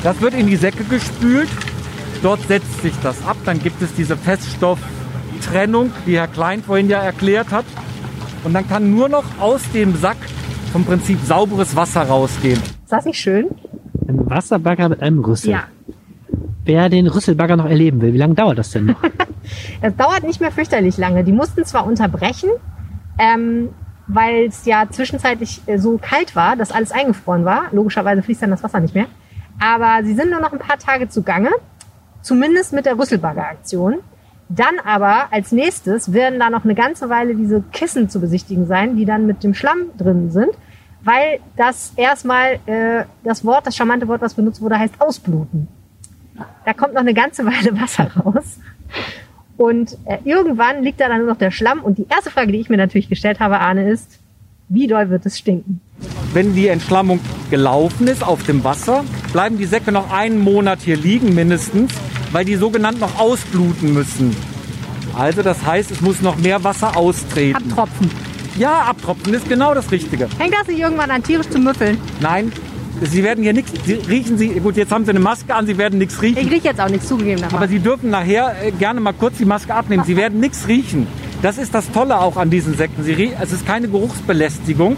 Das 0.03 0.19
wird 0.21 0.33
in 0.33 0.47
die 0.47 0.55
Säcke 0.55 0.83
gespült. 0.85 1.49
Dort 2.23 2.39
setzt 2.47 2.81
sich 2.81 2.93
das 3.03 3.25
ab. 3.27 3.35
Dann 3.43 3.59
gibt 3.59 3.81
es 3.81 3.93
diese 3.95 4.15
Feststofftrennung, 4.15 5.91
die 6.07 6.17
Herr 6.17 6.27
Klein 6.27 6.63
vorhin 6.63 6.89
ja 6.89 6.99
erklärt 6.99 7.51
hat. 7.51 7.65
Und 8.45 8.53
dann 8.53 8.67
kann 8.67 8.91
nur 8.91 9.09
noch 9.09 9.25
aus 9.41 9.61
dem 9.73 9.93
Sack 9.95 10.15
vom 10.71 10.85
Prinzip 10.85 11.19
sauberes 11.25 11.75
Wasser 11.75 12.03
rausgehen. 12.03 12.59
Ist 12.61 12.91
das 12.91 13.05
nicht 13.05 13.19
schön? 13.19 13.49
Ein 14.07 14.29
Wasserbagger 14.29 14.87
mit 14.87 15.01
einem 15.01 15.19
Rüssel. 15.19 15.51
Ja. 15.51 15.63
Wer 16.63 16.87
den 16.87 17.07
Rüsselbagger 17.07 17.57
noch 17.57 17.65
erleben 17.65 18.01
will, 18.01 18.13
wie 18.13 18.17
lange 18.17 18.35
dauert 18.35 18.57
das 18.57 18.71
denn 18.71 18.85
noch? 18.85 19.03
Das 19.81 19.93
dauert 19.97 20.23
nicht 20.23 20.39
mehr 20.39 20.51
fürchterlich 20.51 20.97
lange. 20.97 21.25
Die 21.25 21.33
mussten 21.33 21.65
zwar 21.65 21.85
unterbrechen, 21.85 22.49
ähm, 23.19 23.69
weil 24.07 24.45
es 24.45 24.65
ja 24.65 24.85
zwischenzeitlich 24.89 25.61
äh, 25.65 25.77
so 25.77 25.97
kalt 25.97 26.33
war, 26.37 26.55
dass 26.55 26.71
alles 26.71 26.93
eingefroren 26.93 27.43
war. 27.43 27.63
Logischerweise 27.73 28.23
fließt 28.23 28.41
dann 28.43 28.51
das 28.51 28.63
Wasser 28.63 28.79
nicht 28.79 28.95
mehr. 28.95 29.07
Aber 29.59 30.05
sie 30.05 30.13
sind 30.13 30.31
nur 30.31 30.39
noch 30.39 30.53
ein 30.53 30.59
paar 30.59 30.77
Tage 30.77 31.09
zugange. 31.09 31.49
Zumindest 32.23 32.73
mit 32.73 32.87
der 32.87 32.97
Rüsselbagger-Aktion. 32.97 33.99
Dann 34.49 34.79
aber 34.83 35.31
als 35.31 35.51
nächstes 35.51 36.13
werden 36.13 36.39
da 36.39 36.49
noch 36.49 36.63
eine 36.63 36.73
ganze 36.73 37.09
Weile 37.09 37.35
diese 37.35 37.61
Kissen 37.71 38.09
zu 38.09 38.19
besichtigen 38.19 38.65
sein, 38.65 38.95
die 38.95 39.05
dann 39.05 39.25
mit 39.27 39.43
dem 39.43 39.53
Schlamm 39.53 39.91
drin 39.97 40.31
sind, 40.31 40.51
weil 41.03 41.39
das 41.57 41.93
erstmal 41.95 42.59
äh, 42.65 43.05
das 43.23 43.45
Wort, 43.45 43.67
das 43.67 43.75
charmante 43.75 44.07
Wort, 44.07 44.21
was 44.21 44.33
benutzt 44.33 44.61
wurde, 44.61 44.79
heißt 44.79 44.95
ausbluten. 44.99 45.67
Da 46.65 46.73
kommt 46.73 46.93
noch 46.93 47.01
eine 47.01 47.13
ganze 47.13 47.45
Weile 47.45 47.79
Wasser 47.79 48.09
raus. 48.15 48.57
Und 49.57 49.97
äh, 50.05 50.17
irgendwann 50.23 50.81
liegt 50.81 50.99
da 50.99 51.07
dann 51.07 51.19
nur 51.19 51.27
noch 51.27 51.37
der 51.37 51.51
Schlamm. 51.51 51.83
Und 51.83 51.97
die 51.97 52.07
erste 52.09 52.31
Frage, 52.31 52.51
die 52.51 52.59
ich 52.59 52.69
mir 52.69 52.77
natürlich 52.77 53.09
gestellt 53.09 53.39
habe, 53.39 53.59
Arne, 53.59 53.89
ist, 53.89 54.19
wie 54.73 54.87
doll 54.87 55.09
wird 55.09 55.25
es 55.25 55.37
stinken? 55.37 55.81
Wenn 56.33 56.53
die 56.55 56.67
Entschlammung 56.67 57.19
gelaufen 57.49 58.07
ist 58.07 58.23
auf 58.25 58.43
dem 58.43 58.63
Wasser, 58.63 59.03
bleiben 59.31 59.57
die 59.57 59.65
Säcke 59.65 59.91
noch 59.91 60.11
einen 60.11 60.39
Monat 60.39 60.79
hier 60.81 60.97
liegen 60.97 61.35
mindestens, 61.35 61.93
weil 62.31 62.43
die 62.45 62.55
sogenannt 62.55 62.99
noch 62.99 63.19
ausbluten 63.19 63.93
müssen. 63.93 64.35
Also 65.15 65.43
das 65.43 65.63
heißt, 65.65 65.91
es 65.91 66.01
muss 66.01 66.21
noch 66.21 66.37
mehr 66.37 66.63
Wasser 66.63 66.97
austreten. 66.97 67.55
Abtropfen. 67.55 68.09
Ja, 68.57 68.79
abtropfen 68.81 69.33
ist 69.33 69.47
genau 69.47 69.73
das 69.73 69.91
Richtige. 69.91 70.27
Hängt 70.39 70.53
das 70.53 70.67
nicht 70.67 70.79
irgendwann 70.79 71.11
an 71.11 71.21
tierisch 71.23 71.49
zu 71.49 71.59
müffeln? 71.59 71.97
Nein, 72.19 72.51
Sie 73.01 73.23
werden 73.23 73.43
hier 73.43 73.53
nichts, 73.53 73.71
Sie 73.85 73.93
riechen 73.93 74.37
Sie, 74.37 74.49
gut, 74.59 74.77
jetzt 74.77 74.91
haben 74.91 75.03
Sie 75.05 75.09
eine 75.11 75.19
Maske 75.19 75.53
an, 75.53 75.65
Sie 75.67 75.77
werden 75.77 75.99
nichts 75.99 76.15
Ich 76.15 76.21
riechen. 76.21 76.47
rieche 76.49 76.67
jetzt 76.69 76.79
auch 76.81 76.89
nichts 76.89 77.07
zugegeben. 77.07 77.43
Aber 77.51 77.67
Sie 77.67 77.79
dürfen 77.79 78.09
nachher 78.09 78.55
äh, 78.63 78.71
gerne 78.71 78.99
mal 78.99 79.13
kurz 79.13 79.37
die 79.37 79.45
Maske 79.45 79.73
abnehmen. 79.73 80.03
Sie 80.05 80.15
werden 80.15 80.39
nichts 80.39 80.67
riechen. 80.67 81.07
Das 81.43 81.57
ist 81.57 81.75
das 81.75 81.91
Tolle 81.91 82.21
auch 82.21 82.37
an 82.37 82.49
diesen 82.49 82.73
Sekten. 82.73 83.03
Sie 83.03 83.33
es 83.41 83.51
ist 83.51 83.67
keine 83.67 83.89
Geruchsbelästigung. 83.89 84.95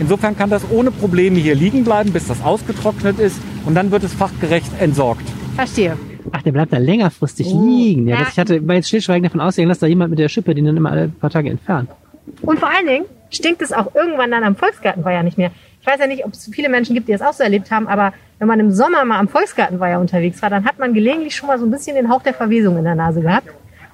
Insofern 0.00 0.34
kann 0.34 0.48
das 0.48 0.62
ohne 0.70 0.90
Probleme 0.90 1.36
hier 1.36 1.54
liegen 1.54 1.84
bleiben, 1.84 2.10
bis 2.10 2.26
das 2.26 2.42
ausgetrocknet 2.42 3.18
ist. 3.18 3.38
Und 3.66 3.74
dann 3.74 3.90
wird 3.90 4.02
es 4.02 4.14
fachgerecht 4.14 4.70
entsorgt. 4.80 5.28
Verstehe. 5.56 5.98
Ach, 6.32 6.40
der 6.40 6.52
bleibt 6.52 6.72
da 6.72 6.78
längerfristig 6.78 7.48
Oh. 7.52 7.66
liegen. 7.66 8.08
Ja, 8.08 8.14
Ja. 8.14 8.20
das, 8.22 8.32
ich 8.32 8.38
hatte 8.38 8.62
mal 8.62 8.76
jetzt 8.76 8.88
stillschweigend 8.88 9.26
davon 9.26 9.42
ausgegangen, 9.42 9.68
dass 9.68 9.78
da 9.78 9.86
jemand 9.86 10.08
mit 10.08 10.18
der 10.18 10.30
Schippe 10.30 10.54
den 10.54 10.64
dann 10.64 10.76
immer 10.78 10.90
alle 10.90 11.08
paar 11.08 11.28
Tage 11.28 11.50
entfernt. 11.50 11.90
Und 12.40 12.58
vor 12.58 12.70
allen 12.70 12.86
Dingen 12.86 13.04
stinkt 13.28 13.60
es 13.60 13.70
auch 13.74 13.94
irgendwann 13.94 14.30
dann 14.30 14.44
am 14.44 14.56
Volksgartenweiher 14.56 15.22
nicht 15.22 15.36
mehr. 15.36 15.50
Ich 15.82 15.86
weiß 15.86 16.00
ja 16.00 16.06
nicht, 16.06 16.24
ob 16.24 16.32
es 16.32 16.48
viele 16.50 16.70
Menschen 16.70 16.94
gibt, 16.94 17.08
die 17.08 17.12
das 17.12 17.20
auch 17.20 17.34
so 17.34 17.42
erlebt 17.42 17.70
haben, 17.70 17.88
aber 17.88 18.14
wenn 18.38 18.48
man 18.48 18.58
im 18.58 18.70
Sommer 18.72 19.04
mal 19.04 19.18
am 19.18 19.28
Volksgartenweiher 19.28 20.00
unterwegs 20.00 20.40
war, 20.40 20.48
dann 20.48 20.64
hat 20.64 20.78
man 20.78 20.94
gelegentlich 20.94 21.36
schon 21.36 21.46
mal 21.48 21.58
so 21.58 21.66
ein 21.66 21.70
bisschen 21.70 21.94
den 21.94 22.08
Hauch 22.08 22.22
der 22.22 22.32
Verwesung 22.32 22.78
in 22.78 22.84
der 22.84 22.94
Nase 22.94 23.20
gehabt. 23.20 23.48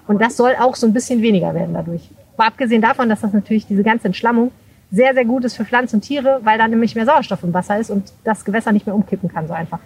Und 0.07 0.21
das 0.21 0.37
soll 0.37 0.55
auch 0.61 0.77
so 0.77 0.87
ein 0.87 0.93
bisschen 0.93 1.23
weniger 1.23 1.55
werden 1.55 1.75
dadurch. 1.75 2.11
Aber 2.37 2.47
abgesehen 2.47 2.83
davon, 2.83 3.09
dass 3.09 3.21
das 3.21 3.33
natürlich 3.33 3.67
diese 3.67 3.83
ganze 3.83 4.07
Entschlammung 4.07 4.51
sehr, 4.91 5.15
sehr 5.15 5.25
gut 5.25 5.45
ist 5.45 5.57
für 5.57 5.65
Pflanzen 5.65 5.97
und 5.97 6.03
Tiere, 6.03 6.41
weil 6.45 6.59
dann 6.59 6.71
nämlich 6.71 6.95
mehr 6.95 7.07
Sauerstoff 7.07 7.43
im 7.43 7.53
Wasser 7.53 7.79
ist 7.79 7.91
und 7.91 8.13
das 8.23 8.45
Gewässer 8.45 8.73
nicht 8.73 8.87
mehr 8.87 8.95
umkippen 8.95 9.29
kann, 9.29 9.49
so 9.49 9.55
einfach. 9.55 9.81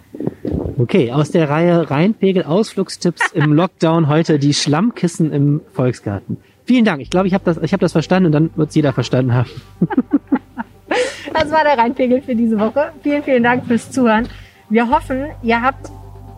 Okay, 0.77 1.11
aus 1.11 1.31
der 1.31 1.49
Reihe 1.49 1.89
Rheinpegel 1.89 2.43
Ausflugstipps 2.43 3.31
im 3.33 3.53
Lockdown 3.53 4.07
heute 4.07 4.39
die 4.39 4.53
Schlammkissen 4.53 5.31
im 5.31 5.61
Volksgarten. 5.73 6.37
Vielen 6.65 6.85
Dank. 6.85 7.01
Ich 7.01 7.09
glaube, 7.09 7.27
ich 7.27 7.33
habe 7.33 7.43
das, 7.43 7.57
ich 7.57 7.73
habe 7.73 7.81
das 7.81 7.93
verstanden 7.93 8.27
und 8.27 8.31
dann 8.33 8.49
wird 8.55 8.69
es 8.69 8.75
jeder 8.75 8.93
verstanden 8.93 9.33
haben. 9.33 9.49
Das 11.31 11.51
war 11.51 11.63
der 11.63 11.77
Rheinpegel 11.77 12.21
für 12.21 12.35
diese 12.35 12.59
Woche. 12.59 12.91
Vielen, 13.03 13.23
vielen 13.23 13.43
Dank 13.43 13.65
fürs 13.65 13.91
Zuhören. 13.91 14.27
Wir 14.69 14.89
hoffen, 14.89 15.25
ihr 15.41 15.61
habt 15.61 15.91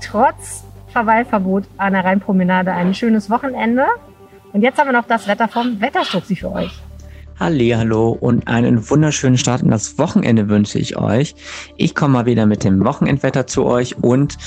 trotz 0.03 0.63
Verweilverbot 0.91 1.65
an 1.77 1.93
der 1.93 2.03
Rheinpromenade 2.03 2.71
ein 2.71 2.93
schönes 2.93 3.29
Wochenende. 3.29 3.85
Und 4.53 4.61
jetzt 4.61 4.77
haben 4.77 4.87
wir 4.87 4.93
noch 4.93 5.07
das 5.07 5.27
Wetter 5.27 5.47
vom 5.47 5.79
Wetterstupsi 5.79 6.35
für 6.35 6.51
euch. 6.51 6.71
Hallo 7.39 8.09
und 8.11 8.47
einen 8.47 8.87
wunderschönen 8.87 9.35
Start 9.35 9.63
in 9.63 9.71
das 9.71 9.97
Wochenende 9.97 10.47
wünsche 10.47 10.77
ich 10.77 10.97
euch. 10.97 11.33
Ich 11.75 11.95
komme 11.95 12.13
mal 12.13 12.25
wieder 12.27 12.45
mit 12.45 12.63
dem 12.63 12.85
Wochenendwetter 12.85 13.47
zu 13.47 13.65
euch 13.65 13.97
und 13.97 14.37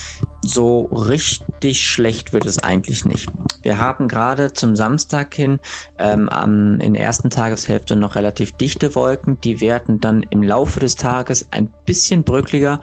so 0.43 0.83
richtig 0.83 1.91
schlecht 1.91 2.33
wird 2.33 2.47
es 2.47 2.63
eigentlich 2.63 3.05
nicht. 3.05 3.29
Wir 3.63 3.79
haben 3.81 4.07
gerade 4.07 4.53
zum 4.53 4.77
Samstag 4.77 5.35
hin 5.35 5.59
ähm, 5.99 6.29
am, 6.29 6.79
in 6.79 6.95
der 6.95 7.03
ersten 7.03 7.31
Tageshälfte 7.31 7.97
noch 7.97 8.15
relativ 8.15 8.53
dichte 8.53 8.95
Wolken. 8.95 9.41
Die 9.41 9.61
werden 9.61 9.99
dann 9.99 10.23
im 10.31 10.45
Laufe 10.45 10.79
des 10.79 10.95
Tages 10.95 11.49
ein 11.51 11.73
bisschen 11.87 12.23
bröckliger, 12.23 12.81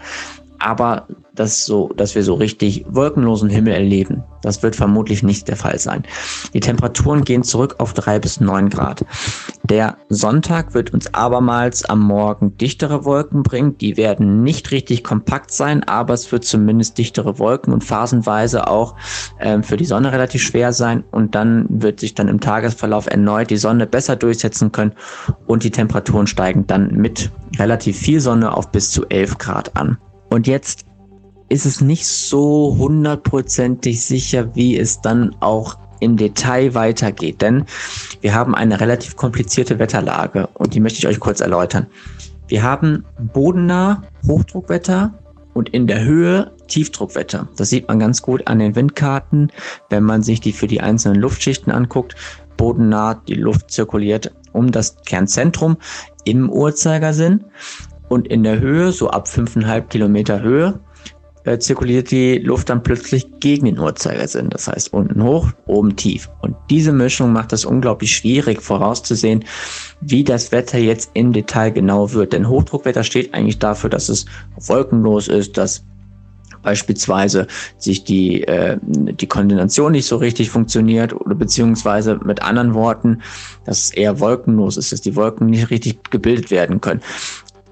aber 0.59 1.07
das 1.33 1.65
so, 1.65 1.89
dass 1.95 2.15
wir 2.15 2.23
so 2.23 2.33
richtig 2.33 2.85
wolkenlosen 2.89 3.49
Himmel 3.49 3.73
erleben. 3.73 4.23
Das 4.41 4.63
wird 4.63 4.75
vermutlich 4.75 5.23
nicht 5.23 5.47
der 5.47 5.55
Fall 5.55 5.79
sein. 5.79 6.03
Die 6.53 6.59
Temperaturen 6.59 7.23
gehen 7.23 7.43
zurück 7.43 7.75
auf 7.77 7.93
drei 7.93 8.19
bis 8.19 8.39
neun 8.41 8.69
Grad. 8.69 9.05
Der 9.63 9.97
Sonntag 10.09 10.73
wird 10.73 10.93
uns 10.93 11.13
abermals 11.13 11.85
am 11.85 11.99
Morgen 12.01 12.57
dichtere 12.57 13.05
Wolken 13.05 13.43
bringen. 13.43 13.77
Die 13.77 13.95
werden 13.95 14.43
nicht 14.43 14.71
richtig 14.71 15.03
kompakt 15.03 15.51
sein, 15.51 15.83
aber 15.83 16.13
es 16.13 16.31
wird 16.31 16.43
zumindest 16.43 16.97
dichtere 16.97 17.39
Wolken 17.39 17.71
und 17.71 17.83
phasenweise 17.83 18.67
auch 18.67 18.95
ähm, 19.39 19.63
für 19.63 19.77
die 19.77 19.85
Sonne 19.85 20.11
relativ 20.11 20.41
schwer 20.41 20.73
sein. 20.73 21.03
Und 21.11 21.35
dann 21.35 21.65
wird 21.69 21.99
sich 21.99 22.13
dann 22.13 22.27
im 22.27 22.41
Tagesverlauf 22.41 23.07
erneut 23.07 23.49
die 23.49 23.57
Sonne 23.57 23.87
besser 23.87 24.15
durchsetzen 24.15 24.71
können 24.71 24.93
und 25.45 25.63
die 25.63 25.71
Temperaturen 25.71 26.27
steigen 26.27 26.67
dann 26.67 26.95
mit 26.95 27.31
relativ 27.57 27.97
viel 27.97 28.19
Sonne 28.19 28.55
auf 28.55 28.71
bis 28.71 28.91
zu 28.91 29.07
11 29.07 29.37
Grad 29.37 29.77
an. 29.77 29.97
Und 30.29 30.47
jetzt 30.47 30.85
ist 31.51 31.65
es 31.65 31.81
nicht 31.81 32.07
so 32.07 32.75
hundertprozentig 32.77 34.03
sicher, 34.03 34.55
wie 34.55 34.77
es 34.77 35.01
dann 35.01 35.35
auch 35.41 35.77
im 35.99 36.15
Detail 36.15 36.73
weitergeht. 36.73 37.41
Denn 37.41 37.65
wir 38.21 38.33
haben 38.33 38.55
eine 38.55 38.79
relativ 38.79 39.17
komplizierte 39.17 39.77
Wetterlage 39.77 40.47
und 40.53 40.73
die 40.73 40.79
möchte 40.79 40.99
ich 40.99 41.07
euch 41.07 41.19
kurz 41.19 41.41
erläutern. 41.41 41.87
Wir 42.47 42.63
haben 42.63 43.05
bodennah 43.33 44.03
Hochdruckwetter 44.25 45.13
und 45.53 45.69
in 45.69 45.87
der 45.87 46.01
Höhe 46.03 46.51
Tiefdruckwetter. 46.67 47.49
Das 47.57 47.69
sieht 47.69 47.87
man 47.89 47.99
ganz 47.99 48.21
gut 48.21 48.47
an 48.47 48.59
den 48.59 48.75
Windkarten, 48.75 49.51
wenn 49.89 50.03
man 50.03 50.23
sich 50.23 50.39
die 50.39 50.53
für 50.53 50.67
die 50.67 50.79
einzelnen 50.79 51.19
Luftschichten 51.19 51.71
anguckt. 51.71 52.15
Bodennah, 52.55 53.15
die 53.27 53.35
Luft 53.35 53.71
zirkuliert 53.71 54.33
um 54.53 54.71
das 54.71 54.95
Kernzentrum 55.05 55.77
im 56.23 56.49
Uhrzeigersinn 56.49 57.43
und 58.07 58.27
in 58.27 58.43
der 58.43 58.59
Höhe, 58.59 58.91
so 58.91 59.09
ab 59.09 59.27
5,5 59.27 59.81
Kilometer 59.87 60.41
Höhe, 60.41 60.79
äh, 61.43 61.57
zirkuliert 61.57 62.11
die 62.11 62.37
Luft 62.37 62.69
dann 62.69 62.83
plötzlich 62.83 63.27
gegen 63.39 63.65
den 63.65 63.79
Uhrzeigersinn. 63.79 64.49
Das 64.49 64.67
heißt 64.67 64.93
unten 64.93 65.23
hoch, 65.23 65.49
oben 65.65 65.95
tief. 65.95 66.29
Und 66.41 66.55
diese 66.69 66.91
Mischung 66.91 67.33
macht 67.33 67.53
es 67.53 67.65
unglaublich 67.65 68.15
schwierig 68.15 68.61
vorauszusehen, 68.61 69.45
wie 70.01 70.23
das 70.23 70.51
Wetter 70.51 70.77
jetzt 70.77 71.11
im 71.13 71.33
Detail 71.33 71.71
genau 71.71 72.11
wird. 72.13 72.33
Denn 72.33 72.47
Hochdruckwetter 72.47 73.03
steht 73.03 73.33
eigentlich 73.33 73.59
dafür, 73.59 73.89
dass 73.89 74.09
es 74.09 74.25
wolkenlos 74.57 75.27
ist, 75.27 75.57
dass 75.57 75.83
beispielsweise 76.61 77.47
sich 77.77 78.03
die, 78.03 78.43
äh, 78.43 78.77
die 78.83 79.27
Kondensation 79.27 79.93
nicht 79.93 80.05
so 80.05 80.17
richtig 80.17 80.49
funktioniert 80.49 81.13
oder 81.13 81.35
beziehungsweise 81.35 82.19
mit 82.23 82.41
anderen 82.41 82.73
Worten, 82.73 83.21
dass 83.65 83.85
es 83.85 83.91
eher 83.91 84.19
wolkenlos 84.19 84.77
ist, 84.77 84.91
dass 84.91 85.01
die 85.01 85.15
Wolken 85.15 85.47
nicht 85.47 85.69
richtig 85.69 86.11
gebildet 86.11 86.51
werden 86.51 86.81
können. 86.81 87.01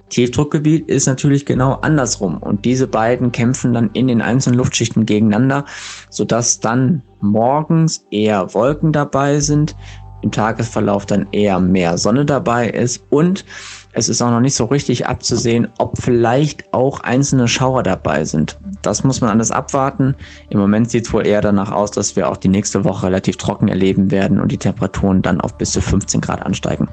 Tiefdruckgebiet 0.10 0.88
ist 0.89 1.08
natürlich 1.08 1.45
genau 1.45 1.74
andersrum 1.82 2.38
und 2.38 2.65
diese 2.65 2.88
beiden 2.88 3.32
kämpfen 3.32 3.74
dann 3.74 3.89
in 3.93 4.08
den 4.08 4.22
einzelnen 4.22 4.58
Luftschichten 4.58 5.06
gegeneinander, 5.06 5.65
sodass 6.10 6.60
dann 6.60 7.02
morgens 7.22 8.06
eher 8.12 8.54
Wolken 8.54 8.91
dabei 8.91 9.39
sind, 9.39 9.76
im 10.22 10.32
Tagesverlauf 10.32 11.06
dann 11.06 11.28
eher 11.32 11.60
mehr 11.60 11.98
Sonne 11.98 12.26
dabei 12.26 12.69
ist 12.69 13.04
und 13.10 13.45
es 13.91 14.08
ist 14.08 14.22
auch 14.22 14.30
noch 14.30 14.39
nicht 14.39 14.56
so 14.56 14.65
richtig 14.65 15.08
abzusehen, 15.08 15.67
ob 15.80 15.98
vielleicht 16.00 16.74
auch 16.74 17.00
einzelne 17.00 17.48
Schauer 17.48 17.82
dabei 17.82 18.24
sind. 18.24 18.60
Das 18.84 19.04
muss 19.04 19.19
man 19.19 19.32
alles 19.32 19.50
abwarten. 19.50 20.15
Im 20.50 20.60
Moment 20.60 20.91
sieht 20.91 21.08
es 21.08 21.13
wohl 21.13 21.26
eher 21.26 21.41
danach 21.41 21.72
aus, 21.72 21.89
dass 21.89 22.15
wir 22.15 22.30
auch 22.30 22.38
die 22.38 22.50
nächste 22.50 22.84
Woche 22.84 23.08
relativ 23.08 23.38
trocken 23.38 23.67
erleben 23.67 24.12
werden 24.12 24.39
und 24.39 24.52
die 24.52 24.58
Temperaturen 24.58 25.24
dann 25.24 25.41
auf 25.41 25.58
bis 25.58 25.72
zu 25.72 25.82
15 25.82 26.22
Grad 26.22 26.45
ansteigen. 26.45 26.88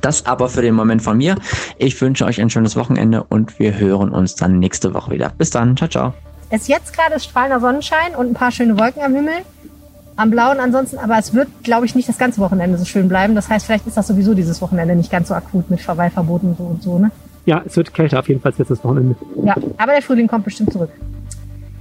Das 0.00 0.26
aber 0.26 0.48
für 0.48 0.62
den 0.62 0.74
Moment 0.74 1.02
von 1.02 1.16
mir. 1.16 1.36
Ich 1.78 2.00
wünsche 2.00 2.24
euch 2.24 2.40
ein 2.40 2.50
schönes 2.50 2.76
Wochenende 2.76 3.24
und 3.24 3.58
wir 3.58 3.78
hören 3.78 4.10
uns 4.10 4.34
dann 4.34 4.58
nächste 4.58 4.94
Woche 4.94 5.12
wieder. 5.12 5.32
Bis 5.36 5.50
dann. 5.50 5.76
Ciao, 5.76 5.88
ciao. 5.88 6.14
Es 6.50 6.62
ist 6.62 6.68
jetzt 6.68 6.96
gerade 6.96 7.18
strahlender 7.18 7.60
Sonnenschein 7.60 8.14
und 8.16 8.28
ein 8.28 8.34
paar 8.34 8.50
schöne 8.50 8.78
Wolken 8.78 9.02
am 9.02 9.14
Himmel. 9.14 9.34
Am 10.16 10.30
blauen 10.30 10.60
ansonsten, 10.60 10.98
aber 10.98 11.18
es 11.18 11.34
wird, 11.34 11.48
glaube 11.64 11.86
ich, 11.86 11.96
nicht 11.96 12.08
das 12.08 12.18
ganze 12.18 12.40
Wochenende 12.40 12.78
so 12.78 12.84
schön 12.84 13.08
bleiben. 13.08 13.34
Das 13.34 13.48
heißt, 13.48 13.66
vielleicht 13.66 13.86
ist 13.88 13.96
das 13.96 14.06
sowieso 14.06 14.34
dieses 14.34 14.62
Wochenende 14.62 14.94
nicht 14.94 15.10
ganz 15.10 15.28
so 15.28 15.34
akut 15.34 15.70
mit 15.70 15.80
Verweilverboten 15.80 16.50
und 16.50 16.58
so 16.58 16.64
und 16.64 16.82
so, 16.82 16.98
ne? 16.98 17.10
Ja, 17.46 17.62
es 17.66 17.76
wird 17.76 17.92
kälter 17.92 18.20
auf 18.20 18.28
jeden 18.28 18.40
Fall 18.40 18.52
jetzt 18.56 18.70
das 18.70 18.84
Wochenende. 18.84 19.16
Ja, 19.42 19.54
aber 19.76 19.92
der 19.92 20.02
Frühling 20.02 20.28
kommt 20.28 20.44
bestimmt 20.44 20.72
zurück. 20.72 20.90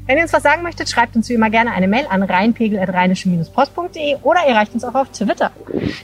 Wenn 0.05 0.17
ihr 0.17 0.23
uns 0.23 0.33
was 0.33 0.43
sagen 0.43 0.63
möchtet, 0.63 0.89
schreibt 0.89 1.15
uns 1.15 1.29
wie 1.29 1.33
immer 1.33 1.49
gerne 1.49 1.71
eine 1.71 1.87
Mail 1.87 2.05
an 2.09 2.23
rheinpegel.rheinische-post.de 2.23 4.17
oder 4.23 4.41
ihr 4.47 4.55
reicht 4.55 4.73
uns 4.73 4.83
auch 4.83 4.95
auf 4.95 5.09
Twitter. 5.09 5.51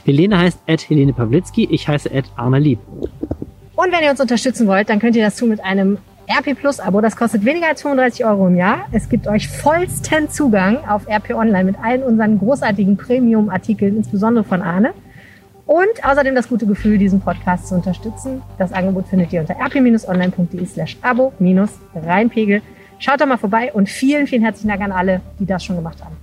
Helene 0.04 0.38
heißt 0.38 0.58
Ed 0.66 0.88
Helene 0.88 1.12
Pawlitzki, 1.12 1.68
ich 1.70 1.86
heiße 1.86 2.10
Ed 2.10 2.24
Arne 2.36 2.58
Lieb. 2.58 2.78
Und 3.76 3.92
wenn 3.92 4.02
ihr 4.02 4.10
uns 4.10 4.20
unterstützen 4.20 4.66
wollt, 4.66 4.88
dann 4.88 5.00
könnt 5.00 5.16
ihr 5.16 5.24
das 5.24 5.36
tun 5.36 5.50
mit 5.50 5.62
einem 5.62 5.98
RP 6.30 6.54
Plus 6.58 6.80
Abo. 6.80 7.00
Das 7.00 7.16
kostet 7.16 7.44
weniger 7.44 7.68
als 7.68 7.82
35 7.82 8.24
Euro 8.24 8.46
im 8.46 8.56
Jahr. 8.56 8.86
Es 8.92 9.08
gibt 9.08 9.26
euch 9.26 9.48
vollsten 9.48 10.30
Zugang 10.30 10.78
auf 10.88 11.06
RP 11.08 11.34
Online 11.34 11.64
mit 11.64 11.76
allen 11.82 12.02
unseren 12.02 12.38
großartigen 12.38 12.96
Premium-Artikeln, 12.96 13.96
insbesondere 13.96 14.44
von 14.44 14.62
Arne. 14.62 14.94
Und 15.66 16.04
außerdem 16.04 16.34
das 16.34 16.48
gute 16.48 16.66
Gefühl, 16.66 16.98
diesen 16.98 17.20
Podcast 17.20 17.68
zu 17.68 17.74
unterstützen. 17.74 18.42
Das 18.58 18.72
Angebot 18.72 19.08
findet 19.08 19.32
ihr 19.32 19.40
unter 19.40 19.54
rp-online.de 19.54 20.66
slash 20.66 20.96
abo-rheinpegel. 21.02 22.62
Schaut 23.00 23.18
da 23.20 23.26
mal 23.26 23.38
vorbei 23.38 23.72
und 23.72 23.88
vielen, 23.88 24.26
vielen 24.26 24.42
herzlichen 24.42 24.68
Dank 24.68 24.82
an 24.82 24.92
alle, 24.92 25.22
die 25.38 25.46
das 25.46 25.64
schon 25.64 25.76
gemacht 25.76 25.98
haben. 26.04 26.16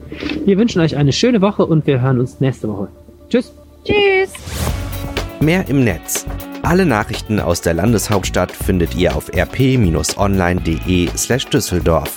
Wir 0.46 0.58
wünschen 0.58 0.80
euch 0.80 0.96
eine 0.96 1.12
schöne 1.12 1.42
Woche 1.42 1.66
und 1.66 1.88
wir 1.88 2.02
hören 2.02 2.20
uns 2.20 2.40
nächste 2.40 2.70
Woche. 2.70 2.88
Tschüss. 3.30 3.52
Tschüss. 3.84 4.32
Mehr 5.40 5.68
im 5.68 5.84
Netz. 5.84 6.26
Alle 6.62 6.86
Nachrichten 6.86 7.40
aus 7.40 7.62
der 7.62 7.74
Landeshauptstadt 7.74 8.52
findet 8.52 8.96
ihr 8.96 9.16
auf 9.16 9.30
rp-online.de 9.34 11.10
slash 11.16 11.46
Düsseldorf. 11.48 12.16